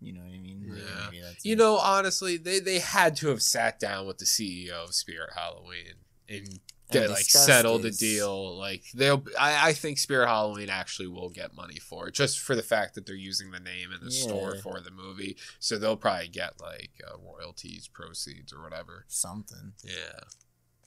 You 0.00 0.12
know 0.12 0.20
what 0.20 0.32
I 0.32 0.38
mean? 0.38 0.64
Yeah. 0.68 1.06
Maybe 1.06 1.20
that's 1.20 1.44
You 1.44 1.56
know, 1.56 1.76
honestly, 1.76 2.36
they 2.36 2.60
they 2.60 2.78
had 2.78 3.16
to 3.16 3.28
have 3.28 3.42
sat 3.42 3.80
down 3.80 4.06
with 4.06 4.18
the 4.18 4.24
CEO 4.24 4.84
of 4.84 4.94
Spirit 4.94 5.30
Halloween 5.34 5.94
and 6.28 6.60
get 6.90 7.08
like 7.08 7.18
discussed 7.18 7.46
settled 7.46 7.82
the 7.82 7.88
this. 7.88 7.98
deal. 7.98 8.56
Like 8.56 8.84
they'll, 8.94 9.24
I, 9.38 9.70
I 9.70 9.72
think 9.72 9.98
Spirit 9.98 10.28
Halloween 10.28 10.68
actually 10.70 11.08
will 11.08 11.30
get 11.30 11.54
money 11.54 11.78
for 11.78 12.08
it, 12.08 12.14
just 12.14 12.38
for 12.40 12.54
the 12.54 12.62
fact 12.62 12.94
that 12.94 13.06
they're 13.06 13.14
using 13.14 13.50
the 13.50 13.60
name 13.60 13.90
in 13.92 14.04
the 14.04 14.10
store 14.10 14.56
for 14.56 14.80
the 14.80 14.90
movie. 14.90 15.36
So 15.58 15.78
they'll 15.78 15.96
probably 15.96 16.28
get 16.28 16.60
like 16.60 16.92
uh, 17.06 17.16
royalties, 17.18 17.88
proceeds, 17.88 18.52
or 18.52 18.62
whatever. 18.62 19.04
something. 19.08 19.72
Yeah. 19.84 20.20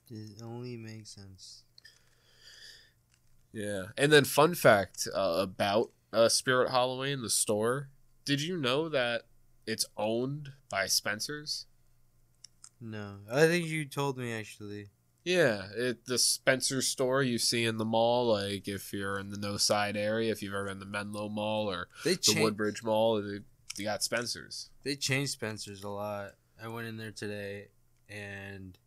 It 0.09 0.41
only 0.43 0.75
makes 0.77 1.15
sense. 1.15 1.63
Yeah. 3.53 3.85
And 3.97 4.11
then, 4.11 4.25
fun 4.25 4.55
fact 4.55 5.07
uh, 5.13 5.37
about 5.39 5.91
uh, 6.11 6.29
Spirit 6.29 6.71
Halloween, 6.71 7.21
the 7.21 7.29
store. 7.29 7.89
Did 8.25 8.41
you 8.41 8.57
know 8.57 8.89
that 8.89 9.23
it's 9.65 9.85
owned 9.97 10.49
by 10.69 10.85
Spencer's? 10.87 11.65
No, 12.79 13.17
I 13.31 13.45
think 13.47 13.67
you 13.67 13.85
told 13.85 14.17
me 14.17 14.33
actually. 14.33 14.89
Yeah, 15.23 15.63
it 15.75 16.05
the 16.05 16.17
Spencer 16.17 16.81
store 16.81 17.21
you 17.21 17.37
see 17.37 17.65
in 17.65 17.77
the 17.77 17.85
mall. 17.85 18.33
Like 18.33 18.67
if 18.67 18.91
you're 18.91 19.19
in 19.19 19.29
the 19.29 19.37
No 19.37 19.57
Side 19.57 19.95
area, 19.95 20.31
if 20.31 20.41
you've 20.41 20.53
ever 20.53 20.65
been 20.65 20.79
to 20.79 20.85
Menlo 20.85 21.29
Mall 21.29 21.69
or 21.69 21.87
They 22.03 22.13
the 22.13 22.17
changed. 22.17 22.41
Woodbridge 22.41 22.83
Mall, 22.83 23.21
they, 23.21 23.39
they 23.77 23.83
got 23.83 24.03
Spencer's. 24.03 24.69
They 24.83 24.95
changed 24.95 25.33
Spencer's 25.33 25.83
a 25.83 25.89
lot. 25.89 26.31
I 26.61 26.67
went 26.67 26.87
in 26.87 26.97
there 26.97 27.11
today, 27.11 27.67
and 28.09 28.77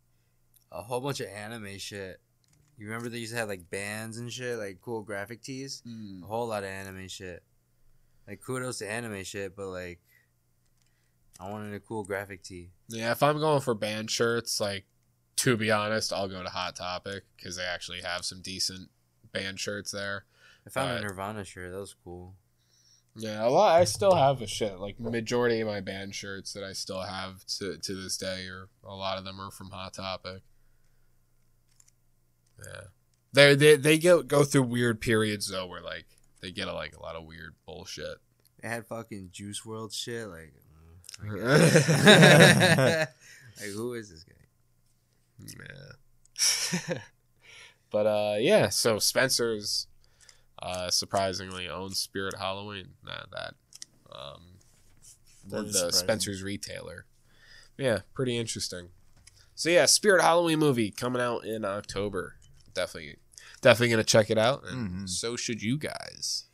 a 0.71 0.81
whole 0.81 1.01
bunch 1.01 1.21
of 1.21 1.27
anime 1.27 1.77
shit. 1.77 2.19
You 2.77 2.87
remember 2.87 3.07
they 3.07 3.19
used 3.19 3.31
to 3.31 3.39
have 3.39 3.47
like 3.47 3.69
bands 3.69 4.17
and 4.17 4.31
shit, 4.31 4.57
like 4.57 4.81
cool 4.81 5.03
graphic 5.03 5.41
tees. 5.41 5.81
Mm. 5.87 6.23
A 6.23 6.25
whole 6.25 6.47
lot 6.47 6.63
of 6.63 6.69
anime 6.69 7.07
shit. 7.07 7.43
Like 8.27 8.41
kudos 8.41 8.79
to 8.79 8.91
anime 8.91 9.23
shit, 9.23 9.55
but 9.55 9.67
like, 9.67 9.99
I 11.39 11.49
wanted 11.49 11.73
a 11.73 11.79
cool 11.79 12.03
graphic 12.03 12.43
tee. 12.43 12.71
Yeah, 12.89 13.11
if 13.11 13.23
I'm 13.23 13.39
going 13.39 13.61
for 13.61 13.73
band 13.73 14.11
shirts, 14.11 14.59
like 14.59 14.85
to 15.37 15.57
be 15.57 15.71
honest, 15.71 16.13
I'll 16.13 16.27
go 16.27 16.43
to 16.43 16.49
Hot 16.49 16.75
Topic 16.75 17.23
because 17.37 17.55
they 17.57 17.63
actually 17.63 18.01
have 18.01 18.23
some 18.25 18.41
decent 18.41 18.89
band 19.33 19.59
shirts 19.59 19.91
there. 19.91 20.25
I 20.65 20.69
found 20.69 20.91
Right. 20.91 20.99
a 21.03 21.07
Nirvana 21.07 21.43
shirt. 21.45 21.71
That 21.71 21.79
was 21.79 21.95
cool. 22.03 22.35
Yeah, 23.17 23.45
a 23.45 23.49
lot. 23.49 23.79
I 23.79 23.85
still 23.85 24.15
have 24.15 24.41
a 24.41 24.47
shit. 24.47 24.77
Like 24.79 24.99
majority 24.99 25.61
of 25.61 25.67
my 25.67 25.79
band 25.79 26.13
shirts 26.15 26.51
that 26.53 26.63
I 26.63 26.73
still 26.73 27.01
have 27.01 27.45
to 27.59 27.77
to 27.77 27.95
this 27.95 28.17
day, 28.17 28.47
or 28.47 28.67
a 28.83 28.93
lot 28.95 29.17
of 29.17 29.23
them 29.23 29.39
are 29.39 29.51
from 29.51 29.69
Hot 29.69 29.93
Topic. 29.93 30.41
Yeah, 32.63 32.81
they 33.33 33.55
they 33.55 33.75
they 33.75 33.97
go 33.97 34.21
go 34.23 34.43
through 34.43 34.63
weird 34.63 34.99
periods 35.01 35.47
though, 35.49 35.67
where 35.67 35.81
like 35.81 36.05
they 36.41 36.51
get 36.51 36.67
a, 36.67 36.73
like 36.73 36.95
a 36.95 37.01
lot 37.01 37.15
of 37.15 37.25
weird 37.25 37.55
bullshit. 37.65 38.17
They 38.61 38.67
had 38.67 38.85
fucking 38.85 39.29
Juice 39.31 39.61
WRLD 39.65 39.93
shit. 39.93 40.27
Like, 40.27 40.53
mm, 41.23 41.35
guess. 41.75 43.09
like 43.61 43.69
who 43.69 43.93
is 43.93 44.09
this 44.09 44.23
guy? 44.23 44.34
but 47.91 48.05
uh, 48.05 48.35
yeah. 48.39 48.69
So 48.69 48.99
Spencer's 48.99 49.87
uh, 50.61 50.89
surprisingly 50.89 51.67
owns 51.69 51.97
Spirit 51.99 52.35
Halloween. 52.39 52.89
Nah, 53.03 53.25
that 53.31 53.53
um, 54.11 54.41
That 55.47 55.65
the 55.67 55.71
surprising. 55.73 55.99
Spencer's 55.99 56.43
retailer. 56.43 57.05
Yeah, 57.77 57.99
pretty 58.13 58.37
interesting. 58.37 58.89
So 59.55 59.69
yeah, 59.69 59.85
Spirit 59.85 60.21
Halloween 60.21 60.59
movie 60.59 60.91
coming 60.91 61.21
out 61.21 61.45
in 61.45 61.63
October. 61.65 62.35
Definitely, 62.73 63.17
definitely 63.61 63.89
gonna 63.89 64.03
check 64.03 64.29
it 64.29 64.37
out, 64.37 64.63
and 64.67 64.89
Mhm. 65.05 65.09
so 65.09 65.35
should 65.35 65.61
you 65.61 65.77
guys. 65.77 66.45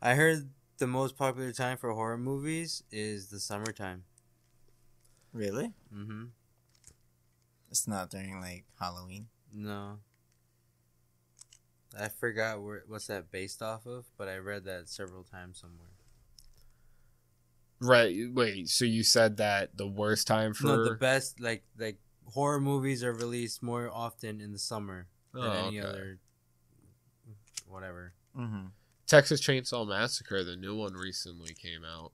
I 0.00 0.14
heard 0.14 0.50
the 0.78 0.86
most 0.86 1.16
popular 1.16 1.52
time 1.52 1.76
for 1.78 1.92
horror 1.92 2.18
movies 2.18 2.82
is 2.92 3.28
the 3.28 3.40
summertime. 3.40 4.04
Really? 5.32 5.72
Mm-hmm. 5.92 6.24
It's 7.74 7.88
not 7.88 8.08
during 8.08 8.40
like 8.40 8.66
Halloween. 8.78 9.26
No. 9.52 9.98
I 11.98 12.06
forgot 12.06 12.62
where 12.62 12.84
what's 12.86 13.08
that 13.08 13.32
based 13.32 13.62
off 13.62 13.84
of, 13.84 14.04
but 14.16 14.28
I 14.28 14.36
read 14.36 14.62
that 14.66 14.88
several 14.88 15.24
times 15.24 15.58
somewhere. 15.58 15.88
Right? 17.80 18.14
Wait. 18.32 18.68
So 18.68 18.84
you 18.84 19.02
said 19.02 19.38
that 19.38 19.76
the 19.76 19.88
worst 19.88 20.28
time 20.28 20.54
for 20.54 20.68
No, 20.68 20.84
the 20.84 20.94
best 20.94 21.40
like 21.40 21.64
like 21.76 21.98
horror 22.26 22.60
movies 22.60 23.02
are 23.02 23.12
released 23.12 23.60
more 23.60 23.90
often 23.92 24.40
in 24.40 24.52
the 24.52 24.58
summer 24.60 25.08
than 25.32 25.42
Oh, 25.42 25.66
any 25.66 25.80
okay. 25.80 25.88
other 25.88 26.18
whatever. 27.66 28.12
Mm-hmm. 28.38 28.66
Texas 29.08 29.40
Chainsaw 29.40 29.84
Massacre, 29.84 30.44
the 30.44 30.54
new 30.54 30.76
one 30.76 30.92
recently 30.94 31.54
came 31.54 31.84
out. 31.84 32.12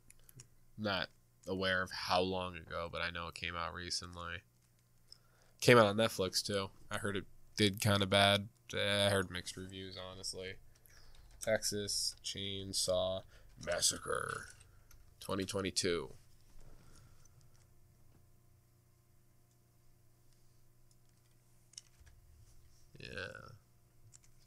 Not 0.78 1.10
aware 1.46 1.82
of 1.82 1.90
how 1.92 2.22
long 2.22 2.56
ago, 2.56 2.88
but 2.90 3.02
I 3.02 3.10
know 3.10 3.28
it 3.28 3.34
came 3.34 3.56
out 3.56 3.74
recently. 3.74 4.40
Came 5.60 5.76
out 5.76 5.86
on 5.86 5.96
Netflix 5.96 6.42
too. 6.44 6.70
I 6.90 6.98
heard 6.98 7.16
it 7.16 7.24
did 7.56 7.80
kind 7.80 8.02
of 8.02 8.08
bad. 8.08 8.48
Eh, 8.74 9.06
I 9.06 9.10
heard 9.10 9.30
mixed 9.30 9.56
reviews, 9.56 9.98
honestly. 10.10 10.54
Texas 11.42 12.16
Chainsaw 12.24 13.22
Massacre 13.66 14.46
2022. 15.20 16.10
Yeah. 22.98 23.08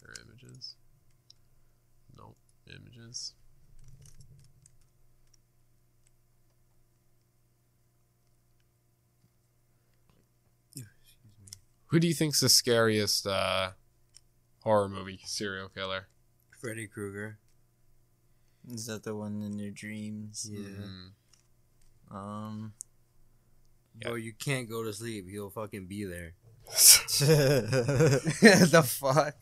There 0.01 0.13
images? 0.25 0.75
Nope. 2.17 2.37
Images. 2.67 3.33
Who 11.93 11.99
do 11.99 12.07
you 12.07 12.15
think's 12.15 12.39
the 12.39 12.49
scariest 12.49 13.27
uh, 13.27 13.69
horror 14.63 14.89
movie 14.89 15.19
serial 15.25 15.69
killer? 15.69 16.07
Freddy 16.59 16.87
Krueger. 16.87 17.37
Is 18.67 18.87
that 18.87 19.03
the 19.03 19.15
one 19.15 19.43
in 19.43 19.59
your 19.59 19.69
dreams? 19.69 20.49
Yeah. 20.51 20.69
Mm. 22.11 22.15
Um. 22.15 22.73
Yeah. 24.01 24.07
Bro, 24.07 24.15
you 24.15 24.33
can't 24.33 24.67
go 24.67 24.83
to 24.83 24.91
sleep. 24.91 25.29
He'll 25.29 25.51
fucking 25.51 25.85
be 25.85 26.03
there. 26.05 26.33
the 27.19 28.21
the 28.71 28.81
fuck? 28.81 29.35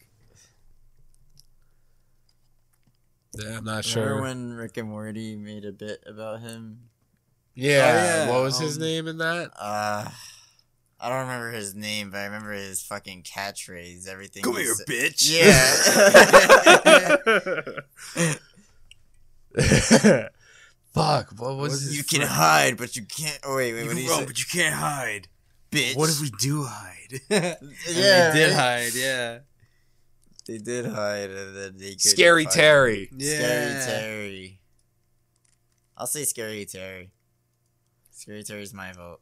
Yeah, 3.39 3.59
I'm 3.59 3.63
not 3.63 3.85
sure. 3.85 4.03
Remember 4.03 4.17
sure. 4.17 4.27
when 4.27 4.53
Rick 4.55 4.75
and 4.75 4.89
Morty 4.89 5.37
made 5.37 5.63
a 5.63 5.71
bit 5.71 6.03
about 6.05 6.41
him? 6.41 6.89
yeah, 7.55 7.69
Oh, 7.71 8.25
yeah, 8.25 8.29
what 8.29 8.43
was 8.43 8.59
his 8.59 8.75
um, 8.75 8.83
name 8.83 9.07
in 9.07 9.19
that? 9.19 9.51
Uh, 9.57 10.09
I 11.03 11.09
don't 11.09 11.21
remember 11.21 11.49
his 11.51 11.73
name, 11.73 12.11
but 12.11 12.19
I 12.19 12.25
remember 12.25 12.51
his 12.51 12.81
fucking 12.83 13.23
catchphrase. 13.23 14.07
Everything. 14.07 14.43
Come 14.43 14.55
here, 14.57 14.75
bitch. 14.87 15.27
Yeah. 15.27 15.51
Fuck, 20.93 21.31
what 21.37 21.55
was 21.57 21.71
Was 21.71 21.81
his 21.83 21.97
you 21.97 22.03
can 22.03 22.21
fr- 22.21 22.33
hide, 22.33 22.77
but 22.77 22.95
you 22.95 23.03
can't. 23.03 23.39
Oh 23.43 23.55
wait, 23.55 23.73
wait. 23.73 23.81
You 23.83 23.87
What 23.87 23.97
can 23.97 24.07
run, 24.09 24.25
but 24.25 24.39
you 24.39 24.45
can't 24.51 24.75
hide. 24.75 25.27
Bitch. 25.71 25.95
What 25.95 26.09
if 26.09 26.19
we 26.21 26.29
do 26.39 26.63
hide? 26.63 27.21
yeah, 27.29 27.55
Yeah, 27.89 28.33
we 28.33 28.39
did 28.39 28.53
hide. 28.53 28.93
Yeah, 28.93 29.39
They 30.47 30.57
did 30.57 30.85
hide, 30.85 31.29
and 31.29 31.55
then 31.55 31.77
they 31.77 31.91
couldn't 31.91 31.99
Scary 32.01 32.43
find 32.43 32.53
Terry. 32.55 33.05
him. 33.05 33.17
Yeah. 33.19 33.37
Scary 33.81 33.85
Terry. 33.85 34.59
I'll 35.97 36.07
say 36.07 36.25
Scary 36.25 36.65
Terry. 36.65 37.11
Scary 38.11 38.43
Terry's 38.43 38.73
my 38.73 38.91
vote. 38.91 39.21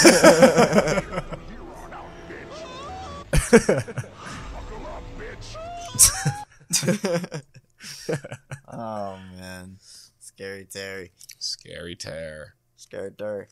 oh 8.68 9.18
man, 9.36 9.76
Scary 10.18 10.66
Terry, 10.70 11.12
Scary 11.38 11.96
Terry. 11.96 12.46
Scary 12.76 13.10
Terry, 13.10 13.46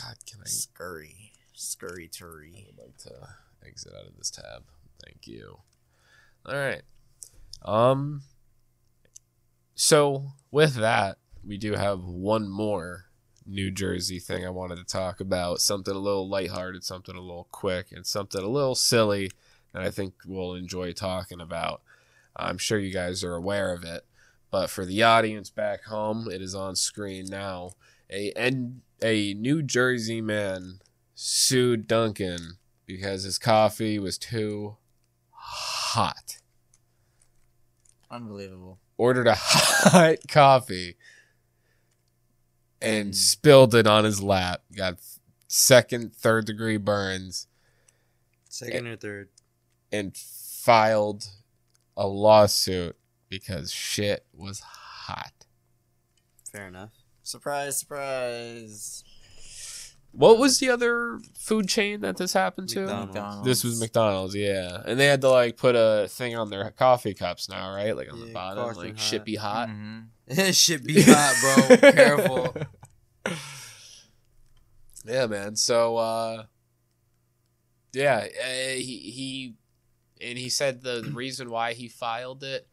God, 0.00 0.14
can 0.30 0.40
I? 0.42 0.44
Scurry, 0.44 1.32
Scurry 1.52 2.08
Terry? 2.08 2.68
I 2.68 2.70
would 2.70 2.78
like 2.78 2.96
to 2.98 3.10
exit 3.66 3.94
out 3.98 4.06
of 4.06 4.16
this 4.16 4.30
tab. 4.30 4.62
Thank 5.04 5.26
you. 5.26 5.58
All 6.46 6.54
right. 6.54 6.82
Um. 7.64 8.22
So 9.74 10.34
with 10.52 10.76
that, 10.76 11.18
we 11.44 11.58
do 11.58 11.72
have 11.72 12.04
one 12.04 12.48
more 12.48 13.06
New 13.46 13.70
Jersey 13.70 14.18
thing 14.18 14.46
I 14.46 14.50
wanted 14.50 14.76
to 14.76 14.84
talk 14.84 15.20
about. 15.20 15.60
Something 15.60 15.94
a 15.94 15.98
little 15.98 16.28
lighthearted, 16.28 16.84
something 16.84 17.16
a 17.16 17.20
little 17.20 17.48
quick, 17.50 17.92
and 17.92 18.06
something 18.06 18.42
a 18.42 18.48
little 18.48 18.74
silly 18.74 19.30
that 19.72 19.82
I 19.82 19.90
think 19.90 20.14
we'll 20.26 20.54
enjoy 20.54 20.92
talking 20.92 21.40
about. 21.40 21.82
I'm 22.36 22.58
sure 22.58 22.78
you 22.78 22.92
guys 22.92 23.22
are 23.24 23.34
aware 23.34 23.72
of 23.72 23.84
it, 23.84 24.04
but 24.50 24.70
for 24.70 24.84
the 24.84 25.02
audience 25.02 25.50
back 25.50 25.84
home, 25.84 26.28
it 26.30 26.40
is 26.40 26.54
on 26.54 26.76
screen 26.76 27.26
now. 27.28 27.72
A 28.10 28.32
and 28.36 28.82
a 29.02 29.34
New 29.34 29.62
Jersey 29.62 30.20
man 30.20 30.80
sued 31.14 31.86
Dunkin' 31.86 32.56
because 32.86 33.22
his 33.24 33.38
coffee 33.38 33.98
was 33.98 34.18
too 34.18 34.76
hot. 35.30 36.38
Unbelievable. 38.10 38.78
Ordered 38.96 39.26
a 39.26 39.34
hot 39.38 40.18
coffee 40.28 40.96
and 42.82 43.12
mm. 43.12 43.14
spilled 43.14 43.74
it 43.74 43.86
on 43.86 44.04
his 44.04 44.22
lap. 44.22 44.62
Got 44.76 44.98
second, 45.48 46.14
third 46.14 46.46
degree 46.46 46.76
burns 46.76 47.46
Second 48.48 48.86
or 48.86 48.96
third. 48.96 49.28
and 49.90 50.14
filed 50.16 51.26
a 51.96 52.06
lawsuit 52.06 52.96
because 53.28 53.72
shit 53.72 54.26
was 54.34 54.60
hot. 54.60 55.46
Fair 56.50 56.68
enough. 56.68 56.90
Surprise, 57.22 57.78
surprise. 57.78 59.04
What 60.12 60.38
was 60.38 60.58
the 60.58 60.68
other 60.68 61.20
food 61.38 61.68
chain 61.68 62.02
that 62.02 62.18
this 62.18 62.34
happened 62.34 62.68
to? 62.70 62.80
McDonald's. 62.80 63.46
This 63.46 63.64
was 63.64 63.80
McDonald's, 63.80 64.34
yeah. 64.34 64.82
And 64.84 65.00
they 65.00 65.06
had 65.06 65.20
to 65.22 65.30
like 65.30 65.56
put 65.56 65.74
a 65.74 66.06
thing 66.08 66.36
on 66.36 66.50
their 66.50 66.70
coffee 66.70 67.14
cups 67.14 67.48
now, 67.48 67.74
right? 67.74 67.96
Like 67.96 68.12
on 68.12 68.20
the 68.20 68.26
Yeah, 68.26 68.32
bottom, 68.34 68.62
caution 68.64 68.82
like 68.82 68.92
hot. 68.98 69.00
shit 69.00 69.24
be 69.24 69.36
hot. 69.36 69.70
It 70.28 70.54
should 70.54 70.84
be 70.84 71.02
hot, 71.02 71.76
bro. 71.78 71.90
Careful. 71.92 72.54
Yeah, 75.04 75.26
man. 75.26 75.56
So 75.56 75.96
uh 75.96 76.44
yeah, 77.92 78.26
uh, 78.44 78.74
he 78.76 79.10
he 79.12 79.54
and 80.20 80.38
he 80.38 80.48
said 80.48 80.82
the 80.82 81.10
reason 81.12 81.50
why 81.50 81.72
he 81.72 81.88
filed 81.88 82.42
it 82.44 82.68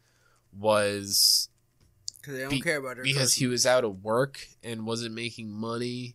was 0.56 1.48
Because 2.20 2.34
they 2.34 2.40
don't 2.42 2.50
Be- 2.50 2.60
care 2.60 2.78
about 2.78 2.96
their 2.96 3.04
because 3.04 3.34
he 3.34 3.46
was 3.46 3.66
out 3.66 3.84
of 3.84 4.02
work 4.04 4.46
and 4.62 4.86
wasn't 4.86 5.14
making 5.14 5.50
money. 5.50 6.14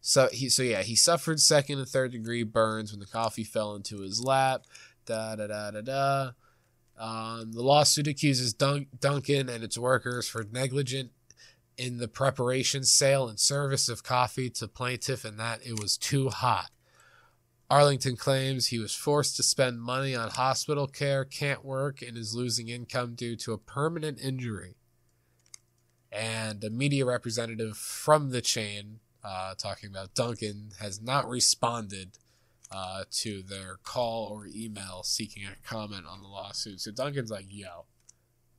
So 0.00 0.28
he 0.32 0.48
so 0.48 0.62
yeah, 0.62 0.82
he 0.82 0.96
suffered 0.96 1.40
second 1.40 1.78
and 1.78 1.88
third 1.88 2.12
degree 2.12 2.42
burns 2.42 2.90
when 2.90 3.00
the 3.00 3.06
coffee 3.06 3.44
fell 3.44 3.74
into 3.74 4.00
his 4.00 4.22
lap. 4.22 4.64
Da 5.06 5.36
da 5.36 5.46
da 5.46 5.70
da 5.70 5.80
da. 5.80 6.30
Um, 6.98 7.52
the 7.52 7.62
lawsuit 7.62 8.06
accuses 8.06 8.52
Dun- 8.52 8.86
Dunkin' 8.98 9.48
and 9.48 9.64
its 9.64 9.78
workers 9.78 10.28
for 10.28 10.44
negligent 10.44 11.12
in 11.78 11.96
the 11.96 12.08
preparation, 12.08 12.84
sale, 12.84 13.26
and 13.26 13.40
service 13.40 13.88
of 13.88 14.02
coffee 14.02 14.50
to 14.50 14.68
plaintiff, 14.68 15.24
and 15.24 15.40
that 15.40 15.60
it 15.64 15.80
was 15.80 15.96
too 15.96 16.28
hot. 16.28 16.70
Arlington 17.70 18.16
claims 18.16 18.66
he 18.66 18.78
was 18.78 18.94
forced 18.94 19.36
to 19.36 19.42
spend 19.42 19.80
money 19.80 20.14
on 20.14 20.28
hospital 20.28 20.86
care, 20.86 21.24
can't 21.24 21.64
work, 21.64 22.02
and 22.02 22.18
is 22.18 22.34
losing 22.34 22.68
income 22.68 23.14
due 23.14 23.36
to 23.36 23.52
a 23.52 23.58
permanent 23.58 24.20
injury 24.20 24.76
and 26.12 26.62
a 26.64 26.70
media 26.70 27.06
representative 27.06 27.76
from 27.76 28.30
the 28.30 28.40
chain 28.40 28.98
uh, 29.22 29.54
talking 29.54 29.90
about 29.90 30.14
Dunkin' 30.14 30.70
has 30.80 31.00
not 31.00 31.28
responded 31.28 32.18
uh, 32.70 33.04
to 33.10 33.42
their 33.42 33.76
call 33.82 34.28
or 34.28 34.46
email 34.46 35.02
seeking 35.02 35.44
a 35.44 35.68
comment 35.68 36.04
on 36.08 36.22
the 36.22 36.28
lawsuit. 36.28 36.80
So 36.80 36.90
Dunkin's 36.90 37.30
like, 37.30 37.46
"Yo, 37.48 37.86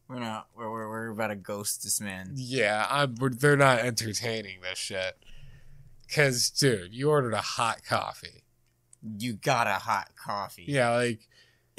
We're 0.07 0.20
not. 0.20 0.47
We're, 0.55 0.70
we're, 0.70 0.89
we're 0.89 1.07
about 1.09 1.28
to 1.28 1.36
ghost 1.36 1.84
this 1.84 2.01
man. 2.01 2.32
yeah, 2.36 2.86
I'm. 2.89 3.16
They're 3.16 3.57
not 3.57 3.80
entertaining 3.80 4.62
this 4.62 4.78
shit." 4.78 5.18
Cause, 6.14 6.49
dude, 6.49 6.93
you 6.93 7.09
ordered 7.09 7.34
a 7.34 7.41
hot 7.41 7.86
coffee. 7.86 8.43
You 9.18 9.34
got 9.34 9.68
a 9.68 9.76
hot 9.76 10.09
coffee. 10.18 10.66
Yeah, 10.68 10.89
like 10.89 11.22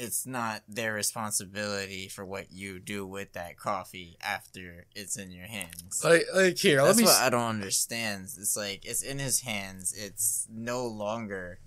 It's 0.03 0.25
not 0.25 0.63
their 0.67 0.93
responsibility 0.93 2.07
for 2.07 2.25
what 2.25 2.51
you 2.51 2.79
do 2.79 3.05
with 3.05 3.33
that 3.33 3.57
coffee 3.57 4.17
after 4.21 4.85
it's 4.95 5.17
in 5.17 5.31
your 5.31 5.47
hands. 5.47 6.01
like 6.03 6.25
like 6.33 6.57
here. 6.57 6.77
That's 6.83 6.97
let 6.97 6.97
me. 6.97 7.03
what 7.03 7.13
s- 7.15 7.21
I 7.21 7.29
don't 7.29 7.49
understand. 7.49 8.23
It's 8.25 8.55
like 8.57 8.85
it's 8.85 9.01
in 9.01 9.19
his 9.19 9.41
hands. 9.41 9.93
It's 9.97 10.47
no 10.51 10.85
longer 10.85 11.59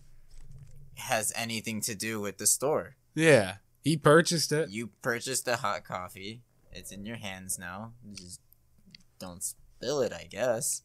has 0.96 1.32
anything 1.36 1.80
to 1.82 1.94
do 1.94 2.20
with 2.20 2.38
the 2.38 2.46
store. 2.46 2.96
yeah, 3.14 3.56
he 3.82 3.96
purchased 3.96 4.52
it. 4.52 4.70
You 4.70 4.90
purchased 5.02 5.44
the 5.44 5.56
hot 5.56 5.84
coffee. 5.84 6.42
It's 6.72 6.92
in 6.92 7.06
your 7.06 7.16
hands 7.16 7.58
now. 7.58 7.92
Just 8.14 8.40
don't 9.18 9.42
spill 9.42 10.00
it, 10.02 10.12
I 10.12 10.26
guess. 10.30 10.82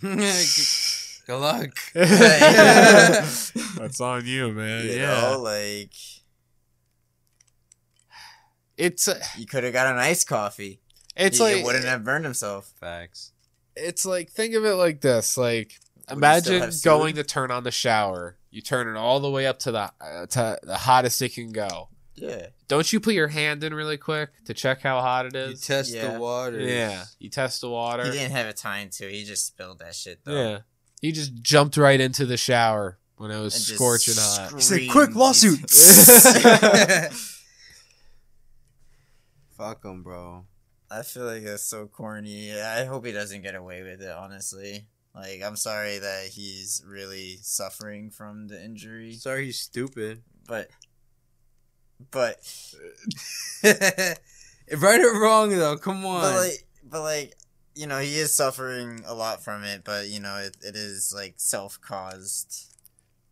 Good 0.00 1.40
luck. 1.40 1.70
That's 1.94 4.00
on 4.00 4.26
you, 4.26 4.52
man. 4.52 4.84
You 4.86 4.92
yeah, 4.92 5.20
know, 5.32 5.40
like 5.40 5.92
it's 8.78 9.06
a, 9.08 9.20
you 9.36 9.44
could 9.44 9.64
have 9.64 9.72
got 9.74 9.86
an 9.92 9.98
iced 9.98 10.26
coffee. 10.28 10.80
it's 11.16 11.36
he, 11.38 11.44
like 11.44 11.56
it 11.56 11.64
wouldn't 11.64 11.84
have 11.84 12.04
burned 12.04 12.24
himself. 12.24 12.72
Facts. 12.80 13.32
it's 13.76 14.06
like 14.06 14.30
think 14.30 14.54
of 14.54 14.64
it 14.64 14.74
like 14.74 15.00
this 15.02 15.36
like 15.36 15.72
still 16.06 16.16
imagine 16.16 16.70
going 16.84 17.14
to 17.16 17.22
turn 17.24 17.50
on 17.50 17.64
the 17.64 17.70
shower 17.70 18.36
you 18.50 18.62
turn 18.62 18.88
it 18.88 18.96
all 18.98 19.20
the 19.20 19.30
way 19.30 19.46
up 19.46 19.58
to 19.58 19.70
the 19.72 19.92
uh, 20.00 20.26
to 20.26 20.58
the 20.62 20.76
hottest 20.78 21.20
it 21.20 21.34
can 21.34 21.52
go 21.52 21.88
Yeah. 22.14 22.46
don't 22.66 22.90
you 22.92 22.98
put 22.98 23.12
your 23.14 23.28
hand 23.28 23.62
in 23.62 23.74
really 23.74 23.98
quick 23.98 24.30
to 24.46 24.54
check 24.54 24.80
how 24.80 25.00
hot 25.00 25.26
it 25.26 25.36
is? 25.36 25.50
You 25.50 25.56
test 25.74 25.94
Yeah. 25.94 26.12
the 26.12 26.18
water. 26.20 26.60
yeah 26.60 27.04
you 27.18 27.28
test 27.30 27.60
the 27.60 27.68
water. 27.68 28.04
He 28.04 28.12
didn't 28.12 28.32
have 28.32 28.46
a 28.46 28.52
time 28.54 28.88
to. 28.92 29.08
He 29.10 29.24
just 29.24 29.46
spilled 29.46 29.80
that 29.80 29.94
shit 29.94 30.20
though. 30.24 30.34
yeah 30.34 30.58
he 31.02 31.12
just 31.12 31.34
jumped 31.42 31.76
right 31.76 32.00
into 32.00 32.24
the 32.26 32.36
shower 32.36 32.98
when 33.16 33.30
it 33.30 33.40
was 33.40 33.54
And 33.54 33.62
scorching 33.76 34.14
hot 34.16 34.52
He 34.54 34.60
said, 34.60 34.88
"Quick 34.90 35.14
lawsuit." 35.14 35.60
Fuck 39.58 39.84
him, 39.84 40.02
bro. 40.02 40.44
I 40.90 41.02
feel 41.02 41.24
like 41.24 41.42
that's 41.44 41.64
so 41.64 41.86
corny. 41.86 42.58
I 42.58 42.84
hope 42.86 43.04
he 43.04 43.12
doesn't 43.12 43.42
get 43.42 43.54
away 43.54 43.82
with 43.82 44.00
it, 44.00 44.10
honestly. 44.10 44.86
Like, 45.14 45.42
I'm 45.44 45.56
sorry 45.56 45.98
that 45.98 46.28
he's 46.28 46.82
really 46.86 47.38
suffering 47.42 48.10
from 48.10 48.46
the 48.48 48.62
injury, 48.64 49.12
Sorry, 49.14 49.46
he's 49.46 49.58
stupid. 49.60 50.22
but, 50.46 50.68
but, 52.10 52.36
right 53.64 55.00
or 55.00 55.20
wrong 55.20 55.50
though, 55.50 55.76
come 55.76 56.04
on. 56.06 56.22
but 56.22 56.34
like, 56.36 56.64
but 56.84 57.02
like, 57.02 57.34
you 57.74 57.86
know, 57.86 57.98
he 57.98 58.16
is 58.18 58.34
suffering 58.34 59.02
a 59.06 59.14
lot 59.14 59.42
from 59.42 59.64
it, 59.64 59.82
but 59.84 60.06
you 60.08 60.20
know, 60.20 60.36
it, 60.36 60.56
it 60.62 60.76
is 60.76 61.12
like 61.14 61.34
self-caused 61.36 62.74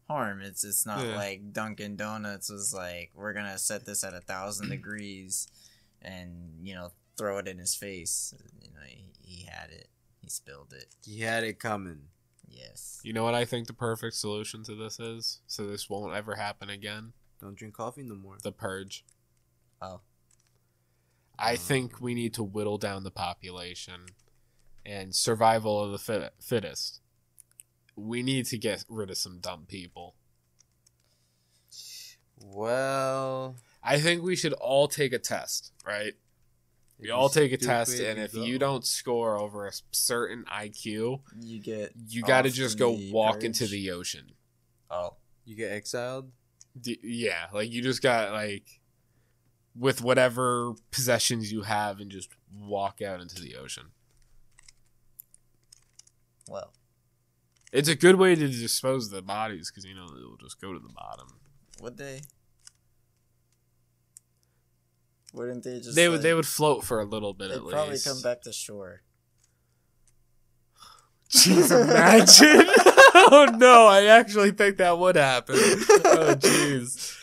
harm. 0.09 0.41
It's 0.41 0.65
it's 0.65 0.87
not 0.87 1.05
Yeah. 1.07 1.17
like 1.17 1.53
Dunkin' 1.53 1.97
Donuts 1.97 2.51
was 2.51 2.75
like, 2.75 3.11
we're 3.15 3.33
gonna 3.33 3.59
set 3.59 3.87
this 3.87 4.03
at 4.05 4.15
a 4.15 4.21
thousand 4.21 4.69
degrees, 4.71 5.47
and 6.07 6.31
you 6.67 6.75
know, 6.75 6.93
throw 7.19 7.37
it 7.39 7.49
in 7.49 7.59
his 7.59 7.75
face. 7.75 8.33
You 8.63 8.71
know, 8.73 8.81
he, 8.87 9.05
he 9.21 9.45
had 9.45 9.71
it. 9.71 9.89
He 10.23 10.31
spilled 10.31 10.73
it. 10.73 10.87
he 11.05 11.21
had 11.21 11.45
it 11.45 11.59
coming. 11.59 12.01
Yes. 12.49 13.01
you 13.03 13.13
know 13.13 13.25
what 13.25 13.35
i 13.35 13.45
think 13.45 13.67
the 13.67 13.73
perfect 13.75 14.15
solution 14.15 14.63
to 14.65 14.75
this 14.77 14.99
is 15.01 15.41
so 15.49 15.67
this 15.67 15.91
won't 15.91 16.15
ever 16.15 16.37
happen 16.37 16.71
again 16.71 17.13
Don't 17.41 17.57
drink 17.57 17.75
coffee 17.75 18.03
no 18.05 18.15
more. 18.15 18.37
the 18.43 18.53
purge 18.53 19.05
Oh. 19.83 20.01
I 21.39 21.57
think 21.57 22.01
we 22.01 22.15
need 22.15 22.33
to 22.35 22.43
whittle 22.45 22.79
down 22.79 23.03
the 23.05 23.11
population 23.11 24.07
and 24.87 25.15
survival 25.15 25.83
of 25.85 25.91
the 25.93 25.99
fit- 25.99 26.33
fittest. 26.41 27.01
We 27.95 28.23
need 28.23 28.47
to 28.47 28.57
get 28.59 28.85
rid 28.89 29.11
of 29.11 29.19
some 29.19 29.39
dumb 29.41 29.65
people. 29.69 30.15
Well, 32.41 33.57
I 33.83 33.99
think 33.99 34.23
we 34.23 34.37
should 34.37 34.53
all 34.55 34.89
take 34.89 35.13
a 35.13 35.19
test, 35.19 35.73
right? 35.87 36.13
We 36.99 37.11
all 37.11 37.29
take 37.29 37.53
a 37.53 37.59
test, 37.59 38.01
and 38.01 38.19
if 38.19 38.33
you 38.35 38.59
don't 38.59 38.85
score 38.85 39.37
over 39.39 39.67
a 39.67 39.73
certain 39.91 40.45
IQ, 40.51 41.21
You 41.39 41.61
get 41.61 41.93
you 42.09 42.23
got 42.23 42.43
to 42.43 42.51
just 42.51 42.79
go 42.79 42.97
walk 43.13 43.35
purge? 43.35 43.45
into 43.45 43.67
the 43.67 43.91
ocean. 43.91 44.33
Oh. 44.91 45.17
you 45.45 45.57
get 45.57 45.73
exiled. 45.73 46.31
D- 46.81 46.99
yeah, 47.03 47.47
like 47.53 47.71
you 47.71 47.83
just 47.83 48.03
got 48.03 48.33
like 48.33 48.81
with 49.79 50.01
whatever 50.03 50.73
possessions 50.91 51.53
you 51.53 51.63
have 51.63 52.01
and 52.01 52.11
just 52.11 52.31
walk 52.51 53.03
out 53.03 53.21
into 53.21 53.43
the 53.43 53.57
ocean. 53.57 53.89
Well, 56.49 56.73
It's 57.73 57.89
a 57.89 57.95
good 57.95 58.17
way 58.17 58.35
to 58.35 58.49
dispose 58.49 59.07
of 59.07 59.13
the 59.13 59.23
bodies 59.23 59.71
because 59.71 59.85
you 59.85 59.95
know 59.95 60.07
they'll 60.09 60.37
just 60.39 60.61
go 60.61 60.73
to 60.73 60.79
the 60.79 60.89
bottom. 60.95 61.27
would 61.83 61.97
they? 61.99 62.23
Wouldn't 65.37 65.65
they 65.65 65.77
just? 65.81 65.95
they 65.95 66.09
would 66.09 66.23
they 66.23 66.33
would 66.35 66.47
float 66.47 66.83
for 66.83 66.99
a 67.01 67.05
little 67.05 67.35
bit 67.35 67.51
at 67.51 67.59
least? 67.63 67.67
They'd 67.67 67.73
probably 67.77 67.99
come 68.03 68.23
back 68.23 68.43
to 68.43 68.53
shore. 68.53 69.03
Jeez, 71.31 71.71
imagine. 71.71 72.67
oh 73.15 73.49
no, 73.59 73.87
I 73.87 74.05
actually 74.05 74.53
think 74.53 74.79
that 74.79 74.99
would 74.99 75.17
happen. 75.17 75.57
Oh 75.57 76.35
jeez. 76.39 77.15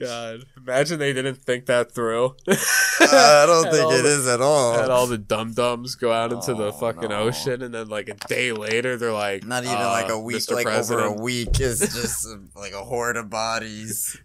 God, 0.00 0.44
imagine 0.56 1.00
they 1.00 1.12
didn't 1.12 1.38
think 1.42 1.66
that 1.66 1.90
through. 1.92 2.36
I 2.48 3.44
don't 3.48 3.64
think 3.68 3.84
all 3.84 3.90
it 3.90 4.02
the- 4.02 4.08
is 4.08 4.28
at 4.28 4.40
all. 4.40 4.74
Had 4.78 4.90
all 4.90 5.08
the 5.08 5.18
dum 5.18 5.54
dums 5.54 5.96
go 5.96 6.12
out 6.12 6.32
into 6.32 6.54
the 6.54 6.68
Oh, 6.68 6.72
fucking 6.72 7.08
no. 7.08 7.22
ocean, 7.22 7.62
and 7.62 7.74
then 7.74 7.88
like 7.88 8.08
a 8.08 8.14
day 8.28 8.52
later, 8.52 8.96
they're 8.96 9.12
like, 9.12 9.44
Not 9.44 9.64
even 9.64 9.76
uh, 9.76 9.88
like 9.90 10.08
a 10.08 10.18
week, 10.18 10.36
Mr. 10.36 10.54
like 10.54 10.66
President. 10.66 11.04
over 11.04 11.18
a 11.18 11.20
week. 11.20 11.58
is 11.60 11.80
just 11.80 12.28
uh, 12.28 12.36
like 12.54 12.72
a 12.74 12.84
horde 12.84 13.16
of 13.16 13.28
bodies, 13.28 14.16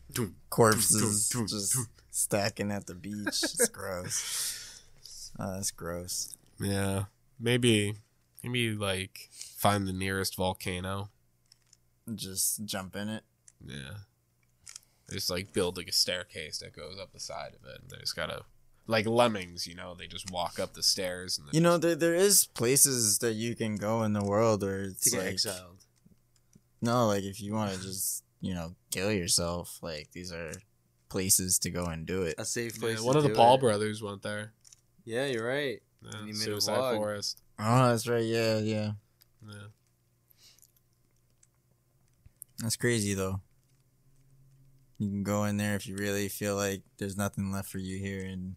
corpses, 0.52 1.28
dum, 1.30 1.42
dum, 1.42 1.48
just 1.48 1.74
dum. 1.74 1.88
Stacking 2.14 2.72
at 2.72 2.86
the 2.86 2.94
beach. 2.96 3.28
It's 3.44 3.68
gross. 3.70 4.82
Uh, 5.40 5.44
oh, 5.44 5.56
that's 5.56 5.72
gross. 5.72 6.36
Yeah, 6.60 7.06
maybe, 7.40 7.96
maybe 8.44 8.72
like 8.76 9.30
find 9.58 9.88
the 9.88 9.94
nearest 9.94 10.38
volcano. 10.38 11.10
Just 12.14 12.66
jump 12.66 12.96
in 12.96 13.10
it. 13.10 13.24
Yeah. 13.66 13.96
Just 15.10 15.30
like 15.30 15.54
build 15.54 15.78
like 15.78 15.88
a 15.88 15.92
staircase 15.94 16.60
that 16.60 16.76
goes 16.76 16.98
up 17.02 17.12
the 17.14 17.20
side 17.20 17.54
of 17.60 17.68
it. 17.68 17.82
And 17.82 17.90
they 17.90 17.98
just 17.98 18.16
gotta 18.16 18.44
like 18.88 19.06
lemmings, 19.08 19.66
you 19.66 19.74
know, 19.76 19.96
they 19.98 20.08
just 20.08 20.30
walk 20.32 20.60
up 20.60 20.74
the 20.74 20.84
stairs 20.84 21.38
and 21.40 21.48
You 21.54 21.62
know, 21.62 21.78
there 21.78 21.96
there 21.96 22.14
is 22.16 22.46
places 22.46 23.20
that 23.20 23.34
you 23.34 23.56
can 23.56 23.76
go 23.78 24.04
in 24.04 24.14
the 24.14 24.24
world 24.24 24.62
where 24.62 24.84
To 24.84 24.90
it's 24.90 25.10
get 25.10 25.20
like 25.20 25.28
exiled. 25.30 25.86
no, 26.82 27.08
like 27.08 27.24
if 27.24 27.42
you 27.42 27.54
want 27.54 27.74
to 27.74 27.82
just 27.82 28.24
you 28.42 28.54
know 28.54 28.76
kill 28.92 29.12
yourself, 29.12 29.80
like 29.82 30.12
these 30.12 30.32
are 30.32 30.52
places 31.14 31.58
to 31.60 31.70
go 31.70 31.86
and 31.86 32.06
do 32.06 32.24
it. 32.24 32.36
A 32.38 32.44
safe 32.46 32.74
Yeah, 32.76 32.82
place. 32.82 33.02
one 33.02 33.14
to 33.14 33.20
of 33.20 33.24
the 33.24 33.30
Paul 33.30 33.56
it. 33.56 33.62
brothers 33.62 34.02
went 34.04 34.22
there. 34.24 34.52
Yeah, 35.06 35.28
you're 35.28 35.48
right. 35.48 35.82
Yeah, 36.02 36.10
And 36.18 36.26
he 36.28 36.34
made 36.34 36.42
Suicide 36.42 36.78
vlog. 36.80 36.96
Forest. 36.98 37.42
Oh, 37.60 37.90
that's 37.90 38.08
right. 38.08 38.24
Yeah, 38.26 38.58
yeah. 38.58 38.92
Yeah. 39.48 39.68
That's 42.60 42.76
crazy 42.76 43.14
though. 43.14 43.42
You 44.98 45.10
can 45.10 45.24
go 45.24 45.44
in 45.46 45.58
there 45.58 45.76
if 45.76 45.86
you 45.88 45.96
really 45.96 46.30
feel 46.30 46.56
like 46.56 46.82
there's 46.98 47.18
nothing 47.18 47.52
left 47.52 47.70
for 47.70 47.78
you 47.80 47.98
here, 47.98 48.24
and 48.26 48.56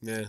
Yeah. 0.00 0.26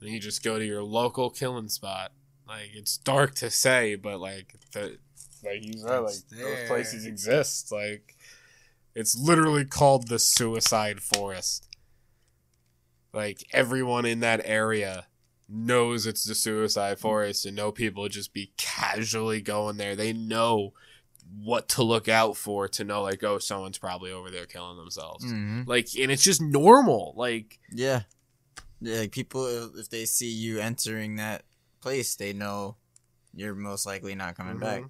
And 0.00 0.10
you 0.10 0.20
just 0.20 0.42
go 0.42 0.58
to 0.58 0.64
your 0.64 0.82
local 0.82 1.30
killing 1.30 1.68
spot. 1.68 2.12
Like 2.46 2.70
it's 2.74 2.96
dark 2.98 3.34
to 3.36 3.50
say, 3.50 3.94
but 3.94 4.20
like 4.20 4.54
the 4.72 4.98
like 5.42 5.62
you 5.62 5.78
said, 5.78 5.98
like 5.98 6.14
It's 6.14 6.22
those 6.30 6.68
places 6.68 7.06
exist. 7.06 7.70
Like 7.72 8.13
it's 8.94 9.18
literally 9.18 9.64
called 9.64 10.08
the 10.08 10.18
suicide 10.18 11.00
forest. 11.02 11.68
Like 13.12 13.44
everyone 13.52 14.04
in 14.04 14.20
that 14.20 14.42
area 14.44 15.06
knows 15.48 16.06
it's 16.06 16.24
the 16.24 16.34
suicide 16.34 16.98
forest 16.98 17.44
and 17.44 17.56
no 17.56 17.70
people 17.70 18.08
just 18.08 18.32
be 18.32 18.52
casually 18.56 19.40
going 19.40 19.76
there. 19.76 19.94
They 19.94 20.12
know 20.12 20.72
what 21.36 21.68
to 21.70 21.82
look 21.82 22.08
out 22.08 22.36
for 22.36 22.68
to 22.68 22.84
know 22.84 23.02
like, 23.02 23.22
oh, 23.22 23.38
someone's 23.38 23.78
probably 23.78 24.12
over 24.12 24.30
there 24.30 24.46
killing 24.46 24.76
themselves. 24.76 25.24
Mm-hmm. 25.24 25.62
Like 25.66 25.88
and 25.98 26.10
it's 26.10 26.24
just 26.24 26.40
normal. 26.40 27.14
Like 27.16 27.58
yeah, 27.72 28.02
yeah. 28.80 29.00
Like 29.00 29.12
people, 29.12 29.76
if 29.76 29.90
they 29.90 30.04
see 30.04 30.30
you 30.30 30.60
entering 30.60 31.16
that 31.16 31.42
place, 31.80 32.14
they 32.16 32.32
know 32.32 32.76
you're 33.34 33.54
most 33.54 33.86
likely 33.86 34.14
not 34.14 34.36
coming 34.36 34.54
mm-hmm. 34.54 34.82
back. 34.82 34.84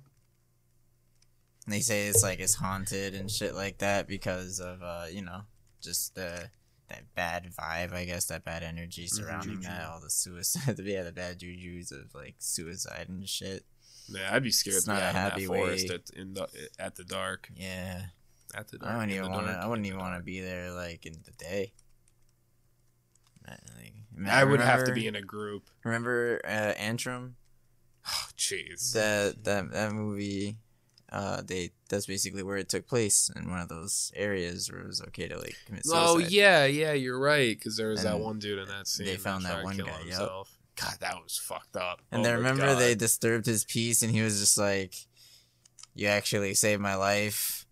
They 1.67 1.81
say 1.81 2.09
it's 2.09 2.23
like 2.23 2.41
it's 2.41 2.55
haunted 2.55 3.15
and 3.15 3.31
shit 3.31 3.55
like 3.55 3.79
that 3.79 4.07
because 4.07 4.61
of 4.61 4.83
uh, 4.83 5.07
you 5.11 5.23
know, 5.23 5.43
just 5.81 6.15
the 6.15 6.51
that 6.89 7.15
bad 7.15 7.51
vibe, 7.59 7.93
I 7.93 8.05
guess, 8.05 8.27
that 8.27 8.45
bad 8.45 8.63
energy 8.63 9.07
surrounding 9.07 9.57
juju. 9.57 9.69
that, 9.69 9.89
all 9.89 10.01
the 10.01 10.11
suicide, 10.11 10.79
yeah, 10.85 11.03
the 11.03 11.13
bad 11.13 11.39
juju's 11.39 11.91
of 11.91 12.15
like 12.15 12.35
suicide 12.39 13.07
and 13.09 13.27
shit. 13.29 13.65
Yeah, 14.09 14.29
I'd 14.31 14.43
be 14.43 14.51
scared 14.51 14.77
It's 14.77 14.87
not 14.87 15.01
a 15.03 15.07
happy 15.07 15.47
forest 15.47 15.89
way. 15.89 15.95
at, 15.95 16.11
in 16.11 16.35
the 16.35 16.49
at 16.79 16.97
the 16.97 17.05
dark. 17.05 17.49
Yeah, 17.57 18.03
At 18.55 18.69
the 18.69 18.79
dark. 18.79 18.93
I 18.93 18.97
wouldn't 18.97 19.13
even 19.13 19.31
want 19.31 19.47
to. 19.47 19.53
I 19.53 19.67
wouldn't 19.67 19.87
even 19.87 19.99
want 19.99 20.17
to 20.19 20.23
be 20.23 20.41
there 20.41 20.71
like 20.73 21.07
in 21.07 21.15
the 21.25 21.33
day. 21.33 21.73
Like, 23.47 23.93
I 24.27 24.45
would 24.45 24.61
have 24.61 24.85
to 24.85 24.93
be 24.93 25.07
in 25.07 25.17
a 25.17 25.23
group. 25.23 25.65
Remember 25.85 26.41
uh, 26.45 26.73
Antrum? 26.79 27.33
Oh, 28.07 28.27
jeez. 28.37 28.93
That 28.93 29.45
that 29.45 29.73
that 29.73 29.93
movie. 29.93 30.59
Uh, 31.15 31.41
they 31.47 31.71
that's 31.89 32.07
basically 32.07 32.43
where 32.43 32.57
it 32.57 32.69
took 32.69 32.89
place 32.89 33.31
in 33.37 33.49
one 33.49 33.61
of 33.61 33.69
those 33.69 34.11
areas 34.17 34.69
where 34.73 34.81
it 34.81 34.87
was 34.89 35.01
okay 35.01 35.29
to 35.29 35.39
like 35.39 35.55
commit 35.65 35.85
suicide. 35.87 36.05
Oh 36.09 36.19
yeah, 36.19 36.65
yeah, 36.67 36.93
you're 36.93 37.21
right. 37.21 37.57
Because 37.57 37.77
there 37.77 37.89
was 37.91 38.03
that 38.03 38.19
one 38.19 38.41
dude 38.41 38.59
in 38.59 38.67
that 38.67 38.89
scene. 38.89 39.07
they 39.07 39.17
found 39.17 39.45
that 39.45 39.63
one 39.63 39.77
guy. 39.77 39.93
Himself. 40.03 40.51
God, 40.75 40.97
that 40.99 41.23
was 41.23 41.39
fucked 41.39 41.77
up. 41.77 42.01
And 42.11 42.23
Oh 42.23 42.25
then 42.25 42.33
my 42.33 42.39
remember 42.39 42.67
God. 42.73 42.81
they 42.81 42.97
disturbed 42.97 43.47
his 43.47 43.65
peace, 43.65 44.03
and 44.03 44.11
he 44.11 44.23
was 44.23 44.41
just 44.41 44.59
like, 44.59 44.95
"You 45.95 46.09
actually 46.09 46.53
saved 46.55 46.83
my 46.83 46.97
life." 46.97 47.65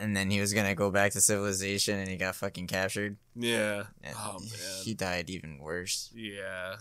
And 0.00 0.16
then 0.16 0.28
he 0.30 0.40
was 0.40 0.52
gonna 0.52 0.74
go 0.74 0.90
back 0.90 1.12
to 1.12 1.20
civilization, 1.20 2.00
and 2.00 2.08
he 2.08 2.16
got 2.16 2.34
fucking 2.34 2.66
captured. 2.66 3.16
Yeah. 3.36 3.84
And 4.02 4.16
Oh 4.18 4.40
man. 4.40 4.82
he 4.82 4.94
died 4.94 5.30
even 5.30 5.58
worse. 5.60 6.10
yeah. 6.12 6.76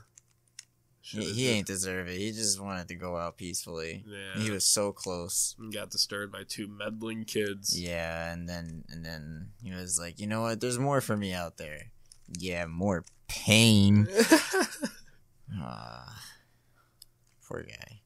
He, 1.12 1.18
Should've 1.22 1.36
he 1.36 1.43
just- 1.43 1.55
ain't 1.55 1.68
deserve 1.68 2.07
it. 2.07 2.18
He 2.18 2.32
just 2.32 2.60
wanted 2.62 2.88
to 2.89 2.95
go 2.95 3.18
out 3.18 3.38
peacefully. 3.38 4.03
Yeah. 4.07 4.41
He 4.43 4.51
was 4.51 4.66
so 4.66 4.91
close. 4.91 5.55
and 5.57 5.74
got 5.74 5.89
disturbed 5.89 6.32
by 6.32 6.43
two 6.47 6.68
meddling 6.68 7.24
kids. 7.26 7.80
Yeah, 7.80 8.32
and 8.32 8.47
then 8.47 8.84
and 8.89 9.03
then 9.05 9.49
he 9.64 9.72
was 9.72 9.97
like, 9.99 10.20
you 10.20 10.28
know 10.28 10.41
what? 10.41 10.62
There's 10.62 10.78
more 10.80 11.01
for 11.01 11.18
me 11.18 11.34
out 11.34 11.57
there. 11.57 11.91
Yeah, 12.38 12.66
more 12.68 13.05
pain. 13.28 14.07
Ah, 15.62 16.22
poor 17.47 17.64
guy. 17.64 18.01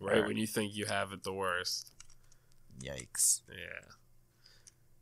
right 0.00 0.24
when 0.26 0.36
you 0.36 0.46
think 0.46 0.76
you 0.76 0.86
have 0.86 1.12
it 1.12 1.24
the 1.24 1.32
worst. 1.32 1.90
Yikes. 2.80 3.40
Yeah. 3.48 3.88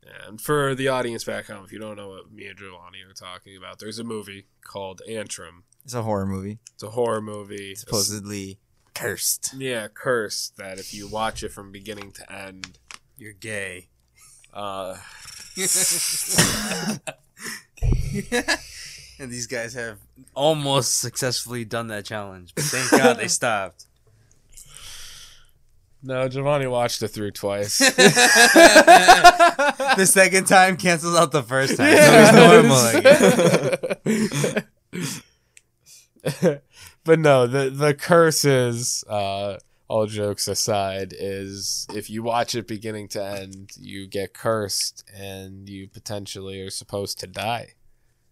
Yeah, 0.05 0.27
And 0.27 0.41
for 0.41 0.73
the 0.75 0.87
audience 0.87 1.23
back 1.23 1.45
home, 1.47 1.63
if 1.65 1.71
you 1.71 1.79
don't 1.79 1.95
know 1.97 2.09
what 2.09 2.31
me 2.31 2.47
and 2.47 2.57
Giovanni 2.57 2.99
are 3.07 3.13
talking 3.13 3.55
about, 3.57 3.79
there's 3.79 3.99
a 3.99 4.03
movie 4.03 4.45
called 4.63 5.01
Antrum. 5.09 5.63
It's 5.85 5.93
a 5.93 6.01
horror 6.01 6.25
movie. 6.25 6.57
It's 6.73 6.83
a 6.83 6.89
horror 6.89 7.21
movie. 7.21 7.75
Supposedly 7.75 8.57
cursed. 8.93 9.53
Yeah, 9.57 9.87
cursed 9.87 10.57
that 10.57 10.79
if 10.79 10.93
you 10.93 11.07
watch 11.07 11.43
it 11.43 11.51
from 11.51 11.71
beginning 11.71 12.11
to 12.13 12.29
end, 12.33 12.79
You're 13.17 13.33
gay. 13.33 13.87
uh, 14.53 14.97
and 19.19 19.31
these 19.31 19.47
guys 19.47 19.73
have 19.73 19.99
almost 20.33 20.97
successfully 20.99 21.63
done 21.65 21.87
that 21.87 22.03
challenge, 22.05 22.53
but 22.55 22.63
thank 22.65 22.89
God 22.91 23.17
they 23.17 23.27
stopped. 23.29 23.85
no, 26.03 26.27
Giovanni 26.27 26.67
watched 26.67 27.01
it 27.03 27.07
through 27.09 27.31
twice. 27.31 27.77
the 27.79 27.95
second 30.05 30.45
time 30.47 30.77
cancels 30.77 31.15
out 31.15 31.31
the 31.31 31.43
first 31.43 31.77
time, 31.77 31.95
so 31.95 32.23
it's 32.23 32.33
normal 32.33 32.85
again. 34.47 34.65
but 37.03 37.19
no, 37.19 37.47
the 37.47 37.69
the 37.69 37.93
curse 37.93 38.45
is 38.45 39.03
uh 39.07 39.57
all 39.87 40.07
jokes 40.07 40.47
aside 40.47 41.13
is 41.17 41.85
if 41.93 42.09
you 42.09 42.23
watch 42.23 42.55
it 42.55 42.67
beginning 42.67 43.07
to 43.09 43.23
end, 43.23 43.71
you 43.77 44.07
get 44.07 44.33
cursed 44.33 45.03
and 45.13 45.69
you 45.69 45.87
potentially 45.87 46.59
are 46.61 46.71
supposed 46.71 47.19
to 47.19 47.27
die. 47.27 47.73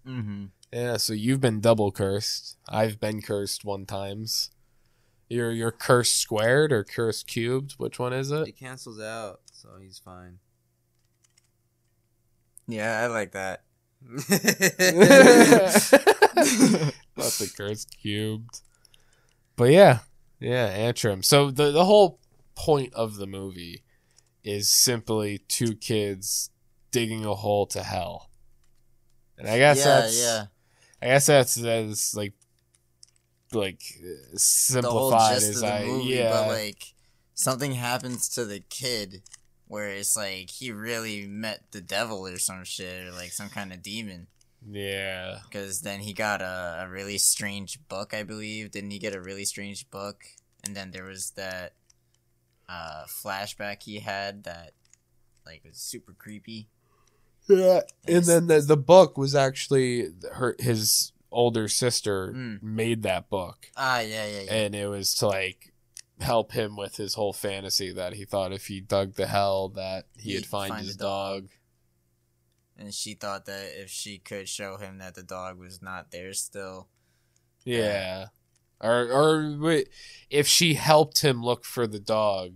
Mm-hmm. 0.08 0.46
Yeah, 0.72 0.98
so 0.98 1.14
you've 1.14 1.42
been 1.42 1.62
double 1.62 1.92
cursed. 1.92 2.58
I've 2.68 3.00
been 3.00 3.22
cursed 3.22 3.64
one 3.64 3.86
times. 3.86 4.50
You're 5.30 5.52
you're 5.52 5.72
cursed 5.72 6.16
squared 6.16 6.72
or 6.72 6.84
cursed 6.84 7.28
cubed. 7.28 7.74
Which 7.74 8.00
one 8.00 8.14
is 8.14 8.32
it? 8.32 8.48
It 8.48 8.58
cancels 8.58 9.00
out, 9.00 9.42
so 9.52 9.70
he's 9.82 10.00
fine. 10.00 10.40
Yeah, 12.68 13.00
I 13.02 13.08
like 13.08 13.34
that. 13.34 13.64
Not 17.18 17.32
the 17.40 17.52
cursed 17.56 17.98
cubed. 18.02 18.62
But 19.56 19.72
yeah, 19.72 20.00
yeah, 20.40 20.76
Antrum. 20.78 21.24
So 21.24 21.52
the 21.52 21.72
the 21.72 21.86
whole 21.86 22.20
point 22.56 22.94
of 22.94 23.16
the 23.16 23.28
movie 23.28 23.84
is 24.44 24.70
simply 24.70 25.40
two 25.48 25.76
kids 25.76 26.50
digging 26.92 27.26
a 27.26 27.34
hole 27.34 27.66
to 27.68 27.84
hell. 27.84 28.30
And 29.38 29.48
I 29.48 29.58
guess 29.58 29.80
yeah, 29.80 29.86
that's 29.86 30.22
yeah. 30.22 30.46
I 31.02 31.06
guess 31.06 31.26
that's 31.26 31.58
as 31.58 32.14
like 32.16 32.34
like 33.52 33.82
simplified 34.36 35.38
as 35.38 35.64
I 35.64 35.86
movie, 35.86 36.16
yeah 36.16 36.32
but 36.32 36.48
like 36.48 36.94
something 37.34 37.74
happens 37.74 38.28
to 38.30 38.46
the 38.46 38.60
kid 38.70 39.22
where 39.68 39.90
it's 39.90 40.16
like 40.16 40.50
he 40.50 40.72
really 40.72 41.26
met 41.26 41.64
the 41.72 41.82
devil 41.82 42.28
or 42.28 42.38
some 42.38 42.64
shit 42.64 43.08
or 43.08 43.12
like 43.12 43.32
some 43.32 43.50
kind 43.50 43.72
of 43.74 43.82
demon. 43.82 44.28
Yeah. 44.70 45.40
Because 45.44 45.82
then 45.82 46.00
he 46.02 46.14
got 46.14 46.42
a, 46.42 46.84
a 46.86 46.90
really 46.90 47.18
strange 47.18 47.80
book, 47.90 48.14
I 48.14 48.24
believe. 48.24 48.72
Didn't 48.72 48.92
he 48.92 49.00
get 49.00 49.16
a 49.16 49.22
really 49.22 49.46
strange 49.46 49.90
book? 49.90 50.24
And 50.64 50.76
then 50.76 50.92
there 50.92 51.04
was 51.06 51.32
that 51.32 51.74
uh, 52.70 53.04
flashback 53.08 53.84
he 53.84 54.00
had 54.00 54.44
that 54.46 54.72
like 55.46 55.64
was 55.66 55.78
super 55.78 56.14
creepy. 56.14 56.70
Yeah. 57.50 57.82
And 58.08 58.16
Yes. 58.16 58.28
then 58.28 58.48
the 58.48 58.62
the 58.62 58.78
book 58.78 59.18
was 59.18 59.36
actually 59.36 60.08
her 60.34 60.56
his 60.60 61.12
older 61.32 61.68
sister 61.68 62.32
Mm. 62.34 62.64
made 62.64 63.04
that 63.04 63.30
book. 63.30 63.70
Ah, 63.76 64.00
yeah, 64.00 64.26
yeah, 64.26 64.42
yeah. 64.44 64.54
and 64.54 64.76
it 64.76 64.88
was 64.88 65.14
to 65.16 65.28
like 65.28 65.73
help 66.20 66.52
him 66.54 66.76
with 66.76 66.96
his 66.98 67.16
whole 67.16 67.34
fantasy 67.34 67.92
that 67.92 68.14
he 68.14 68.24
thought 68.26 68.54
if 68.54 68.68
he 68.68 68.80
dug 68.80 69.16
the 69.16 69.28
hell 69.28 69.70
that 69.70 70.06
he'd 70.18 70.32
He'd 70.34 70.46
find, 70.46 70.74
find 70.74 70.86
his 70.86 70.96
a 70.96 71.00
dog. 71.00 71.42
dog. 71.44 71.50
and 72.78 72.94
she 72.94 73.14
thought 73.14 73.46
that 73.46 73.72
if 73.82 73.90
she 73.90 74.18
could 74.20 74.48
show 74.50 74.78
him 74.78 74.98
that 75.00 75.16
the 75.16 75.24
dog 75.24 75.58
was 75.60 75.82
not 75.82 76.12
there 76.12 76.34
still, 76.34 76.88
Yeah. 77.66 78.28
Or 78.82 79.10
or 79.12 79.58
wait, 79.60 79.90
if 80.30 80.46
she 80.48 80.74
helped 80.74 81.22
him 81.22 81.42
look 81.44 81.64
for 81.64 81.88
the 81.88 82.00
dog 82.00 82.56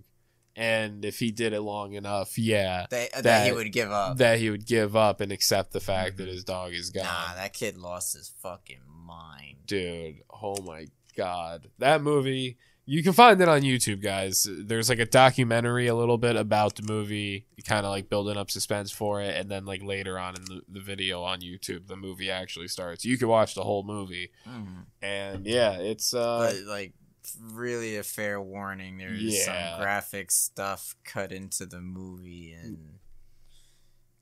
and 0.55 1.05
if 1.05 1.19
he 1.19 1.31
did 1.31 1.53
it 1.53 1.61
long 1.61 1.93
enough, 1.93 2.37
yeah, 2.37 2.85
that, 2.89 3.11
that, 3.13 3.23
That- 3.23 3.45
he 3.47 3.51
would 3.53 3.71
give 3.71 3.91
up. 3.91 4.17
that 4.17 4.39
he 4.39 4.49
would 4.49 4.65
give 4.65 4.95
up 4.95 5.21
and 5.21 5.31
accept 5.31 5.71
the 5.71 5.79
fact 5.79 6.17
that 6.17 6.27
Mhm. 6.27 6.31
his 6.33 6.43
dog 6.43 6.73
is 6.73 6.89
gone. 6.89 7.05
Nah, 7.05 7.35
that 7.35 7.53
kid 7.53 7.77
lost 7.77 8.13
his 8.13 8.27
fucking 8.41 8.81
mind. 8.87 9.65
Dude, 9.67 10.23
oh 10.29 10.61
my 10.63 10.87
god. 11.15 11.69
That 11.77 12.01
movie, 12.01 12.57
you 12.89 13.03
can 13.03 13.11
find 13.13 13.39
it 13.41 13.47
on 13.49 13.61
YouTube, 13.61 14.01
guys. 14.01 14.47
There's 14.49 14.87
like 14.89 14.99
a 14.99 15.05
documentary 15.05 15.87
a 15.87 15.93
little 15.95 16.17
bit 16.17 16.35
about 16.37 16.75
the 16.75 16.83
movie, 16.83 17.45
kind 17.65 17.85
of 17.85 17.91
like 17.91 18.09
building 18.09 18.37
up 18.37 18.49
suspense 18.49 18.91
for 18.91 19.21
it. 19.21 19.35
And 19.35 19.51
then, 19.51 19.65
like, 19.65 19.83
later 19.83 20.17
on 20.17 20.35
in 20.37 20.45
the, 20.45 20.61
the 20.69 20.79
video 20.79 21.21
on 21.21 21.41
YouTube, 21.41 21.87
the 21.87 21.97
movie 21.97 22.31
actually 22.31 22.69
starts. 22.69 23.03
You 23.03 23.17
can 23.17 23.27
watch 23.27 23.55
the 23.55 23.63
whole 23.63 23.83
movie. 23.83 24.31
Mhm. 24.47 24.85
And 25.01 25.45
yeah, 25.45 25.73
it's, 25.73 26.13
uh, 26.13 26.49
but 26.51 26.63
like 26.65 26.93
really 27.41 27.97
a 27.97 28.03
fair 28.03 28.41
warning 28.41 28.97
there's 28.97 29.21
Yeah. 29.21 29.43
some 29.73 29.81
graphic 29.81 30.31
stuff 30.31 30.95
cut 31.03 31.33
into 31.33 31.65
the 31.65 31.81
movie 31.81 32.53
and 32.53 32.99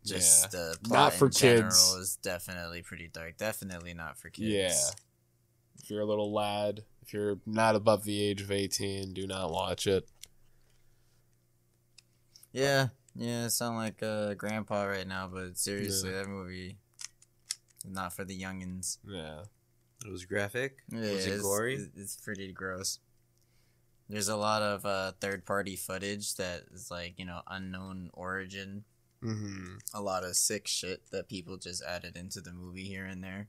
just 0.03 0.43
Yeah. 0.43 0.47
the 0.71 0.77
plot 0.83 0.97
Not 0.99 1.13
for 1.13 1.25
in 1.27 1.31
general 1.31 1.63
kids. 1.69 1.93
is 1.99 2.15
definitely 2.23 2.81
pretty 2.81 3.07
dark 3.07 3.37
definitely 3.37 3.93
not 3.93 4.17
for 4.17 4.29
kids 4.31 4.49
yeah. 4.49 4.73
If 5.83 5.91
you're 5.91 6.01
a 6.01 6.05
little 6.05 6.33
lad, 6.33 6.83
if 7.05 7.13
you're 7.13 7.37
not 7.45 7.75
above 7.75 8.03
the 8.03 8.21
age 8.23 8.41
of 8.41 8.51
18, 8.51 9.13
do 9.13 9.27
not 9.27 9.51
watch 9.51 9.85
it. 9.87 10.07
yeah 12.51 12.87
yeah 13.15 13.45
I 13.45 13.47
sound 13.49 13.77
like 13.77 14.01
a 14.01 14.35
grandpa 14.37 14.83
right 14.85 15.07
now 15.07 15.29
but 15.31 15.57
seriously 15.57 16.11
that 16.11 16.27
movie 16.27 16.77
not 17.87 18.13
for 18.13 18.23
the 18.23 18.39
youngins 18.39 18.97
Yeah. 19.07 19.41
It 20.05 20.11
was 20.11 20.25
graphic. 20.25 20.77
yeah, 20.91 20.99
was 21.13 21.25
it 21.25 21.33
it's, 21.33 21.41
gory? 21.43 21.73
it's- 21.75 21.89
it's 21.95 22.15
pretty 22.17 22.51
gross 22.51 22.99
there's 24.09 24.27
a 24.27 24.35
lot 24.35 24.61
of 24.61 24.85
uh, 24.85 25.13
third 25.19 25.45
party 25.45 25.75
footage 25.75 26.35
that 26.35 26.63
is 26.73 26.91
like 26.91 27.15
you 27.17 27.25
know 27.25 27.41
unknown 27.47 28.09
origin 28.13 28.83
hmm 29.21 29.75
a 29.93 30.01
lot 30.01 30.23
of 30.23 30.35
sick 30.35 30.67
shit 30.67 31.01
that 31.11 31.27
people 31.27 31.57
just 31.57 31.83
added 31.83 32.15
into 32.15 32.39
the 32.41 32.51
movie 32.53 32.83
here 32.83 33.05
and 33.05 33.23
there. 33.23 33.47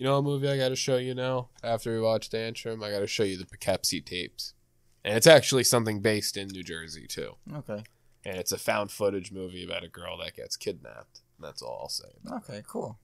You 0.00 0.06
know 0.06 0.16
a 0.16 0.22
movie 0.22 0.48
I 0.48 0.56
got 0.56 0.70
to 0.70 0.76
show 0.76 0.96
you 0.96 1.14
now? 1.14 1.50
After 1.62 1.92
we 1.92 2.00
watch 2.00 2.30
Antrum, 2.30 2.82
I 2.82 2.90
got 2.90 3.00
to 3.00 3.06
show 3.06 3.22
you 3.22 3.36
the 3.36 3.44
Poughkeepsie 3.44 4.00
tapes. 4.00 4.54
And 5.04 5.14
it's 5.14 5.26
actually 5.26 5.62
something 5.64 6.00
based 6.00 6.38
in 6.38 6.48
New 6.48 6.62
Jersey, 6.62 7.06
too. 7.06 7.34
Okay. 7.54 7.84
And 8.24 8.38
it's 8.38 8.50
a 8.50 8.56
found 8.56 8.90
footage 8.90 9.30
movie 9.30 9.62
about 9.62 9.84
a 9.84 9.88
girl 9.88 10.16
that 10.24 10.34
gets 10.34 10.56
kidnapped. 10.56 11.20
That's 11.38 11.60
all 11.60 11.80
I'll 11.82 11.88
say. 11.90 12.08
Okay, 12.32 12.62
cool. 12.66 12.98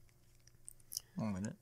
One 1.17 1.35
minute. 1.35 1.53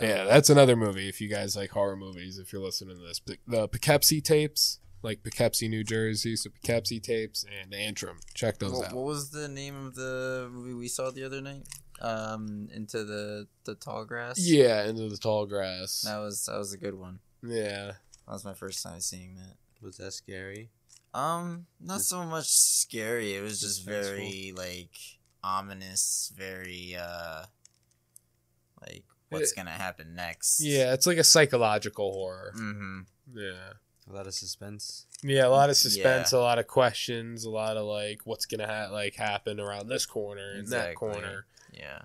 Yeah, 0.00 0.24
that's 0.24 0.50
another 0.50 0.74
movie 0.74 1.08
if 1.08 1.20
you 1.20 1.28
guys 1.28 1.54
like 1.54 1.70
horror 1.70 1.94
movies, 1.96 2.38
if 2.38 2.52
you're 2.52 2.60
listening 2.62 2.96
to 2.96 3.02
this. 3.04 3.20
The 3.46 3.68
Poughkeepsie 3.68 4.20
tapes, 4.20 4.80
like 5.02 5.22
Poughkeepsie, 5.22 5.68
New 5.68 5.84
Jersey, 5.84 6.34
so 6.34 6.50
Poughkeepsie 6.50 6.98
tapes 6.98 7.44
and 7.44 7.72
Antrum. 7.72 8.16
Check 8.34 8.58
those 8.58 8.72
What, 8.72 8.88
out. 8.88 8.94
what 8.94 9.04
was 9.04 9.30
the 9.30 9.46
name 9.46 9.86
of 9.86 9.94
the 9.94 10.48
movie 10.50 10.74
we 10.74 10.88
saw 10.88 11.12
the 11.12 11.22
other 11.22 11.40
night? 11.40 11.68
Um, 12.02 12.68
into 12.74 13.04
the 13.04 13.46
the 13.64 13.74
tall 13.76 14.04
grass. 14.04 14.36
Yeah, 14.38 14.84
Into 14.86 15.08
the 15.08 15.16
Tall 15.16 15.46
Grass. 15.46 16.02
that 16.02 16.18
was 16.18 16.44
that 16.46 16.58
was 16.58 16.72
a 16.72 16.76
good 16.78 16.94
one. 16.98 17.20
Yeah. 17.46 17.92
That 18.26 18.32
was 18.32 18.44
my 18.44 18.54
first 18.54 18.82
time 18.82 18.98
seeing 19.00 19.36
that. 19.36 19.54
Was 19.80 19.96
that 19.98 20.12
scary? 20.12 20.70
Um, 21.14 21.66
not 21.80 21.98
Sus- 21.98 22.08
so 22.08 22.24
much 22.24 22.46
scary. 22.48 23.34
It 23.36 23.42
was 23.42 23.60
just 23.60 23.84
very 23.84 24.52
like 24.56 24.90
ominous, 25.44 26.32
very 26.36 26.96
uh, 26.98 27.44
like 28.80 29.04
what's 29.28 29.52
It- 29.52 29.56
gonna 29.56 29.70
happen 29.70 30.14
next. 30.14 30.60
Yeah, 30.60 30.92
it's 30.94 31.06
like 31.06 31.18
a 31.18 31.24
psychological 31.24 32.12
horror. 32.12 32.52
Mm-hmm. 32.56 33.00
Yeah. 33.34 33.72
A 34.10 34.12
lot 34.12 34.26
of 34.26 34.34
suspense. 34.34 35.06
Yeah, 35.22 35.46
a 35.46 35.50
lot 35.50 35.70
of 35.70 35.76
suspense, 35.76 36.32
Yeah. 36.32 36.38
a 36.38 36.40
lot 36.40 36.58
of 36.58 36.66
questions, 36.66 37.44
a 37.44 37.50
lot 37.50 37.76
of 37.76 37.84
like 37.86 38.20
what's 38.24 38.46
gonna 38.46 38.66
ha- 38.66 38.92
like 38.92 39.14
happen 39.14 39.60
around 39.60 39.88
this 39.88 40.06
corner 40.06 40.52
and 40.52 40.68
that 40.68 40.94
corner. 40.96 41.46
Yeah. 41.72 42.02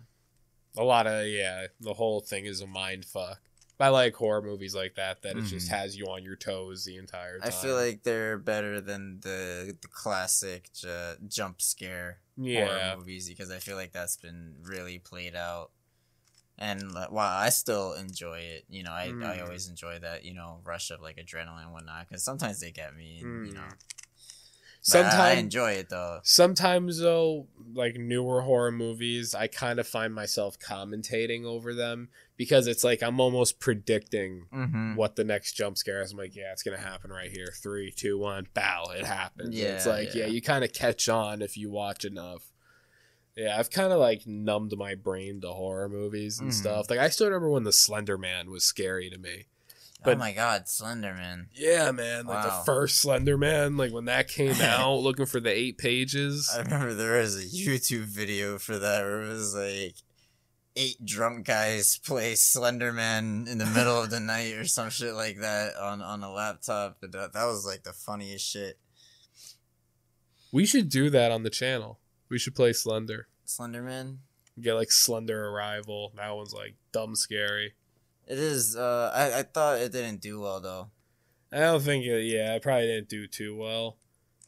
A 0.78 0.84
lot 0.84 1.08
of 1.08 1.26
yeah, 1.28 1.68
the 1.80 1.95
whole 1.95 2.22
thing 2.22 2.45
is 2.45 2.62
a 2.62 2.68
mind 2.68 3.04
fuck. 3.06 3.39
I 3.80 3.89
like 3.89 4.16
horror 4.16 4.41
movies 4.41 4.74
like 4.74 4.95
that 4.95 5.22
that 5.22 5.38
it 5.38 5.43
just 5.45 5.68
Mhm. 5.68 5.72
has 5.78 5.95
you 5.98 6.06
on 6.08 6.24
your 6.24 6.36
toes 6.36 6.84
the 6.86 6.98
entire 6.98 7.38
time. 7.39 7.48
I 7.48 7.52
feel 7.52 7.76
like 7.76 8.02
they're 8.04 8.38
better 8.39 8.82
than 8.82 9.20
the, 9.22 9.76
the 9.80 9.88
classic 9.88 10.72
ju- 10.74 11.16
jump 11.28 11.62
scare 11.62 12.20
yeah, 12.36 12.66
horror 12.66 12.98
movies 12.98 13.28
because 13.30 13.52
I 13.52 13.60
feel 13.60 13.76
like 13.76 13.91
that's 13.91 14.18
been 14.18 14.56
really 14.64 14.98
played 14.98 15.36
out. 15.36 15.70
And 16.60 16.82
while 17.10 17.38
I 17.38 17.49
still 17.49 17.93
enjoy 17.93 18.39
it, 18.39 18.66
you 18.70 18.82
know, 18.84 18.91
I, 18.91 19.03
I 19.03 19.12
Mm. 19.12 19.43
always 19.43 19.68
enjoy 19.68 19.99
that, 19.99 20.26
you 20.26 20.34
know, 20.34 20.60
rush 20.64 20.89
of 20.89 21.01
like 21.01 21.18
adrenaline 21.18 21.64
and 21.66 21.72
whatnot 21.74 22.08
because 22.10 22.24
sometimes 22.24 22.60
they 22.60 22.72
get 22.72 22.95
me, 22.95 23.20
and, 23.22 23.45
you 23.47 23.53
know. 23.53 23.68
Sometimes 24.82 25.14
I- 25.16 25.30
I, 25.32 25.34
enjoy 25.34 25.72
it 25.74 25.89
though. 25.89 26.22
sometimes 26.24 26.99
though, 26.99 27.47
like 27.74 27.95
newer 27.97 28.41
horror 28.41 28.72
movies, 28.72 29.36
I 29.36 29.47
kind 29.47 29.80
of 29.80 29.88
find 29.88 30.14
myself 30.16 30.58
commentating 30.60 31.43
over 31.43 31.74
them 31.74 32.08
because 32.38 32.68
it's 32.68 32.84
like 32.86 33.03
I'm 33.03 33.20
almost 33.20 33.60
predicting 33.60 34.45
Mm-hmm. 34.53 34.95
what 34.95 35.16
the 35.18 35.26
next 35.26 35.53
jump 35.53 35.78
scare 35.78 36.01
is. 36.01 36.12
I'm 36.14 36.18
like, 36.18 36.36
yeah, 36.36 36.53
it's 36.53 36.64
gonna 36.64 36.78
happen 36.78 37.12
right 37.12 37.30
here. 37.30 37.53
Three, 37.62 37.91
two, 37.91 38.18
one, 38.18 38.47
bow, 38.53 38.86
it 38.95 39.05
happens. 39.05 39.55
Yeah, 39.55 39.76
it's 39.76 39.86
like, 39.86 40.16
yeah, 40.16 40.22
yeah. 40.26 40.28
you 40.32 40.41
kind 40.41 40.64
of 40.64 40.72
catch 40.72 41.10
on 41.10 41.41
if 41.41 41.58
you 41.58 41.70
watch 41.70 42.05
enough. 42.05 42.51
Yeah, 43.38 43.56
I've 43.58 43.70
kind 43.70 43.94
of 43.94 44.00
like 44.00 44.26
numbed 44.26 44.76
my 44.78 44.96
brain 44.96 45.40
to 45.42 45.50
horror 45.50 45.88
movies 45.88 46.40
and 46.40 46.50
Mhm. 46.50 46.54
stuff. 46.56 46.90
Like 46.90 46.98
I 47.00 47.10
still 47.10 47.28
remember 47.28 47.52
when 47.52 47.64
the 47.66 47.72
Slender 47.72 48.18
Man 48.18 48.50
was 48.50 48.66
scary 48.66 49.10
to 49.12 49.18
me. 49.20 49.46
oh 50.00 50.02
but- 50.06 50.18
my 50.18 50.32
god, 50.34 50.66
Slenderman. 50.66 51.48
Yeah, 51.54 51.92
man, 51.92 52.26
like 52.26 52.46
Wow. 52.46 52.60
the 52.60 52.66
first 52.66 52.98
Slender 53.00 53.38
Man, 53.38 53.78
like 53.78 53.92
when 53.92 54.06
that 54.06 54.28
came 54.28 54.54
out, 54.62 54.98
looking 55.02 55.26
for 55.28 55.40
the 55.40 55.52
eight 55.52 55.78
pages. 55.78 56.50
I 56.54 56.60
remember 56.62 56.94
there 56.96 57.20
was 57.22 57.36
a 57.36 57.46
YouTube 57.48 58.06
video 58.06 58.58
for 58.60 58.78
that 58.80 59.04
where 59.04 59.22
it 59.22 59.30
was 59.30 59.54
like 59.54 59.96
eight 60.76 61.04
drunk 61.06 61.46
guys 61.48 61.98
play 62.00 62.34
Slenderman 62.34 63.48
in 63.48 63.58
the 63.60 63.66
middle 63.68 64.02
of 64.02 64.10
the 64.12 64.20
night 64.34 64.54
or 64.54 64.66
some 64.66 64.90
shit 64.92 65.14
like 65.14 65.40
that 65.42 65.76
on 65.76 66.02
on 66.02 66.24
a 66.24 66.32
laptop. 66.32 67.00
That 67.02 67.34
was 67.46 67.66
like 67.66 67.84
the 67.84 67.94
funniest 67.94 68.46
shit. 68.48 68.80
We 70.52 70.66
should 70.66 70.90
do 70.90 71.10
that 71.12 71.32
on 71.32 71.44
the 71.44 71.50
channel. 71.50 72.00
We 72.30 72.38
should 72.39 72.55
play 72.55 72.73
Slender. 72.73 73.28
Slenderman. 73.45 74.17
Get 74.59 74.73
like 74.73 74.91
Slender 74.91 75.49
Arrival. 75.49 76.11
That 76.15 76.36
one's 76.36 76.53
like 76.53 76.75
dumb 76.91 77.15
scary. 77.15 77.73
It 78.28 78.38
is. 78.39 78.75
Uh, 78.75 79.11
I 79.15 79.39
I 79.39 79.43
thought 79.43 79.80
it 79.80 79.91
didn't 79.91 80.21
do 80.21 80.39
well 80.41 80.59
though. 80.59 80.89
I 81.51 81.59
don't 81.59 81.82
think 81.82 82.03
it, 82.05 82.23
yeah, 82.25 82.55
it 82.55 82.61
probably 82.61 82.88
didn't 82.88 83.07
do 83.07 83.25
too 83.28 83.55
well. 83.55 83.97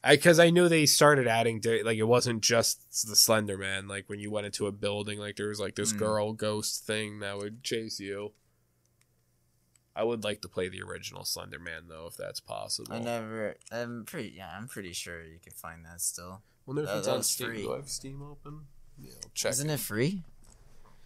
I 0.03 0.15
because 0.15 0.39
I 0.39 0.49
knew 0.49 0.67
they 0.67 0.86
started 0.86 1.27
adding 1.27 1.61
like 1.84 1.97
it 1.97 2.03
wasn't 2.03 2.41
just 2.41 3.07
the 3.07 3.15
Slender 3.15 3.57
Man. 3.57 3.88
Like 3.88 4.09
when 4.09 4.19
you 4.19 4.32
went 4.32 4.45
into 4.47 4.67
a 4.67 4.71
building, 4.71 5.19
like 5.19 5.36
there 5.38 5.49
was 5.49 5.59
like 5.59 5.75
this 5.75 5.93
Mm. 5.93 5.97
girl 5.99 6.34
ghost 6.34 6.86
thing 6.86 7.19
that 7.19 7.38
would 7.38 7.63
chase 7.63 7.99
you. 7.99 8.34
I 9.95 10.03
would 10.03 10.23
like 10.23 10.41
to 10.41 10.47
play 10.47 10.69
the 10.69 10.82
original 10.82 11.25
Slender 11.25 11.59
Man 11.59 11.84
though, 11.89 12.07
if 12.07 12.15
that's 12.17 12.39
possible. 12.39 12.93
I 12.93 12.99
never. 12.99 13.55
I'm 13.71 14.05
pretty. 14.05 14.34
Yeah, 14.38 14.49
I'm 14.57 14.67
pretty 14.67 14.93
sure 14.93 15.23
you 15.23 15.39
can 15.41 15.53
find 15.53 15.86
that 15.86 16.01
still. 16.01 16.41
Wonder 16.70 16.84
if 16.84 16.88
That- 16.89 16.97
it's 16.97 17.07
that 17.07 17.11
on 17.13 17.17
was 17.17 17.28
Steam. 17.32 17.47
free. 17.47 17.61
Do 17.63 17.74
I 17.74 17.76
have 17.78 17.89
Steam 17.89 18.22
open? 18.22 18.67
Yeah, 18.99 19.13
I'll 19.24 19.32
check. 19.34 19.53
Isn't 19.53 19.72
it 19.72 19.80
free? 19.80 20.24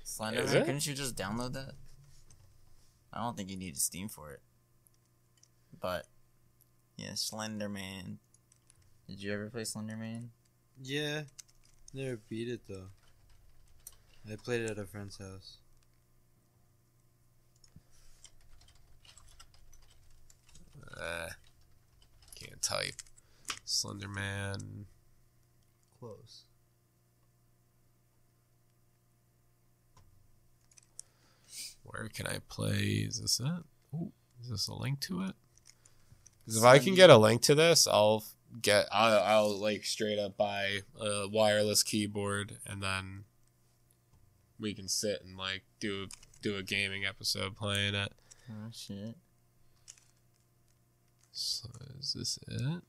Slenderman. 0.04 0.40
Is 0.40 0.54
it? 0.54 0.66
Couldn't 0.66 0.86
you 0.86 0.94
just 0.94 1.16
download 1.16 1.54
that? 1.54 1.76
I 3.14 3.22
don't 3.22 3.38
think 3.38 3.50
you 3.50 3.56
need 3.56 3.78
Steam 3.78 4.10
for 4.10 4.32
it. 4.32 4.42
But 5.80 6.06
yeah, 6.98 7.12
Slenderman. 7.14 8.18
Did 9.08 9.24
you 9.24 9.32
ever 9.32 9.50
play 9.50 9.62
Slenderman? 9.62 10.32
Yeah. 10.82 11.24
Never 11.94 12.18
beat 12.18 12.50
it 12.50 12.68
though. 12.68 12.90
I 14.30 14.36
played 14.36 14.64
it 14.64 14.70
at 14.72 14.78
a 14.78 14.86
friend's 14.86 15.18
house. 15.18 15.60
Uh, 21.00 21.30
can't 22.36 22.62
type. 22.62 22.96
Slender 23.66 24.08
Man. 24.08 24.86
Close. 26.04 26.44
Where 31.84 32.10
can 32.10 32.28
I 32.28 32.40
play? 32.50 33.06
Is 33.08 33.22
this 33.22 33.40
it? 33.40 33.64
Ooh, 33.96 34.12
is 34.42 34.50
this 34.50 34.68
a 34.68 34.74
link 34.74 35.00
to 35.02 35.22
it? 35.22 35.36
'Cause 36.46 36.58
if 36.58 36.64
I 36.66 36.80
can 36.80 36.94
get 36.94 37.10
a 37.10 37.16
link 37.18 37.42
to 37.44 37.56
this, 37.56 37.88
I'll 37.88 38.26
get. 38.62 38.88
I'll, 38.92 39.20
I'll 39.24 39.58
like 39.58 39.86
straight 39.86 40.20
up 40.20 40.36
buy 40.36 40.82
a 41.00 41.30
wireless 41.30 41.84
keyboard, 41.84 42.60
and 42.66 42.84
then 42.84 43.24
we 44.60 44.74
can 44.74 44.90
sit 44.90 45.22
and 45.24 45.38
like 45.38 45.64
do 45.80 46.10
do 46.42 46.58
a 46.58 46.64
gaming 46.64 47.06
episode 47.06 47.56
playing 47.56 47.96
it. 47.96 48.12
Oh 48.52 48.70
shit. 48.74 49.16
So 51.32 51.70
is 51.98 52.12
this 52.14 52.40
it? 52.46 52.84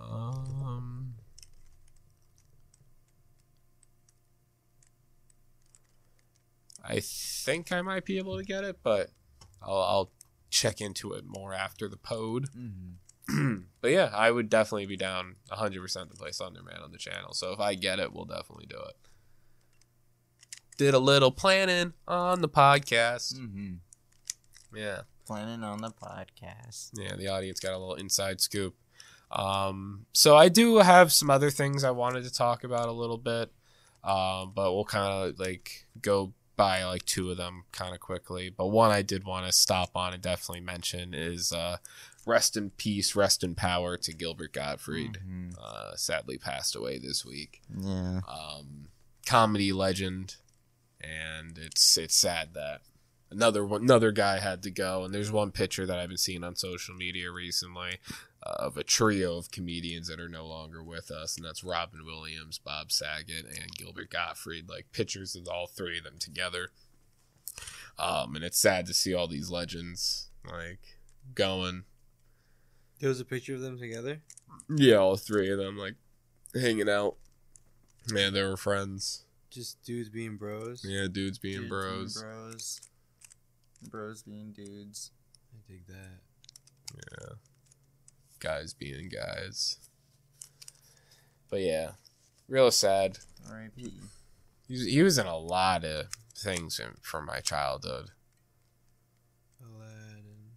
Um. 0.00 1.14
I 6.84 7.00
think 7.00 7.72
I 7.72 7.82
might 7.82 8.04
be 8.04 8.18
able 8.18 8.36
to 8.36 8.44
get 8.44 8.64
it, 8.64 8.78
but 8.82 9.10
I'll, 9.62 9.82
I'll 9.82 10.10
check 10.50 10.80
into 10.80 11.12
it 11.12 11.24
more 11.26 11.54
after 11.54 11.88
the 11.88 11.96
pod. 11.96 12.48
Mm-hmm. 12.56 13.56
but 13.80 13.90
yeah, 13.90 14.10
I 14.12 14.30
would 14.30 14.48
definitely 14.48 14.86
be 14.86 14.96
down 14.96 15.36
100% 15.52 16.10
to 16.10 16.16
play 16.16 16.30
Slenderman 16.30 16.82
on 16.82 16.90
the 16.90 16.98
channel. 16.98 17.32
So 17.32 17.52
if 17.52 17.60
I 17.60 17.74
get 17.74 18.00
it, 18.00 18.12
we'll 18.12 18.24
definitely 18.24 18.66
do 18.66 18.76
it. 18.76 18.96
Did 20.78 20.94
a 20.94 20.98
little 20.98 21.30
planning 21.30 21.92
on 22.08 22.40
the 22.40 22.48
podcast. 22.48 23.34
Mm-hmm. 23.34 24.76
Yeah. 24.76 25.02
Planning 25.26 25.62
on 25.62 25.82
the 25.82 25.90
podcast. 25.90 26.90
Yeah, 26.94 27.14
the 27.16 27.28
audience 27.28 27.60
got 27.60 27.74
a 27.74 27.78
little 27.78 27.94
inside 27.94 28.40
scoop. 28.40 28.74
Um, 29.32 30.06
so 30.12 30.36
I 30.36 30.48
do 30.48 30.78
have 30.78 31.12
some 31.12 31.30
other 31.30 31.50
things 31.50 31.84
I 31.84 31.90
wanted 31.90 32.24
to 32.24 32.32
talk 32.32 32.64
about 32.64 32.88
a 32.88 32.92
little 32.92 33.18
bit. 33.18 33.52
Um, 34.02 34.52
but 34.54 34.72
we'll 34.72 34.84
kind 34.86 35.12
of 35.12 35.38
like 35.38 35.86
go 36.00 36.32
by 36.56 36.84
like 36.84 37.04
two 37.04 37.30
of 37.30 37.36
them 37.36 37.64
kind 37.72 37.94
of 37.94 38.00
quickly. 38.00 38.50
But 38.50 38.68
one 38.68 38.90
I 38.90 39.02
did 39.02 39.24
want 39.24 39.46
to 39.46 39.52
stop 39.52 39.90
on 39.94 40.12
and 40.14 40.22
definitely 40.22 40.60
mention 40.62 41.14
is 41.14 41.52
uh, 41.52 41.76
rest 42.26 42.56
in 42.56 42.70
peace, 42.70 43.14
rest 43.14 43.44
in 43.44 43.54
power 43.54 43.96
to 43.98 44.12
Gilbert 44.12 44.52
Gottfried. 44.52 45.18
Mhm. 45.26 45.54
Uh, 45.58 45.96
sadly 45.96 46.38
passed 46.38 46.74
away 46.74 46.98
this 46.98 47.24
week. 47.24 47.60
Yeah. 47.78 48.20
Um, 48.26 48.88
comedy 49.26 49.72
legend, 49.72 50.36
and 51.00 51.58
it's 51.58 51.96
it's 51.98 52.14
sad 52.16 52.54
that 52.54 52.80
another 53.30 53.64
one, 53.64 53.82
another 53.82 54.12
guy 54.12 54.38
had 54.38 54.62
to 54.62 54.70
go. 54.70 55.04
And 55.04 55.14
there's 55.14 55.30
one 55.32 55.50
picture 55.50 55.84
that 55.86 55.98
I've 55.98 56.08
been 56.08 56.18
seeing 56.18 56.42
on 56.44 56.56
social 56.56 56.94
media 56.94 57.30
recently 57.30 57.98
of 58.42 58.76
a 58.76 58.84
trio 58.84 59.36
of 59.36 59.50
comedians 59.50 60.08
that 60.08 60.20
are 60.20 60.28
no 60.28 60.46
longer 60.46 60.82
with 60.82 61.10
us, 61.10 61.36
and 61.36 61.44
that's 61.44 61.62
Robin 61.62 62.04
Williams, 62.04 62.58
Bob 62.58 62.90
Saget, 62.90 63.44
and 63.44 63.76
Gilbert 63.76 64.10
Gottfried. 64.10 64.68
Like 64.68 64.92
pictures 64.92 65.34
of 65.36 65.48
all 65.48 65.66
three 65.66 65.98
of 65.98 66.04
them 66.04 66.18
together. 66.18 66.70
Um, 67.98 68.34
and 68.34 68.44
it's 68.44 68.58
sad 68.58 68.86
to 68.86 68.94
see 68.94 69.12
all 69.12 69.26
these 69.26 69.50
legends 69.50 70.30
like 70.50 70.80
going. 71.34 71.84
There 73.00 73.08
was 73.08 73.20
a 73.20 73.24
picture 73.24 73.54
of 73.54 73.60
them 73.60 73.78
together. 73.78 74.20
Yeah, 74.68 74.96
all 74.96 75.16
three 75.16 75.50
of 75.50 75.58
them 75.58 75.76
like 75.76 75.94
hanging 76.54 76.88
out. 76.88 77.16
Man, 78.10 78.32
they 78.32 78.42
were 78.42 78.56
friends. 78.56 79.24
Just 79.50 79.82
dudes 79.82 80.08
being 80.08 80.36
bros. 80.36 80.84
Yeah, 80.86 81.08
dudes 81.10 81.38
being 81.38 81.68
Dudes 81.68 81.68
bros. 81.68 82.22
Bros. 82.22 82.80
Bros 83.90 84.22
being 84.22 84.52
dudes. 84.52 85.10
I 85.52 85.58
dig 85.70 85.86
that. 85.88 86.20
Yeah. 86.94 87.34
Guys 88.40 88.74
being 88.74 89.08
guys. 89.08 89.76
But 91.50 91.60
yeah, 91.60 91.92
real 92.48 92.70
sad. 92.70 93.18
R.I.P. 93.48 93.92
He 94.66 94.72
was, 94.74 94.84
he 94.86 95.02
was 95.02 95.18
in 95.18 95.26
a 95.26 95.36
lot 95.36 95.84
of 95.84 96.06
things 96.36 96.78
in, 96.78 96.92
from 97.02 97.26
my 97.26 97.40
childhood. 97.40 98.10
Aladdin. 99.62 100.52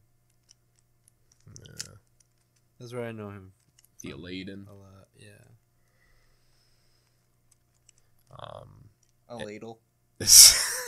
Yeah. 1.57 1.93
That's 2.79 2.93
where 2.93 3.05
I 3.05 3.11
know 3.11 3.29
him 3.29 3.51
The 4.01 4.11
Aladdin. 4.11 4.67
a 4.69 4.73
lot. 4.73 5.07
Yeah. 5.17 5.27
Um, 8.39 8.89
A 9.29 9.37
ladle. 9.37 9.79
it's 10.19 10.87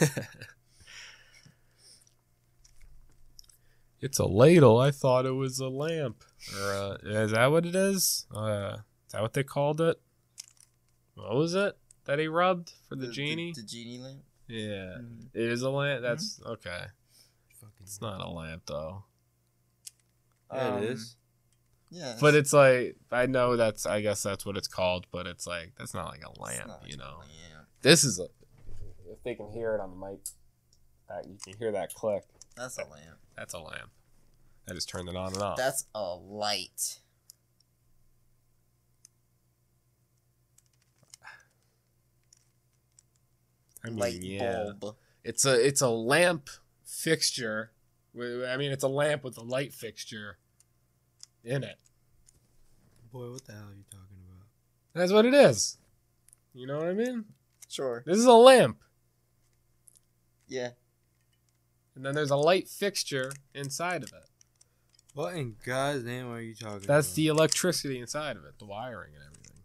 a 4.20 4.26
ladle. 4.26 4.78
I 4.80 4.92
thought 4.92 5.26
it 5.26 5.32
was 5.32 5.60
a 5.60 5.68
lamp. 5.68 6.24
Or 6.54 6.72
uh, 6.74 6.98
is 7.04 7.32
that 7.32 7.48
what 7.48 7.66
it 7.66 7.76
is? 7.76 8.26
Uh, 8.34 8.78
is 9.08 9.12
that 9.14 9.22
what 9.22 9.34
they 9.34 9.44
called 9.44 9.82
it? 9.82 10.00
What 11.16 11.34
was 11.36 11.56
it 11.56 11.78
that 12.06 12.20
he 12.20 12.28
rubbed 12.28 12.72
for 12.88 12.96
the, 12.96 13.08
genie? 13.08 13.54
The, 13.56 13.64
genie 13.64 13.98
lamp. 14.00 14.24
yeah, 14.48 14.98
Mhm. 15.00 15.28
it 15.34 15.50
is 15.50 15.62
a 15.62 15.70
lamp. 15.70 16.02
That's 16.02 16.40
okay. 16.46 16.86
Fucking. 17.60 17.74
It's 17.82 18.02
not 18.02 18.20
a 18.22 18.30
lamp 18.30 18.64
though. 18.68 19.06
Yeah, 20.54 20.68
Um, 20.76 20.84
it 20.84 20.90
is. 20.92 21.16
Yeah. 21.90 22.18
But 22.20 22.36
it's 22.36 22.52
like 22.54 22.98
I 23.12 23.26
know 23.26 23.56
that's 23.56 23.86
I 23.86 24.02
guess 24.02 24.22
that's 24.22 24.46
what 24.46 24.58
it's 24.58 24.68
called, 24.68 25.08
but 25.12 25.26
it's 25.28 25.48
like 25.48 25.74
that's 25.78 25.94
not 25.94 26.08
like 26.10 26.24
a 26.26 26.30
it's 26.30 26.40
lamp, 26.40 26.68
not 26.68 26.90
you 26.90 26.98
know. 26.98 27.18
lamp. 27.20 27.68
This 27.82 28.04
is 28.04 28.20
a 28.20 28.28
if 29.08 29.24
they 29.24 29.36
can 29.36 29.50
hear 29.52 29.76
it 29.76 29.80
on 29.82 29.92
the 29.92 30.06
mic, 30.08 30.20
that 31.08 31.28
you 31.28 31.38
can 31.44 31.56
hear 31.58 31.72
that 31.72 31.94
click. 31.94 32.24
That's 32.56 32.78
a 32.78 32.82
lamp. 32.82 33.18
That's 33.38 33.54
a 33.54 33.60
lamp. 33.60 33.90
I 34.70 34.74
just 34.74 34.90
turned 34.90 35.10
it 35.10 35.16
on 35.16 35.34
and 35.34 35.42
off. 35.42 35.58
That's 35.58 35.86
a 35.94 36.16
light. 36.16 37.00
I 43.84 43.90
mean, 43.90 44.00
light 44.00 44.22
yeah. 44.22 44.72
bulb. 44.80 44.96
It's 45.24 45.46
a 45.46 45.54
it's 45.66 45.82
a 45.82 45.90
lamp 45.90 46.50
fixture. 46.84 47.72
I 48.16 48.58
mean, 48.58 48.72
it's 48.72 48.84
a 48.84 48.88
lamp 48.88 49.24
with 49.24 49.38
a 49.38 49.44
light 49.44 49.74
fixture 49.74 50.38
in 51.44 51.64
it. 51.64 51.78
Boy, 53.12 53.30
what 53.32 53.46
the 53.46 53.54
hell 53.54 53.64
are 53.70 53.76
you 53.76 53.84
talking 53.92 54.18
about? 54.26 54.48
That's 54.94 55.12
what 55.12 55.26
it 55.26 55.34
is. 55.34 55.78
You 56.54 56.68
know 56.68 56.78
what 56.78 56.88
I 56.88 56.94
mean? 56.94 57.26
Sure. 57.70 58.04
This 58.06 58.18
is 58.18 58.26
a 58.26 58.32
lamp, 58.34 58.78
Yeah. 60.48 60.70
and 61.96 62.06
then 62.06 62.16
there's 62.16 62.32
a 62.32 62.38
light 62.38 62.70
fixture 62.70 63.32
inside 63.54 64.04
of 64.04 64.10
it. 64.14 64.30
What 65.16 65.34
in 65.36 65.56
God's 65.66 66.04
name 66.04 66.30
are 66.30 66.42
you 66.42 66.54
talking 66.54 66.74
That's 66.74 66.86
about? 66.86 66.94
That's 66.94 67.14
the 67.14 67.28
electricity 67.28 68.00
inside 68.00 68.36
of 68.36 68.44
it, 68.44 68.60
the 68.60 68.66
wiring 68.66 69.14
and 69.16 69.24
everything. 69.24 69.64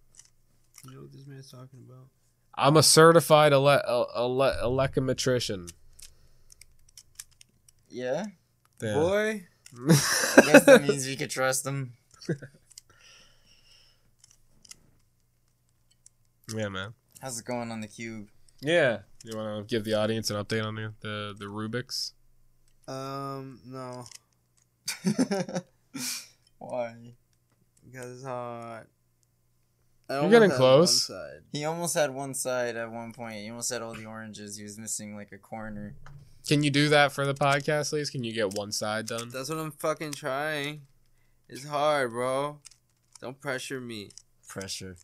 You 0.85 0.91
know 0.93 1.01
what 1.03 1.13
this 1.13 1.27
man's 1.27 1.51
talking 1.51 1.81
about? 1.87 2.07
I'm 2.55 2.77
a 2.77 2.83
certified 2.85 3.53
ele- 3.53 3.69
ele- 3.69 4.11
ele- 4.15 4.57
electrometrician. 4.63 5.69
Yeah. 7.89 8.27
Yeah. 8.81 8.95
Boy, 8.95 9.47
I 9.77 10.43
guess 10.47 10.65
that 10.67 10.85
means 10.87 11.07
we 11.07 11.17
could 11.17 11.31
trust 11.31 11.65
them. 11.65 11.95
yeah, 16.55 16.69
man. 16.69 16.95
How's 17.21 17.39
it 17.41 17.45
going 17.45 17.71
on 17.71 17.81
the 17.81 17.89
cube? 17.89 18.29
Yeah. 18.61 19.01
You 19.25 19.37
want 19.37 19.69
to 19.69 19.75
give 19.75 19.85
the 19.85 19.95
audience 19.95 20.31
an 20.31 20.37
update 20.43 20.65
on 20.65 20.77
the 20.77 20.95
the, 21.01 21.35
the 21.39 21.45
Rubik's? 21.47 22.13
um, 22.89 23.61
no, 23.67 24.05
Why? 26.59 26.95
because 27.91 28.17
it's 28.17 28.25
hot. 28.25 28.87
I 30.09 30.21
You're 30.21 30.31
getting 30.31 30.51
close. 30.51 31.07
side. 31.07 31.43
He 31.53 31.65
almost 31.65 31.95
had 31.95 32.13
one 32.13 32.35
side 32.35 32.77
at 32.77 32.91
one 32.91 33.13
point. 33.13 33.37
He 33.37 33.49
almost 33.49 33.73
had 33.73 33.83
all 33.83 33.95
the 33.95 34.07
oranges. 34.07 34.57
He 34.57 34.65
was 34.65 34.79
missing 34.79 35.15
like 35.15 35.33
a 35.33 35.39
corner. 35.39 35.95
Can 36.49 36.63
you 36.65 36.71
do 36.71 36.89
that 36.89 37.13
for 37.13 37.27
the 37.27 37.35
podcast, 37.35 37.91
please? 37.91 38.11
Can 38.11 38.25
you 38.25 38.33
get 38.33 38.55
one 38.55 38.73
side 38.73 39.07
done? 39.07 39.29
That's 39.29 39.49
what 39.49 39.59
I'm 39.59 39.71
fucking 39.71 40.13
trying. 40.13 40.83
It's 41.49 41.67
hard, 41.67 42.11
bro. 42.11 42.59
Don't 43.21 43.41
pressure 43.41 43.81
me. 43.81 44.11
Pressure. 44.49 44.97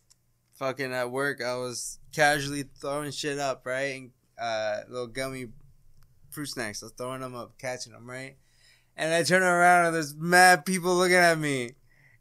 Fucking 0.55 0.91
at 0.91 1.11
work, 1.11 1.41
I 1.41 1.55
was 1.55 1.99
casually 2.13 2.63
throwing 2.81 3.11
shit 3.11 3.37
up, 3.37 3.65
right? 3.65 3.95
And 3.95 4.11
uh, 4.41 4.81
little 4.89 5.07
gummy 5.07 5.49
fruit 6.31 6.47
snacks. 6.47 6.81
I 6.83 6.87
was 6.87 6.93
throwing 6.93 7.21
them 7.21 7.35
up, 7.35 7.57
catching 7.59 7.93
them, 7.93 8.09
right? 8.09 8.35
And 8.97 9.13
I 9.13 9.23
turn 9.23 9.43
around 9.43 9.85
and 9.87 9.95
there's 9.95 10.15
mad 10.15 10.65
people 10.65 10.95
looking 10.95 11.15
at 11.15 11.37
me. 11.37 11.71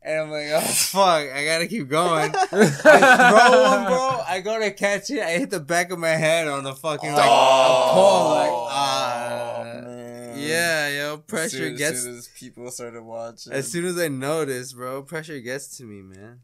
And 0.03 0.21
I'm 0.21 0.31
like, 0.31 0.47
oh 0.53 0.61
fuck, 0.61 1.27
I 1.33 1.45
gotta 1.45 1.67
keep 1.67 1.89
going. 1.89 2.33
I 2.37 2.47
throw 2.69 3.63
one, 3.63 3.87
bro. 3.87 4.23
I 4.29 4.41
go 4.45 4.61
to 4.61 4.71
catch 4.71 5.11
it. 5.11 5.21
I 5.21 5.33
hit 5.39 5.51
the 5.51 5.59
back 5.59 5.91
of 5.91 5.99
my 5.99 6.11
head 6.11 6.47
on 6.47 6.63
the 6.63 6.75
fucking 6.75 7.13
like 7.13 7.25
a 7.25 7.29
pole. 7.29 8.29
Like, 8.31 8.51
ah, 8.53 9.63
man. 9.65 10.39
yeah, 10.39 10.89
yo, 10.91 11.15
As 11.15 11.21
pressure 11.23 11.57
soon- 11.57 11.73
as 11.73 11.79
gets. 11.79 12.03
soon 12.03 12.17
as 12.19 12.29
people 12.29 12.71
started 12.71 13.03
watching. 13.03 13.53
As 13.53 13.69
soon 13.73 13.85
as 13.87 13.99
I 13.99 14.07
notice, 14.09 14.75
bro, 14.75 15.03
pressure 15.03 15.41
gets 15.41 15.77
to 15.79 15.85
me, 15.85 16.03
man. 16.03 16.41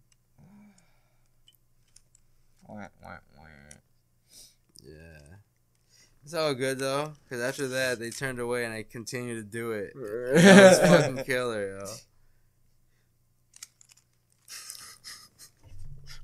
It's 6.33 6.39
all 6.39 6.55
good 6.55 6.79
though, 6.79 7.13
because 7.23 7.45
after 7.45 7.69
that 7.69 7.99
they 7.99 8.09
turned 8.09 8.39
away 8.39 8.65
and 8.65 8.73
I 8.73 8.85
continued 8.85 9.35
to 9.35 9.43
do 9.43 9.73
it. 9.73 9.93
Was 9.95 10.79
fucking 10.79 11.25
killer, 11.25 11.79
yo. 11.79 11.85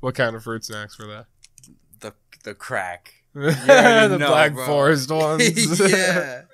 what 0.01 0.15
kind 0.15 0.35
of 0.35 0.43
fruit 0.43 0.65
snacks 0.65 0.99
were 0.99 1.09
that? 1.09 1.27
The 2.01 2.15
the 2.43 2.55
crack. 2.55 3.17
the 3.35 4.17
know, 4.19 4.29
Black 4.29 4.55
bro. 4.55 4.65
Forest 4.65 5.11
ones. 5.13 5.79
yeah. 5.79 6.45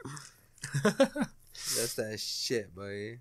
That's 0.83 1.95
that 1.95 2.19
shit, 2.19 2.75
buddy. 2.75 3.19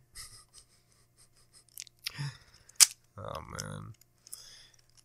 Oh 3.20 3.40
man. 3.62 3.94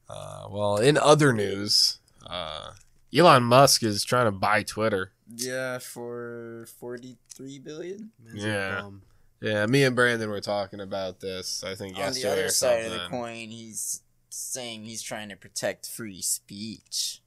Uh, 0.08 0.48
well, 0.50 0.78
in 0.78 0.96
other 0.96 1.34
news, 1.34 1.98
uh, 2.26 2.70
Elon 3.16 3.42
Musk 3.44 3.82
is 3.82 4.04
trying 4.04 4.26
to 4.26 4.32
buy 4.32 4.62
Twitter. 4.62 5.12
Yeah, 5.34 5.78
for 5.78 6.66
forty-three 6.78 7.58
billion. 7.58 8.10
Man's 8.22 8.44
a 8.44 8.48
Yeah. 8.48 8.80
bum. 8.80 9.02
Yeah, 9.40 9.66
me 9.66 9.84
and 9.84 9.94
Brandon 9.94 10.28
were 10.30 10.40
talking 10.40 10.80
about 10.80 11.20
this. 11.20 11.62
I 11.62 11.74
think 11.74 11.96
On 11.96 12.12
the 12.12 12.28
other 12.30 12.46
or 12.46 12.48
side 12.48 12.84
of 12.86 12.92
the 12.92 13.06
coin, 13.08 13.50
he's 13.50 14.02
saying 14.30 14.84
he's 14.84 15.00
trying 15.02 15.28
to 15.28 15.36
protect 15.36 15.86
free 15.88 16.20
speech. 16.22 17.22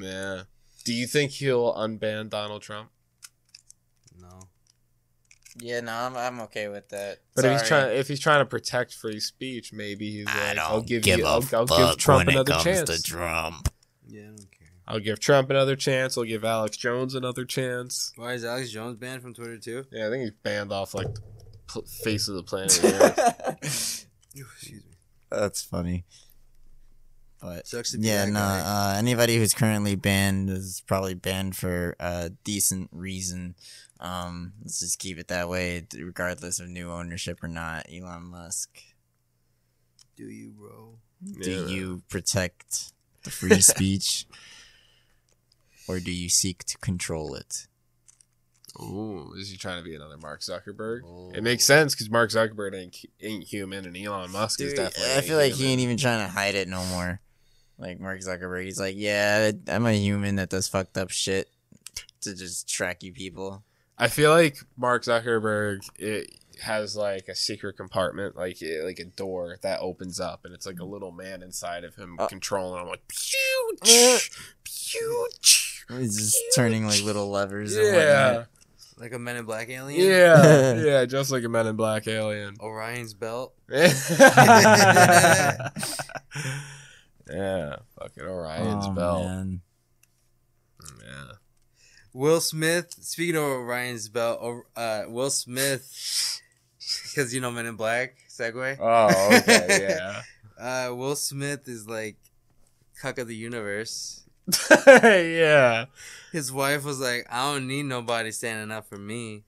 Yeah. 0.00 0.44
Do 0.84 0.94
you 0.94 1.06
think 1.06 1.32
he'll 1.32 1.74
unban 1.74 2.30
Donald 2.30 2.62
Trump? 2.62 2.90
No. 4.18 4.40
Yeah, 5.60 5.80
no, 5.80 5.92
I'm, 5.92 6.16
I'm 6.16 6.40
okay 6.42 6.68
with 6.68 6.88
that. 6.88 7.18
But 7.36 7.44
if 7.44 7.52
he's 7.60 7.68
trying, 7.68 7.96
if 7.98 8.08
he's 8.08 8.20
trying 8.20 8.40
to 8.40 8.46
protect 8.46 8.94
free 8.94 9.20
speech, 9.20 9.72
maybe 9.72 10.10
he's 10.10 10.24
like, 10.26 10.36
I 10.36 10.54
don't 10.54 10.64
"I'll 10.64 10.80
give, 10.80 11.02
give 11.02 11.18
you, 11.18 11.26
a 11.26 11.28
I'll, 11.28 11.44
I'll 11.52 11.66
give 11.66 11.98
Trump 11.98 12.26
when 12.26 12.28
it 12.28 12.32
another 12.40 12.52
comes 12.52 12.64
chance. 12.64 12.90
to 12.96 13.02
Trump. 13.02 13.68
Yeah, 14.08 14.22
I 14.22 14.26
don't 14.28 14.50
care. 14.50 14.61
I'll 14.86 14.98
give 15.00 15.20
Trump 15.20 15.48
another 15.50 15.76
chance. 15.76 16.18
I'll 16.18 16.24
give 16.24 16.44
Alex 16.44 16.76
Jones 16.76 17.14
another 17.14 17.44
chance. 17.44 18.12
Why 18.16 18.32
is 18.32 18.44
Alex 18.44 18.70
Jones 18.70 18.96
banned 18.96 19.22
from 19.22 19.32
Twitter 19.34 19.58
too? 19.58 19.84
Yeah, 19.92 20.06
I 20.08 20.10
think 20.10 20.22
he's 20.22 20.32
banned 20.42 20.72
off 20.72 20.92
like 20.94 21.12
the 21.14 21.20
pl- 21.68 21.82
face 22.04 22.28
of 22.28 22.34
the 22.34 22.42
planet. 22.42 22.80
Earth. 22.84 24.06
Excuse 24.32 24.84
me. 24.84 24.96
That's 25.30 25.62
funny. 25.62 26.04
But 27.40 27.66
Sucks 27.66 27.92
to 27.92 27.98
be 27.98 28.06
yeah, 28.06 28.24
that 28.26 28.30
no. 28.32 28.38
guy. 28.38 28.60
Uh, 28.94 28.98
anybody 28.98 29.36
who's 29.36 29.54
currently 29.54 29.96
banned 29.96 30.48
is 30.50 30.82
probably 30.86 31.14
banned 31.14 31.56
for 31.56 31.96
a 31.98 32.30
decent 32.44 32.88
reason. 32.92 33.54
Um, 33.98 34.52
let's 34.62 34.80
just 34.80 34.98
keep 34.98 35.18
it 35.18 35.28
that 35.28 35.48
way, 35.48 35.86
regardless 35.96 36.60
of 36.60 36.68
new 36.68 36.90
ownership 36.90 37.42
or 37.42 37.48
not. 37.48 37.86
Elon 37.92 38.24
Musk, 38.26 38.70
Do 40.16 40.24
you, 40.28 40.50
bro? 40.50 40.98
do 41.40 41.50
Yeah. 41.50 41.66
you 41.66 42.02
protect 42.08 42.92
the 43.24 43.30
free 43.30 43.60
speech, 43.60 44.26
or 45.88 46.00
do 46.00 46.10
you 46.12 46.28
seek 46.28 46.64
to 46.64 46.78
control 46.78 47.34
it? 47.34 47.66
Ooh, 48.80 49.34
is 49.36 49.50
he 49.50 49.56
trying 49.58 49.82
to 49.82 49.84
be 49.84 49.94
another 49.94 50.16
Mark 50.16 50.40
Zuckerberg? 50.40 51.00
Oh. 51.04 51.30
It 51.34 51.42
makes 51.42 51.64
sense 51.64 51.94
because 51.94 52.08
Mark 52.08 52.30
Zuckerberg 52.30 52.74
ain't, 52.74 52.96
ain't 53.20 53.44
human, 53.44 53.84
and 53.84 53.96
Elon 53.96 54.30
Musk 54.30 54.60
is 54.62 54.72
definitely. 54.72 55.14
I 55.14 55.20
feel 55.20 55.36
like 55.36 55.52
he 55.52 55.66
ain't 55.66 55.80
even 55.80 55.98
trying 55.98 56.26
to 56.26 56.32
hide 56.32 56.54
it 56.54 56.68
no 56.68 56.82
more. 56.86 57.20
Like 57.78 58.00
Mark 58.00 58.20
Zuckerberg, 58.20 58.64
he's 58.64 58.80
like, 58.80 58.94
yeah, 58.96 59.50
I'm 59.68 59.84
a 59.86 59.92
human 59.92 60.36
that 60.36 60.48
does 60.48 60.68
fucked 60.68 60.96
up 60.96 61.10
shit 61.10 61.48
to 62.22 62.34
just 62.34 62.68
track 62.68 63.02
you 63.02 63.12
people. 63.12 63.62
I 63.98 64.08
feel 64.08 64.30
like 64.30 64.56
Mark 64.76 65.02
Zuckerberg 65.02 65.80
it 65.98 66.30
has 66.62 66.96
like 66.96 67.28
a 67.28 67.34
secret 67.34 67.76
compartment, 67.76 68.36
like 68.36 68.62
eh, 68.62 68.82
like 68.84 68.98
a 69.00 69.04
door 69.04 69.58
that 69.62 69.80
opens 69.80 70.18
up, 70.18 70.44
and 70.44 70.54
it's 70.54 70.64
like 70.66 70.78
a 70.80 70.84
little 70.84 71.12
man 71.12 71.42
inside 71.42 71.84
of 71.84 71.96
him 71.96 72.16
Uh. 72.18 72.26
controlling 72.28 72.80
him, 72.82 72.88
like 72.88 73.06
pew, 73.08 73.76
Uh. 73.82 74.18
pew, 74.64 75.28
pew. 75.92 76.00
He's 76.00 76.16
just 76.16 76.38
turning 76.54 76.86
like 76.86 77.02
little 77.02 77.28
levers. 77.30 77.76
Yeah. 77.76 78.44
Like 78.98 79.12
a 79.14 79.18
Men 79.18 79.36
in 79.36 79.44
Black 79.46 79.68
alien? 79.68 80.08
yeah, 80.08 80.74
yeah, 80.84 81.04
just 81.06 81.32
like 81.32 81.42
a 81.44 81.48
Men 81.48 81.66
in 81.66 81.74
Black 81.76 82.06
alien. 82.06 82.56
Orion's 82.60 83.14
belt. 83.14 83.52
yeah, 83.68 83.88
Yeah. 87.28 87.76
fucking 87.98 88.22
Orion's 88.22 88.86
Oh, 88.86 88.90
belt. 88.92 89.24
man. 89.24 89.60
Yeah. 91.04 91.32
Will 92.12 92.40
Smith. 92.40 92.94
Speaking 93.00 93.36
of 93.36 93.42
Orion's 93.44 94.08
belt, 94.08 94.64
uh, 94.76 95.04
Will 95.08 95.30
Smith, 95.30 96.40
because 97.04 97.32
you 97.34 97.40
know 97.40 97.50
Men 97.50 97.66
in 97.66 97.76
Black. 97.76 98.16
Segue. 98.28 98.76
Oh, 98.80 99.36
okay, 99.38 99.86
yeah. 99.88 100.22
Uh, 100.60 100.94
Will 100.94 101.16
Smith 101.16 101.66
is 101.66 101.88
like 101.88 102.16
cuck 103.00 103.18
of 103.18 103.26
the 103.26 103.34
universe. 103.34 104.21
yeah. 104.86 105.86
His 106.32 106.50
wife 106.50 106.84
was 106.84 106.98
like, 107.00 107.26
"I 107.30 107.52
don't 107.52 107.66
need 107.68 107.84
nobody 107.84 108.32
standing 108.32 108.74
up 108.74 108.88
for 108.88 108.96
me." 108.98 109.44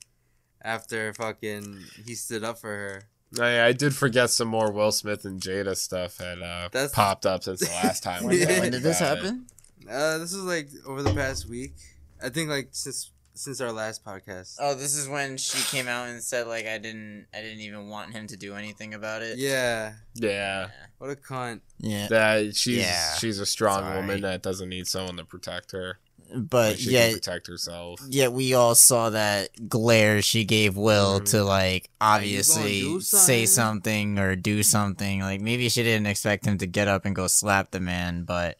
After 0.63 1.13
fucking, 1.15 1.79
he 2.07 2.15
stood 2.15 2.43
up 2.45 2.59
for 2.59 2.69
her. 2.69 3.03
Oh, 3.39 3.43
yeah, 3.45 3.67
I 3.67 3.73
did 3.73 3.95
forget 3.95 4.31
some 4.31 4.49
more 4.49 4.71
Will 4.73 4.93
Smith 4.93 5.25
and 5.25 5.41
Jada 5.41 5.77
stuff 5.77 6.19
had 6.19 6.39
uh, 6.41 6.69
That's- 6.73 6.93
popped 6.93 7.27
up 7.27 7.43
since 7.45 7.61
the 7.61 7.67
last 7.83 8.03
time. 8.05 8.25
we 8.25 8.41
Yeah. 8.41 8.61
When 8.61 8.73
did 8.73 8.83
this 8.83 8.99
happen? 9.01 9.47
Uh, 9.91 10.19
this 10.19 10.33
was 10.35 10.45
like 10.45 10.69
over 10.87 11.03
the 11.03 11.13
past 11.13 11.49
week. 11.49 11.75
I 12.23 12.29
think 12.31 12.49
like 12.49 12.69
since 12.71 13.11
since 13.35 13.61
our 13.61 13.73
last 13.73 14.05
podcast. 14.05 14.57
Oh, 14.61 14.75
this 14.75 14.95
is 14.97 15.09
when 15.09 15.37
she 15.37 15.59
came 15.77 15.89
out 15.89 16.09
and 16.09 16.23
said 16.23 16.47
like 16.47 16.67
I 16.67 16.79
didn't, 16.79 17.27
I 17.35 17.41
didn't 17.41 17.61
even 17.61 17.89
want 17.89 18.13
him 18.13 18.27
to 18.29 18.37
do 18.37 18.55
anything 18.55 18.95
about 18.95 19.23
it. 19.23 19.39
Yeah, 19.39 19.95
Yeah, 20.15 20.69
what 20.99 21.11
a 21.11 21.17
cunt. 21.17 21.61
yeah. 21.79 22.07
that 22.09 22.57
she's 22.57 22.79
Yeah. 22.79 23.15
she's 23.17 23.39
a 23.41 23.47
strong 23.47 23.81
Sorry. 23.81 23.97
woman 24.01 24.21
that 24.23 24.43
doesn't 24.43 24.69
need 24.69 24.87
someone 24.87 25.17
to 25.17 25.25
protect 25.25 25.73
her. 25.73 25.99
But 26.35 26.71
Like, 26.73 26.79
she 26.79 26.91
yeah, 26.93 27.09
can 27.11 27.15
protect 27.19 27.47
herself. 27.49 28.01
Yet 28.09 28.33
we 28.33 28.55
all 28.55 28.75
saw 28.75 29.11
that 29.11 29.69
glare 29.69 30.23
she 30.23 30.45
gave 30.45 30.77
Will 30.77 31.21
Mhm. 31.21 31.31
to 31.31 31.45
like 31.45 31.91
obviously 32.01 32.81
do 32.81 33.01
say 33.01 33.47
something? 33.47 34.17
something 34.17 34.19
or 34.19 34.35
do 34.35 34.63
something. 34.63 35.21
Like 35.21 35.41
maybe 35.41 35.69
she 35.69 35.83
didn't 35.83 36.07
expect 36.07 36.45
him 36.47 36.59
to 36.59 36.67
get 36.67 36.89
up 36.89 37.05
and 37.05 37.15
go 37.15 37.27
slap 37.27 37.71
the 37.73 37.79
man, 37.81 38.25
but 38.25 38.59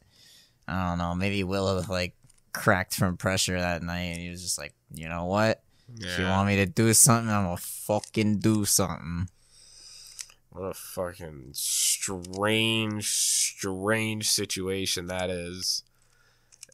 I 0.69 0.89
don't 0.91 0.99
know. 0.99 1.15
Maybe 1.15 1.43
Will 1.43 1.83
like 1.89 2.15
cracked 2.55 2.95
from 2.95 3.19
pressure 3.19 3.61
that 3.61 3.83
night 3.83 4.13
and 4.13 4.19
he 4.19 4.31
was 4.31 4.43
just 4.43 4.59
like, 4.59 4.75
you 4.95 5.09
know 5.09 5.27
what? 5.27 5.63
If 5.99 6.19
you 6.19 6.25
want 6.25 6.49
me 6.49 6.57
to 6.57 6.67
do 6.67 6.93
something, 6.95 7.29
I'm 7.29 7.45
gonna 7.45 7.57
fucking 7.59 8.39
do 8.39 8.65
something. 8.65 9.29
What 10.51 10.63
a 10.63 10.75
fucking 10.75 11.51
strange, 11.53 13.09
strange 13.09 14.31
situation 14.31 15.07
that 15.09 15.29
is. 15.29 15.83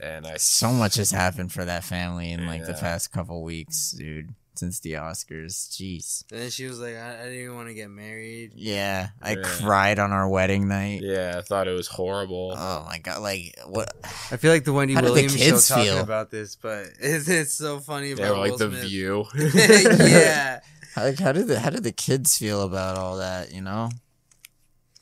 And 0.03 0.27
I 0.27 0.37
So 0.37 0.73
much 0.73 0.95
has 0.97 1.11
happened 1.11 1.53
for 1.53 1.65
that 1.65 1.85
family 1.85 2.31
in 2.31 2.47
like 2.47 2.67
the 2.67 2.75
past 2.75 3.11
couple 3.11 3.43
weeks, 3.43 3.91
dude. 3.91 4.35
Since 4.61 4.81
the 4.81 4.93
Oscars, 4.93 5.71
jeez. 5.71 6.25
And 6.31 6.43
then 6.43 6.51
she 6.51 6.67
was 6.67 6.79
like, 6.81 6.95
I, 6.95 7.15
I 7.21 7.25
didn't 7.25 7.41
even 7.45 7.57
want 7.57 7.69
to 7.69 7.75
get 7.75 7.89
married. 7.89 8.53
Yeah, 8.55 9.09
I 9.23 9.31
Yeah. 9.37 9.43
cried 9.43 9.99
on 9.99 10.13
our 10.13 10.29
wedding 10.29 10.69
night. 10.69 11.01
Yeah, 11.03 11.37
I 11.39 11.41
thought 11.41 11.67
it 11.67 11.73
was 11.73 11.87
horrible. 11.89 12.53
Oh 12.55 12.85
my 12.87 12.99
god! 12.99 13.23
Like 13.23 13.59
what? 13.67 13.91
I 14.31 14.37
feel 14.37 14.53
like 14.53 14.65
the 14.65 14.75
Wendy 14.75 14.93
How 14.93 15.01
did 15.01 15.09
the 15.09 15.13
Williams 15.13 15.39
show 15.39 15.45
kids 15.53 15.69
talking 15.69 15.85
feel? 15.85 16.01
about 16.01 16.31
this, 16.31 16.57
but 16.57 16.89
it's, 17.01 17.27
it's 17.29 17.55
so 17.55 17.79
funny 17.81 18.13
they 18.13 18.23
about 18.23 18.35
were 18.35 18.41
like 18.43 18.51
Will 18.51 18.59
the 18.59 18.69
Smith. 18.71 18.85
view. 18.85 19.25
yeah, 19.35 20.61
How, 20.95 21.11
how 21.19 21.33
did 21.33 21.47
the 21.49 21.59
how 21.59 21.71
did 21.71 21.83
the 21.85 21.93
kids 21.93 22.37
feel 22.37 22.63
about 22.63 22.99
all 22.99 23.17
that? 23.17 23.55
You 23.55 23.63
know, 23.63 23.89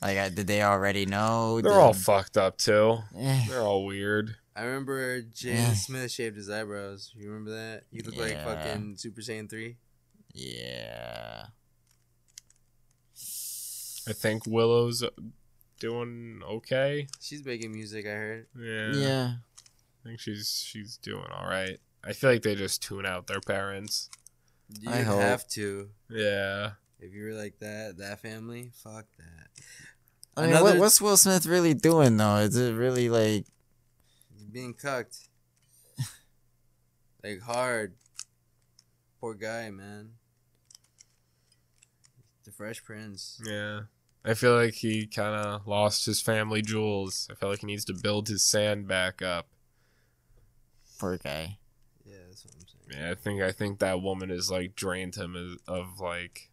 like 0.01 0.17
I, 0.17 0.29
did 0.29 0.47
they 0.47 0.63
already 0.63 1.05
know? 1.05 1.59
They're 1.59 1.73
Did- 1.73 1.77
all 1.79 1.93
fucked 1.93 2.37
up 2.37 2.57
too. 2.57 2.99
Eh, 3.17 3.45
They're 3.49 3.61
all 3.61 3.85
weird. 3.85 4.35
I 4.59 4.63
remember 4.65 5.21
Jaden 5.21 5.53
Yeah. 5.55 5.73
Smith 5.73 6.11
shaved 6.11 6.35
his 6.35 6.49
eyebrows. 6.49 7.11
You 7.15 7.29
remember 7.29 7.51
that? 7.51 7.83
He 7.91 8.01
looked 8.01 8.17
like 8.17 8.43
fucking 8.43 8.97
Super 8.97 9.21
Saiyan 9.21 9.49
three. 9.49 9.77
yeah. 10.33 11.45
I 14.07 14.13
think 14.13 14.45
Willow's 14.47 15.03
doing 15.79 16.41
okay. 16.43 17.07
She's 17.21 17.45
making 17.45 17.71
music. 17.71 18.05
I 18.05 18.09
heard. 18.09 18.47
Yeah. 18.59 18.91
Yeah. 18.93 19.33
I 20.03 20.07
think 20.07 20.19
she's 20.19 20.63
she's 20.65 20.97
doing 20.97 21.25
all 21.31 21.45
right. 21.47 21.77
I 22.03 22.13
feel 22.13 22.31
like 22.31 22.41
they 22.41 22.55
just 22.55 22.81
tune 22.81 23.05
out 23.05 23.27
their 23.27 23.41
parents. 23.41 24.09
You 24.79 24.89
I 24.89 25.01
hope. 25.01 25.19
have 25.21 25.47
to. 25.49 25.89
Yeah. 26.09 26.71
If 26.99 27.13
you 27.13 27.25
were 27.25 27.33
like 27.33 27.59
that, 27.59 27.97
that 27.97 28.19
family, 28.21 28.71
fuck 28.83 29.05
that. 29.17 29.47
I 30.35 30.41
mean, 30.41 30.49
Another- 30.51 30.71
what, 30.71 30.79
what's 30.79 31.01
Will 31.01 31.17
Smith 31.17 31.45
really 31.45 31.73
doing 31.73 32.17
though? 32.17 32.37
Is 32.37 32.55
it 32.55 32.73
really 32.73 33.09
like? 33.09 33.45
He's 34.49 34.61
being 34.61 34.73
cucked. 34.73 35.17
like 37.23 37.41
hard. 37.41 37.93
Poor 39.19 39.35
guy, 39.35 39.69
man. 39.69 40.13
The 42.45 42.51
Fresh 42.51 42.83
Prince. 42.83 43.39
Yeah. 43.45 43.81
I 44.25 44.33
feel 44.33 44.55
like 44.55 44.73
he 44.73 45.05
kind 45.05 45.35
of 45.35 45.67
lost 45.67 46.05
his 46.05 46.21
family 46.21 46.61
jewels. 46.61 47.27
I 47.31 47.35
feel 47.35 47.49
like 47.49 47.59
he 47.59 47.67
needs 47.67 47.85
to 47.85 47.93
build 47.93 48.27
his 48.27 48.43
sand 48.43 48.87
back 48.87 49.21
up. 49.21 49.47
Poor 50.99 51.17
guy. 51.17 51.59
Yeah, 52.05 52.15
that's 52.27 52.45
what 52.45 52.55
I'm 52.55 52.67
saying. 52.67 53.03
Yeah, 53.03 53.11
I 53.11 53.15
think 53.15 53.41
I 53.41 53.51
think 53.51 53.79
that 53.79 54.01
woman 54.01 54.29
has 54.29 54.49
like 54.49 54.75
drained 54.75 55.15
him 55.15 55.35
of, 55.67 55.73
of 55.73 55.99
like 55.99 56.49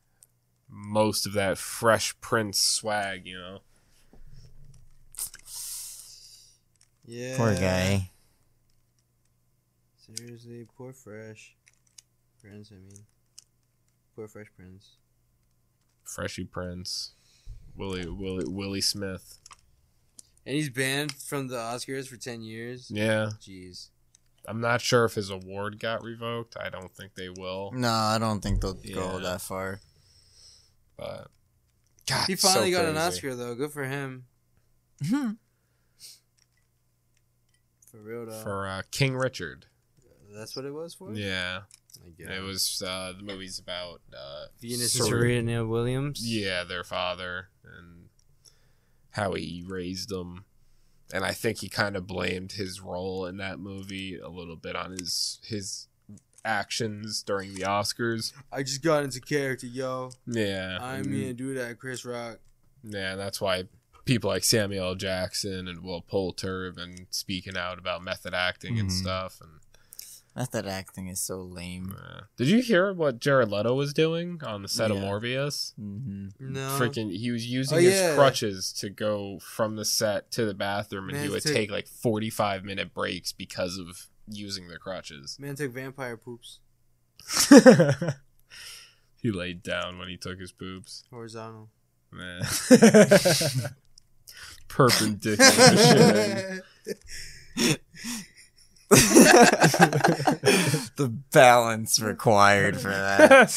most 0.68 1.26
of 1.26 1.32
that 1.32 1.56
fresh 1.58 2.18
prince 2.20 2.60
swag, 2.60 3.26
you 3.26 3.38
know. 3.38 3.60
Yeah. 7.06 7.36
Poor 7.36 7.54
guy. 7.54 8.10
Seriously, 9.96 10.66
poor 10.76 10.92
Fresh 10.92 11.56
Prince. 12.40 12.70
I 12.72 12.76
mean, 12.76 13.04
poor 14.14 14.28
Fresh 14.28 14.48
Prince. 14.56 14.96
Freshy 16.04 16.44
Prince, 16.44 17.12
Willie 17.74 18.08
Willie 18.08 18.44
Willie 18.46 18.80
Smith. 18.80 19.38
And 20.46 20.54
he's 20.54 20.70
banned 20.70 21.12
from 21.12 21.48
the 21.48 21.56
Oscars 21.56 22.06
for 22.06 22.16
ten 22.16 22.40
years. 22.42 22.88
Yeah, 22.90 23.30
Jeez. 23.40 23.88
I'm 24.48 24.60
not 24.60 24.80
sure 24.80 25.04
if 25.04 25.14
his 25.14 25.28
award 25.30 25.80
got 25.80 26.04
revoked. 26.04 26.56
I 26.56 26.68
don't 26.70 26.94
think 26.94 27.16
they 27.16 27.28
will. 27.28 27.72
No, 27.74 27.90
I 27.90 28.18
don't 28.18 28.40
think 28.40 28.60
they'll 28.60 28.78
Yeah. 28.84 28.94
go 28.94 29.18
that 29.18 29.40
far. 29.40 29.80
But 30.96 31.28
God, 32.06 32.26
He 32.28 32.34
it's 32.34 32.42
so 32.42 32.48
finally 32.50 32.70
got 32.70 32.84
an. 32.84 32.96
Oscar 32.96 33.34
though. 33.34 33.56
Good 33.56 33.72
for 33.72 33.84
him. 33.84 34.26
For 37.96 38.02
real 38.02 38.26
though. 38.26 38.42
for 38.42 38.66
uh, 38.66 38.82
King 38.90 39.16
Richard. 39.16 39.66
That's 40.34 40.54
what 40.54 40.64
it 40.66 40.72
was 40.74 40.94
for. 40.94 41.12
Yeah, 41.14 41.60
it 42.18 42.42
was 42.42 42.82
uh, 42.86 43.14
the 43.16 43.22
movie's 43.22 43.58
about 43.58 44.02
uh, 44.12 44.46
Venus 44.60 44.92
Ser- 44.92 45.04
and 45.04 45.08
Serena 45.08 45.64
Williams. 45.64 46.20
Yeah, 46.22 46.64
their 46.64 46.84
father 46.84 47.48
and 47.64 48.08
how 49.10 49.32
he 49.32 49.64
raised 49.66 50.10
them. 50.10 50.44
And 51.14 51.24
I 51.24 51.32
think 51.32 51.60
he 51.60 51.68
kind 51.68 51.96
of 51.96 52.06
blamed 52.06 52.52
his 52.52 52.80
role 52.80 53.26
in 53.26 53.36
that 53.38 53.58
movie 53.58 54.18
a 54.18 54.28
little 54.28 54.56
bit 54.56 54.76
on 54.76 54.90
his 54.92 55.40
his 55.44 55.86
actions 56.44 57.22
during 57.22 57.54
the 57.54 57.62
Oscars. 57.62 58.32
I 58.52 58.62
just 58.62 58.82
got 58.82 59.04
into 59.04 59.20
character, 59.20 59.66
yo. 59.66 60.10
Yeah. 60.26 60.78
I 60.80 60.96
and- 60.96 61.06
mean, 61.06 61.34
do 61.36 61.54
that, 61.54 61.78
Chris 61.78 62.04
Rock. 62.04 62.40
Yeah, 62.82 63.16
that's 63.16 63.40
why 63.40 63.64
people 64.06 64.30
like 64.30 64.44
Samuel 64.44 64.86
L. 64.88 64.94
Jackson 64.94 65.68
and 65.68 65.82
Will 65.82 66.00
Poulter 66.00 66.64
have 66.66 66.76
been 66.76 67.06
speaking 67.10 67.56
out 67.56 67.78
about 67.78 68.02
method 68.02 68.32
acting 68.32 68.78
and 68.78 68.88
Mhm. 68.88 68.92
stuff. 69.00 69.38
And 69.42 69.60
Method 70.34 70.66
acting 70.66 71.08
is 71.08 71.18
so 71.20 71.40
lame. 71.42 71.96
uh, 71.98 72.20
did 72.36 72.48
you 72.48 72.60
hear 72.60 72.92
what 72.92 73.18
Jared 73.20 73.48
Leto 73.50 73.74
was 73.74 73.92
doing 73.94 74.38
on 74.44 74.60
the 74.62 74.68
set 74.68 74.90
of 74.90 74.98
Morbius? 74.98 75.72
Mm-hmm. 75.80 76.52
No. 76.52 76.78
Freaking, 76.78 77.10
he 77.16 77.30
was 77.30 77.46
using 77.46 77.78
Oh, 77.78 77.80
his 77.80 77.94
yeah. 77.94 78.14
crutches 78.14 78.70
to 78.74 78.90
go 78.90 79.38
from 79.38 79.76
the 79.76 79.84
set 79.86 80.30
to 80.32 80.44
the 80.44 80.52
bathroom, 80.54 81.04
and 81.08 81.14
Man, 81.14 81.24
he 81.24 81.30
would 81.30 81.42
take- 81.42 81.54
take 81.54 81.70
like 81.70 81.88
forty-five 81.88 82.64
minute 82.64 82.92
breaks 82.92 83.32
because 83.32 83.78
of 83.78 84.08
using 84.28 84.68
the 84.68 84.76
crutches. 84.78 85.38
Man 85.38 85.54
took 85.56 85.72
vampire 85.72 86.16
poops. 86.18 86.58
he 89.22 89.30
laid 89.32 89.62
down 89.62 89.98
when 89.98 90.08
he 90.08 90.16
took 90.18 90.38
his 90.38 90.52
poops. 90.52 91.04
Horizontal. 91.10 91.70
Man. 92.12 92.42
Perpendicular 94.68 95.76
shit. 95.76 96.62
the 98.88 99.40
balance 101.32 102.00
required 102.00 102.80
for 102.80 102.90
that. 102.90 103.48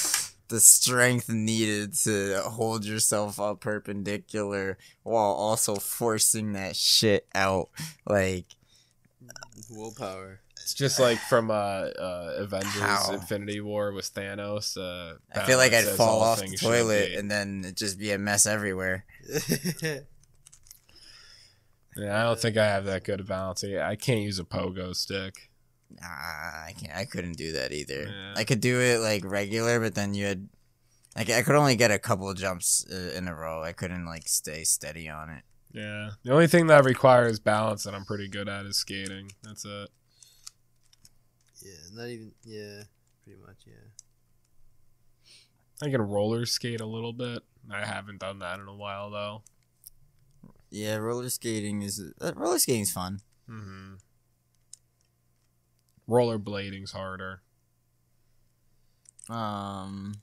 the 0.47 0.59
strength 0.59 1.29
needed 1.29 1.93
to 1.93 2.41
hold 2.41 2.83
yourself 2.83 3.39
up 3.39 3.59
perpendicular 3.59 4.79
while 5.03 5.31
also 5.31 5.75
forcing 5.75 6.53
that 6.53 6.75
shit 6.75 7.27
out. 7.35 7.69
Like, 8.07 8.45
Willpower. 9.69 10.39
It's 10.55 10.73
just 10.73 10.99
like 10.99 11.19
from 11.19 11.51
uh, 11.51 11.53
uh, 11.53 12.33
Avengers 12.37 12.81
How? 12.81 13.13
Infinity 13.13 13.61
War 13.61 13.91
with 13.91 14.11
Thanos. 14.13 14.77
Uh, 14.77 15.17
I 15.33 15.45
feel 15.45 15.59
like 15.59 15.73
I'd 15.73 15.85
fall 15.85 16.21
off 16.21 16.41
the 16.41 16.57
toilet 16.57 17.13
and 17.13 17.29
then 17.29 17.61
it'd 17.63 17.77
just 17.77 17.99
be 17.99 18.11
a 18.11 18.17
mess 18.17 18.45
everywhere. 18.45 19.05
Yeah, 21.99 22.19
I 22.19 22.23
don't 22.23 22.39
think 22.39 22.55
I 22.57 22.65
have 22.65 22.85
that 22.85 23.03
good 23.03 23.19
a 23.19 23.23
balance. 23.23 23.63
I 23.63 23.95
can't 23.95 24.21
use 24.21 24.39
a 24.39 24.43
pogo 24.43 24.95
stick. 24.95 25.49
Nah, 25.91 26.07
I 26.07 26.73
can't. 26.79 26.95
I 26.95 27.05
couldn't 27.05 27.37
do 27.37 27.51
that 27.53 27.71
either. 27.71 28.07
Yeah. 28.07 28.33
I 28.37 28.43
could 28.43 28.61
do 28.61 28.79
it 28.79 28.99
like 28.99 29.25
regular, 29.25 29.79
but 29.79 29.95
then 29.95 30.13
you 30.13 30.25
had, 30.25 30.47
like, 31.17 31.29
I 31.29 31.41
could 31.41 31.55
only 31.55 31.75
get 31.75 31.91
a 31.91 31.99
couple 31.99 32.31
jumps 32.33 32.85
uh, 32.91 33.11
in 33.17 33.27
a 33.27 33.35
row. 33.35 33.63
I 33.63 33.73
couldn't 33.73 34.05
like 34.05 34.27
stay 34.27 34.63
steady 34.63 35.09
on 35.09 35.29
it. 35.29 35.43
Yeah. 35.73 36.11
The 36.23 36.31
only 36.31 36.47
thing 36.47 36.67
that 36.67 36.85
requires 36.85 37.39
balance 37.39 37.83
that 37.83 37.93
I'm 37.93 38.05
pretty 38.05 38.27
good 38.27 38.47
at 38.47 38.65
is 38.65 38.77
skating. 38.77 39.31
That's 39.43 39.65
it. 39.65 39.89
yeah, 41.61 41.73
not 41.93 42.07
even. 42.07 42.31
Yeah, 42.45 42.83
pretty 43.23 43.39
much. 43.41 43.57
Yeah. 43.65 43.73
I 45.81 45.89
can 45.89 46.01
roller 46.01 46.45
skate 46.45 46.81
a 46.81 46.85
little 46.85 47.13
bit. 47.13 47.43
I 47.71 47.85
haven't 47.85 48.19
done 48.19 48.39
that 48.39 48.59
in 48.59 48.67
a 48.67 48.75
while 48.75 49.09
though. 49.09 49.43
Yeah, 50.71 50.95
roller 50.97 51.29
skating 51.29 51.81
is 51.81 52.01
uh, 52.21 52.33
roller 52.35 52.59
skating's 52.59 52.91
fun. 52.91 53.19
Mm-hmm. 53.49 53.95
Rollerblading's 56.07 56.91
harder. 56.91 57.41
Um, 59.29 60.15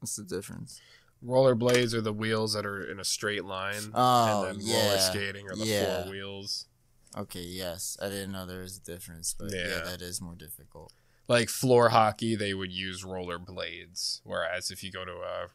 what's 0.00 0.16
the 0.16 0.24
difference? 0.24 0.80
Rollerblades 1.24 1.94
are 1.94 2.02
the 2.02 2.12
wheels 2.12 2.52
that 2.52 2.66
are 2.66 2.84
in 2.84 3.00
a 3.00 3.04
straight 3.04 3.44
line. 3.44 3.90
Oh, 3.94 4.44
and 4.44 4.60
then 4.60 4.66
yeah. 4.66 4.86
roller 4.86 4.98
skating 4.98 5.48
are 5.48 5.56
the 5.56 5.64
Yeah. 5.66 6.02
four 6.02 6.10
wheels. 6.12 6.66
Okay, 7.16 7.40
yes, 7.40 7.96
I 8.02 8.08
didn't 8.10 8.32
know 8.32 8.44
there 8.44 8.60
was 8.60 8.76
a 8.76 8.80
difference, 8.82 9.34
but 9.38 9.50
yeah, 9.50 9.68
Yeah. 9.68 9.80
that 9.84 10.02
is 10.02 10.20
more 10.20 10.34
difficult. 10.34 10.92
Like 11.28 11.48
floor 11.48 11.88
hockey, 11.88 12.36
they 12.36 12.52
would 12.52 12.72
use 12.72 13.02
rollerblades, 13.02 14.20
whereas 14.24 14.70
if 14.70 14.84
you 14.84 14.92
go 14.92 15.04
to 15.06 15.12
a 15.12 15.48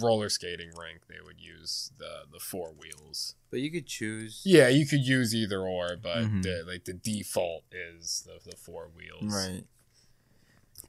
roller 0.00 0.28
skating 0.28 0.70
rink, 0.78 1.02
they 1.08 1.20
would 1.24 1.40
use 1.40 1.92
the 1.98 2.22
the 2.32 2.40
four 2.40 2.72
wheels. 2.72 3.34
But 3.50 3.60
you 3.60 3.70
could 3.70 3.86
choose. 3.86 4.42
Yeah, 4.44 4.68
you 4.68 4.86
could 4.86 5.00
use 5.06 5.34
either 5.34 5.60
or, 5.62 5.96
but 6.00 6.18
Mhm. 6.24 6.42
the, 6.42 6.64
like 6.66 6.84
the 6.84 6.92
default 6.94 7.64
is 7.72 8.26
the, 8.26 8.50
the 8.50 8.56
four 8.56 8.88
wheels. 8.94 9.32
Right. 9.32 9.64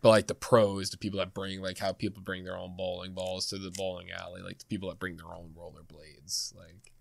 But 0.01 0.09
like 0.09 0.27
the 0.27 0.35
pros, 0.35 0.89
the 0.89 0.97
people 0.97 1.19
that 1.19 1.33
bring 1.33 1.61
like 1.61 1.77
how 1.79 1.91
people 1.93 2.21
bring 2.23 2.43
their 2.43 2.57
own 2.57 2.75
bowling 2.75 3.13
balls 3.13 3.47
to 3.47 3.57
the 3.57 3.71
bowling 3.71 4.11
alley, 4.11 4.41
like 4.41 4.59
the 4.59 4.65
people 4.65 4.89
that 4.89 4.99
bring 4.99 5.17
their 5.17 5.33
own 5.33 5.53
rollerblades, 5.57 6.55
like 6.55 6.91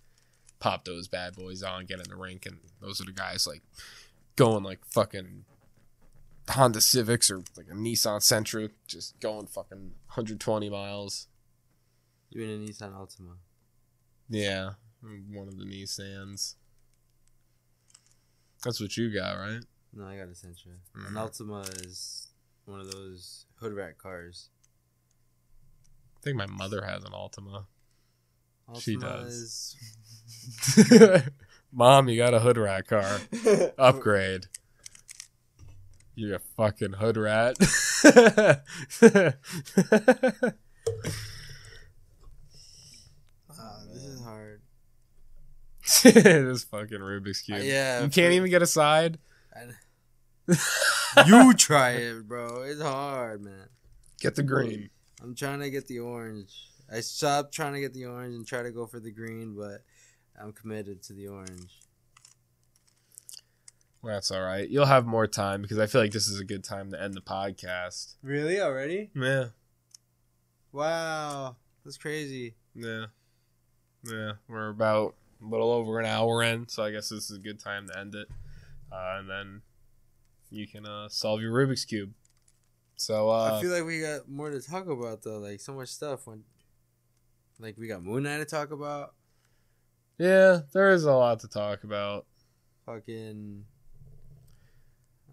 pop 0.59 0.85
those 0.85 1.09
bad 1.09 1.35
boys 1.35 1.63
on, 1.63 1.85
get 1.87 1.99
in 2.01 2.09
the 2.09 2.17
rink, 2.17 2.47
and 2.47 2.59
those 2.81 3.01
are 3.01 3.05
the 3.05 3.13
guys 3.13 3.47
like 3.47 3.63
going 4.37 4.63
like 4.65 4.85
fucking 4.87 5.45
Honda 6.49 6.81
Civics 6.81 7.31
or 7.31 7.39
like 7.57 7.67
a 7.71 7.75
Nissan 7.75 8.21
Sentra, 8.21 8.71
just 8.87 9.19
going 9.21 9.47
fucking 9.47 9.93
120 10.09 10.71
miles. 10.71 11.27
You 12.35 12.43
in 12.43 12.51
a 12.51 12.59
Nissan 12.67 12.93
Altima. 12.93 13.37
Yeah, 14.29 14.71
one 15.31 15.47
of 15.49 15.57
the 15.57 15.65
Nissans. 15.65 16.57
That's 18.65 18.81
what 18.81 18.97
you 18.97 19.15
got, 19.15 19.37
right? 19.39 19.61
No, 19.93 20.05
I 20.07 20.17
got 20.17 20.25
a 20.25 20.33
Sentra. 20.33 20.75
An 20.95 21.03
Mhm. 21.03 21.13
Altima 21.15 21.87
is 21.87 22.29
one 22.65 22.81
of 22.81 22.91
those 22.91 23.47
hood 23.61 23.73
rat 23.75 23.99
cars. 23.99 24.49
I 26.17 26.21
think 26.23 26.37
my 26.37 26.47
mother 26.47 26.85
has 26.85 27.05
an 27.05 27.13
Altima. 27.13 27.67
Altima 28.69 28.83
She 28.83 28.97
does. 28.97 29.77
Is, 30.77 31.23
Mom, 31.73 32.09
you 32.09 32.17
got 32.17 32.35
a 32.35 32.41
hood 32.41 32.57
rat 32.57 32.89
car. 32.89 33.21
Upgrade. 33.79 34.47
You're 36.17 36.37
a 36.37 36.41
fucking 36.41 36.95
hood 36.95 37.17
rat. 37.17 37.57
Ah, 43.51 43.81
this 43.93 44.05
is 44.05 44.21
hard. 44.23 44.61
this 46.03 46.65
fucking 46.65 46.99
Rubik's 46.99 47.43
uh, 47.43 47.57
Cube. 47.57 47.65
yeah, 47.65 48.03
You 48.03 48.09
can't 48.09 48.33
even 48.33 48.51
get 48.51 48.63
a 48.63 48.67
side. 48.67 49.19
you 51.27 51.55
try 51.55 51.91
it, 51.91 52.27
bro. 52.27 52.63
It's 52.63 52.83
hard, 52.83 53.43
man. 53.43 53.69
Get 54.21 54.35
the 54.35 54.43
green. 54.43 54.91
I'm 55.23 55.35
trying 55.35 55.61
to 55.61 55.71
get 55.71 55.87
the 55.87 56.01
orange. 56.01 56.53
I 56.93 57.01
stopped 57.01 57.55
trying 57.55 57.75
to 57.75 57.81
get 57.81 57.95
the 57.95 58.07
orange 58.07 58.35
and 58.35 58.47
try 58.47 58.63
to 58.63 58.71
go 58.71 58.87
for 58.87 59.01
the 59.01 59.11
green, 59.11 59.55
but 59.57 59.83
I'm 60.41 60.53
committed 60.53 61.03
to 61.05 61.13
the 61.13 61.29
orange. 61.29 61.81
Well, 64.03 64.15
that's 64.15 64.31
all 64.31 64.43
right. 64.43 64.69
You'll 64.69 64.85
have 64.85 65.07
more 65.07 65.27
time 65.27 65.63
because 65.63 65.79
I 65.79 65.87
feel 65.87 66.01
like 66.03 66.13
this 66.13 66.29
is 66.29 66.39
a 66.39 66.45
good 66.45 66.63
time 66.63 66.91
to 66.91 67.03
end 67.03 67.15
the 67.15 67.23
podcast. 67.23 68.17
Really? 68.23 68.61
Already? 68.61 69.11
Yeah. 69.15 69.47
Wow. 70.73 71.57
That's 71.85 71.97
crazy. 71.97 72.55
Yeah. 72.75 73.07
Yeah. 74.05 74.33
We're 74.47 74.69
about 74.69 75.15
a 75.45 75.49
little 75.49 75.71
over 75.71 76.01
an 76.01 76.07
hour 76.07 76.43
in, 76.43 76.69
so 76.69 76.83
I 76.83 76.91
guess 76.91 77.09
this 77.09 77.31
is 77.31 77.37
a 77.37 77.41
good 77.41 77.61
time 77.61 77.89
to 77.89 77.99
end 77.99 78.15
it. 78.15 78.29
Uh, 78.91 79.17
and 79.19 79.29
then 79.29 79.63
you 80.51 80.67
can 80.67 80.87
uh, 80.87 81.09
solve 81.09 81.41
your 81.41 81.53
Rubik's 81.53 81.85
Cube. 81.85 82.13
So, 82.97 83.29
uh, 83.29 83.59
I 83.59 83.63
feel 83.63 83.73
like 83.73 83.85
we 83.85 84.01
got 84.01 84.29
more 84.29 84.51
to 84.51 84.61
talk 84.61 84.89
about 84.89 85.23
though. 85.23 85.39
Like 85.39 85.61
so 85.61 85.75
much 85.75 85.89
stuff. 85.89 86.27
When, 86.27 86.45
like 87.59 87.77
we 87.77 87.89
got 87.89 88.03
Moon 88.03 88.23
Knight 88.23 88.39
to 88.39 88.45
talk 88.45 88.71
about. 88.71 89.15
yeah, 90.19 90.61
there 90.73 90.91
is 90.91 91.05
a 91.05 91.13
lot 91.13 91.41
to 91.41 91.49
talk 91.49 91.85
about. 91.85 92.27
Fucking. 92.87 93.65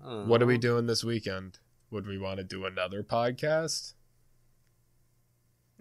What 0.04 0.42
are 0.42 0.48
we 0.48 0.58
doing 0.58 0.88
this 0.88 1.04
weekend? 1.04 1.60
Would 1.92 2.08
we 2.08 2.18
want 2.18 2.38
to 2.38 2.44
do 2.44 2.66
another 2.66 3.04
podcast? 3.04 3.94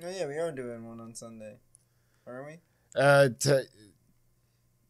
Oh 0.04 0.10
yeah, 0.10 0.26
we 0.26 0.36
are 0.36 0.52
doing 0.52 0.86
one 0.86 1.00
on 1.00 1.14
Sunday, 1.14 1.56
aren't 2.26 2.46
we? 2.46 2.58
Uh, 2.94 3.30
to, 3.40 3.64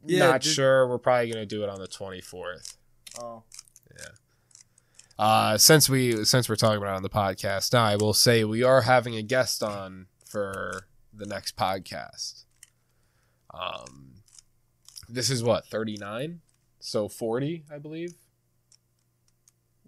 Yeah, 0.04 0.28
not 0.28 0.40
did- 0.42 0.52
sure. 0.52 0.86
We're 0.88 0.98
probably 0.98 1.30
gonna 1.30 1.46
do 1.46 1.62
it 1.62 1.68
on 1.68 1.78
the 1.80 1.86
twenty 1.88 2.20
fourth. 2.20 2.76
Oh, 3.20 3.42
Yeah. 3.98 4.06
Uh, 5.18 5.58
since 5.58 5.88
we 5.90 6.24
since 6.24 6.48
we're 6.48 6.56
talking 6.56 6.78
about 6.78 6.94
it 6.94 6.96
on 6.96 7.02
the 7.02 7.10
podcast 7.10 7.72
now, 7.72 7.84
I 7.84 7.96
will 7.96 8.14
say 8.14 8.44
we 8.44 8.62
are 8.62 8.82
having 8.82 9.14
a 9.16 9.22
guest 9.22 9.62
on 9.62 10.06
for 10.26 10.86
the 11.12 11.26
next 11.26 11.56
podcast. 11.56 12.44
Um, 13.52 14.14
this 15.08 15.28
is 15.28 15.42
what 15.42 15.66
thirty 15.66 15.96
nine, 15.98 16.40
so 16.78 17.08
forty, 17.08 17.64
I 17.70 17.78
believe, 17.78 18.14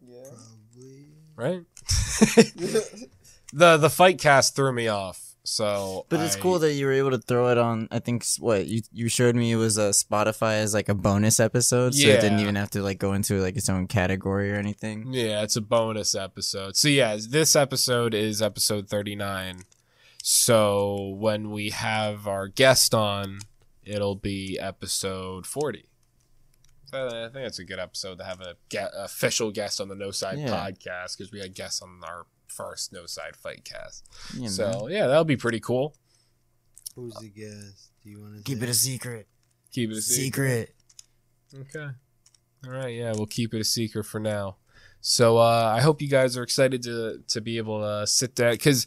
Yeah. 0.06 0.24
Probably. 0.24 1.06
right? 1.36 1.62
the 3.52 3.76
the 3.78 3.90
fight 3.90 4.18
cast 4.20 4.54
threw 4.56 4.72
me 4.72 4.88
off, 4.88 5.31
so 5.44 6.06
But 6.08 6.20
it's 6.20 6.36
I- 6.36 6.40
cool 6.40 6.58
that 6.60 6.72
you 6.74 6.86
were 6.86 6.92
able 6.92 7.10
to 7.10 7.18
throw 7.18 7.48
it 7.50 7.58
on. 7.58 7.88
I 7.90 7.98
think 7.98 8.24
what 8.38 8.66
you 8.66 8.82
you 8.92 9.08
showed 9.08 9.34
me 9.36 9.54
was 9.56 9.76
a 9.78 9.90
Spotify 9.90 10.54
as 10.62 10.72
like 10.74 10.88
a 10.88 10.94
bonus 10.94 11.40
episode, 11.40 11.94
so 11.94 12.06
it 12.08 12.20
didn't 12.20 12.38
even 12.40 12.54
have 12.54 12.70
to 12.70 12.82
like 12.82 12.98
go 12.98 13.12
into 13.12 13.40
like 13.40 13.56
its 13.56 13.68
own 13.68 13.86
category 13.86 14.52
or 14.52 14.56
anything. 14.56 15.12
Yeah, 15.12 15.42
it's 15.42 15.56
a 15.56 15.60
bonus 15.60 16.14
episode. 16.14 16.76
So 16.76 16.88
yeah, 16.88 17.16
this 17.28 17.56
episode 17.56 18.14
is 18.14 18.40
episode 18.40 18.88
39. 18.88 19.62
So 20.22 21.16
when 21.18 21.50
we 21.50 21.70
have 21.70 22.28
our 22.28 22.46
guest 22.46 22.94
on, 22.94 23.40
it'll 23.84 24.14
be 24.14 24.58
episode 24.60 25.46
40. 25.46 25.88
So 26.86 27.06
I 27.08 27.28
think 27.32 27.46
it's 27.46 27.58
a 27.58 27.64
good 27.64 27.78
episode 27.80 28.18
to 28.18 28.24
have 28.24 28.40
a 28.40 28.54
get, 28.68 28.90
official 28.96 29.50
guest 29.50 29.80
on 29.80 29.88
the 29.88 29.94
No 29.96 30.10
Side 30.12 30.38
Yeah. 30.38 30.48
podcast 30.48 31.16
because 31.18 31.32
we 31.32 31.40
had 31.40 31.54
guests 31.54 31.82
on 31.82 32.00
our 32.04 32.26
first 32.56 32.92
No 32.92 33.06
Side 33.06 33.36
fight 33.36 33.64
cast. 33.64 34.06
Yeah, 34.34 34.40
man. 34.42 34.50
so 34.50 34.88
yeah, 34.88 35.06
that'll 35.06 35.24
be 35.24 35.36
pretty 35.36 35.60
cool. 35.60 35.94
Who's 36.94 37.14
the 37.14 37.28
guest? 37.28 37.90
Do 38.02 38.10
you 38.10 38.20
want 38.20 38.36
to 38.36 38.42
keep 38.42 38.62
it 38.62 38.68
a 38.68 38.74
secret. 38.74 39.26
Keep 39.72 39.90
it 39.90 39.96
a 39.96 40.02
secret. 40.02 40.74
Secret. 41.48 41.76
Okay. 41.76 41.90
All 42.66 42.72
right. 42.72 42.94
Yeah, 42.94 43.12
we'll 43.12 43.26
keep 43.26 43.54
it 43.54 43.60
a 43.60 43.64
secret 43.64 44.04
for 44.04 44.20
now. 44.20 44.56
So 45.00 45.38
uh, 45.38 45.72
I 45.76 45.80
hope 45.80 46.00
you 46.00 46.08
guys 46.08 46.36
are 46.36 46.42
excited 46.42 46.82
to 46.84 47.22
to 47.28 47.40
be 47.40 47.58
able 47.58 47.80
to 47.80 48.06
sit 48.06 48.34
down 48.34 48.52
because 48.52 48.86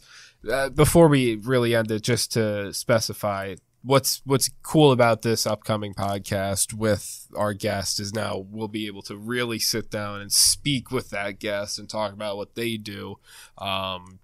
uh, 0.50 0.70
before 0.70 1.08
we 1.08 1.34
really 1.36 1.74
end 1.74 1.90
it, 1.90 2.02
just 2.02 2.32
to 2.32 2.72
specify 2.72 3.56
what's 3.86 4.20
what's 4.24 4.50
cool 4.62 4.90
about 4.90 5.22
this 5.22 5.46
upcoming 5.46 5.94
podcast 5.94 6.74
with 6.74 7.28
our 7.36 7.54
guest 7.54 8.00
is 8.00 8.12
now 8.12 8.44
we'll 8.50 8.66
be 8.66 8.88
able 8.88 9.02
to 9.02 9.16
really 9.16 9.60
sit 9.60 9.90
down 9.90 10.20
and 10.20 10.32
speak 10.32 10.90
with 10.90 11.10
that 11.10 11.38
guest 11.38 11.78
and 11.78 11.88
talk 11.88 12.12
about 12.12 12.36
what 12.36 12.56
they 12.56 12.76
do. 12.76 13.16
Um, 13.56 14.18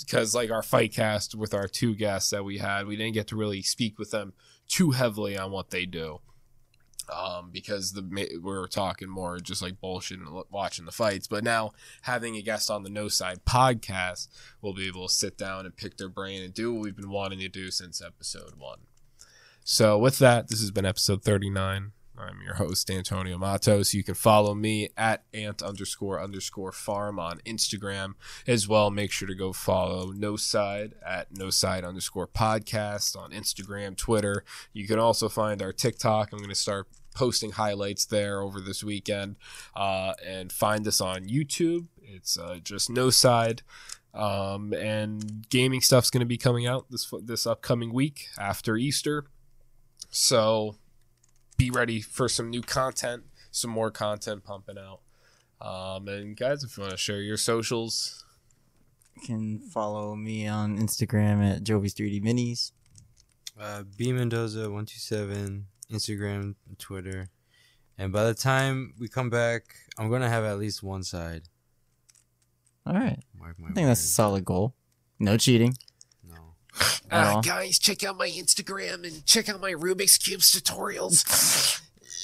because 0.00 0.34
like 0.34 0.50
our 0.50 0.62
fight 0.62 0.92
cast 0.92 1.36
with 1.36 1.54
our 1.54 1.68
two 1.68 1.94
guests 1.94 2.30
that 2.30 2.44
we 2.44 2.58
had, 2.58 2.88
we 2.88 2.96
didn't 2.96 3.14
get 3.14 3.28
to 3.28 3.36
really 3.36 3.62
speak 3.62 3.96
with 3.96 4.10
them 4.10 4.32
too 4.66 4.90
heavily 4.90 5.38
on 5.38 5.52
what 5.52 5.70
they 5.70 5.86
do 5.86 6.18
um, 7.12 7.50
because 7.52 7.92
the 7.92 8.02
we 8.02 8.38
were 8.40 8.66
talking 8.66 9.08
more 9.08 9.38
just 9.38 9.62
like 9.62 9.80
bullshit 9.80 10.18
and 10.18 10.42
watching 10.50 10.84
the 10.84 10.92
fights. 10.92 11.26
But 11.26 11.44
now 11.44 11.72
having 12.02 12.36
a 12.36 12.42
guest 12.42 12.70
on 12.70 12.82
the 12.82 12.90
No 12.90 13.08
Side 13.08 13.44
podcast, 13.44 14.28
we'll 14.60 14.74
be 14.74 14.88
able 14.88 15.06
to 15.06 15.14
sit 15.14 15.36
down 15.38 15.66
and 15.66 15.76
pick 15.76 15.96
their 15.96 16.08
brain 16.08 16.42
and 16.42 16.52
do 16.52 16.72
what 16.72 16.82
we've 16.82 16.96
been 16.96 17.10
wanting 17.10 17.40
to 17.40 17.48
do 17.48 17.70
since 17.70 18.02
episode 18.02 18.54
one. 18.56 18.80
So 19.66 19.96
with 19.96 20.18
that, 20.18 20.48
this 20.48 20.60
has 20.60 20.70
been 20.70 20.84
episode 20.84 21.22
thirty 21.22 21.48
nine. 21.48 21.92
I'm 22.18 22.42
your 22.42 22.56
host 22.56 22.90
Antonio 22.90 23.38
Matos. 23.38 23.94
You 23.94 24.04
can 24.04 24.12
follow 24.14 24.54
me 24.54 24.90
at 24.94 25.24
ant 25.32 25.62
underscore 25.62 26.22
underscore 26.22 26.70
farm 26.70 27.18
on 27.18 27.40
Instagram 27.46 28.12
as 28.46 28.68
well. 28.68 28.90
Make 28.90 29.10
sure 29.10 29.26
to 29.26 29.34
go 29.34 29.54
follow 29.54 30.12
No 30.12 30.36
Side 30.36 30.96
at 31.04 31.32
No 31.32 31.48
Side 31.48 31.82
underscore 31.82 32.28
podcast 32.28 33.16
on 33.16 33.30
Instagram, 33.30 33.96
Twitter. 33.96 34.44
You 34.74 34.86
can 34.86 34.98
also 34.98 35.30
find 35.30 35.62
our 35.62 35.72
TikTok. 35.72 36.30
I'm 36.30 36.38
going 36.38 36.50
to 36.50 36.54
start 36.54 36.86
posting 37.14 37.52
highlights 37.52 38.04
there 38.04 38.42
over 38.42 38.60
this 38.60 38.84
weekend. 38.84 39.36
Uh, 39.74 40.12
and 40.24 40.52
find 40.52 40.86
us 40.86 41.00
on 41.00 41.26
YouTube. 41.26 41.86
It's 42.02 42.38
uh, 42.38 42.58
just 42.62 42.90
No 42.90 43.08
Side. 43.08 43.62
Um, 44.12 44.74
and 44.74 45.48
gaming 45.48 45.80
stuff's 45.80 46.10
going 46.10 46.20
to 46.20 46.26
be 46.26 46.38
coming 46.38 46.66
out 46.66 46.90
this 46.90 47.12
this 47.22 47.46
upcoming 47.46 47.94
week 47.94 48.28
after 48.38 48.76
Easter. 48.76 49.24
So 50.14 50.76
be 51.56 51.70
ready 51.72 52.00
for 52.00 52.28
some 52.28 52.48
new 52.48 52.62
content, 52.62 53.24
some 53.50 53.70
more 53.72 53.90
content 53.90 54.44
pumping 54.44 54.76
out. 54.78 55.00
Um, 55.60 56.06
and 56.06 56.36
guys, 56.36 56.62
if 56.62 56.76
you 56.76 56.82
want 56.82 56.92
to 56.92 56.96
share 56.96 57.20
your 57.20 57.36
socials, 57.36 58.24
You 59.16 59.26
can 59.26 59.58
follow 59.58 60.14
me 60.14 60.46
on 60.46 60.78
Instagram 60.78 61.44
at 61.44 61.64
Jovi's3D 61.64 62.22
Minis. 62.22 62.70
Uh, 63.58 63.82
B 63.96 64.12
Mendoza 64.12 64.70
one 64.70 64.86
two 64.86 64.98
seven 64.98 65.66
Instagram, 65.90 66.54
Twitter, 66.78 67.28
and 67.98 68.12
by 68.12 68.24
the 68.24 68.34
time 68.34 68.94
we 68.98 69.08
come 69.08 69.30
back, 69.30 69.62
I'm 69.98 70.10
gonna 70.10 70.28
have 70.28 70.44
at 70.44 70.58
least 70.58 70.82
one 70.82 71.02
side. 71.04 71.42
All 72.86 72.94
right, 72.94 73.18
Mark 73.38 73.58
my 73.58 73.68
I 73.68 73.72
think 73.72 73.86
that's 73.88 74.04
a 74.04 74.08
solid 74.08 74.44
goal. 74.44 74.74
No 75.18 75.36
cheating. 75.36 75.74
No. 77.10 77.16
At 77.16 77.26
all. 77.26 77.38
Uh, 77.38 77.40
guys, 77.42 77.78
check 77.78 78.02
out 78.04 78.16
my 78.16 78.28
Instagram 78.28 79.04
and 79.06 79.24
check 79.26 79.48
out 79.48 79.60
my 79.60 79.72
Rubik's 79.72 80.18
cubes 80.18 80.52
tutorials. 80.52 81.80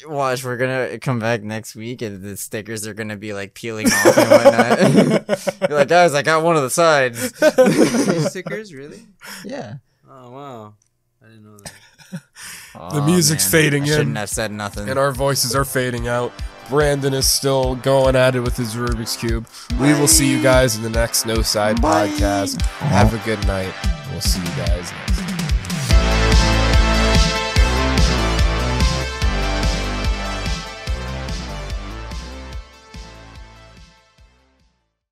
Watch, 0.09 0.43
we're 0.45 0.57
gonna 0.57 0.99
come 0.99 1.19
back 1.19 1.43
next 1.43 1.77
week, 1.77 2.01
and 2.03 2.23
the 2.23 2.37
stickers 2.37 2.87
are 2.87 2.95
gonna 2.95 3.17
be 3.19 3.33
like 3.35 3.53
peeling 3.55 3.87
off 3.87 4.17
and 4.19 4.31
whatnot. 4.31 5.61
You're 5.69 5.79
like, 5.79 5.89
guys, 5.89 6.15
I 6.15 6.23
got 6.23 6.43
one 6.43 6.57
of 6.57 6.63
the 6.63 6.71
sides. 6.71 7.19
stickers, 8.31 8.73
really? 8.73 9.07
yeah. 9.45 9.75
Oh 10.11 10.31
wow, 10.31 10.75
I 11.23 11.27
didn't 11.27 11.45
know 11.45 11.59
that. 11.59 11.73
The 12.95 13.03
music's 13.03 13.49
fading 13.49 13.83
I 13.83 13.87
in. 13.87 13.93
Shouldn't 13.93 14.17
have 14.17 14.31
said 14.31 14.51
nothing. 14.53 14.89
and 14.89 14.99
our 14.99 15.13
voices 15.13 15.55
are 15.55 15.65
fading 15.65 16.09
out. 16.09 16.33
Brandon 16.71 17.13
is 17.13 17.29
still 17.31 17.75
going 17.75 18.15
at 18.15 18.37
it 18.37 18.41
with 18.41 18.57
his 18.57 18.75
Rubik's 18.77 19.17
cube. 19.17 19.47
We 19.81 19.93
will 19.93 20.07
see 20.07 20.31
you 20.31 20.41
guys 20.41 20.77
in 20.77 20.83
the 20.85 20.89
next 20.89 21.27
No 21.27 21.43
Side 21.43 21.77
podcast. 21.79 22.63
Have 22.63 23.13
a 23.13 23.19
good 23.27 23.45
night. 23.47 23.75
We'll 24.13 24.21
see 24.21 24.41
you 24.41 24.57
guys 24.57 24.93
next. 24.93 25.19
time. 25.19 25.40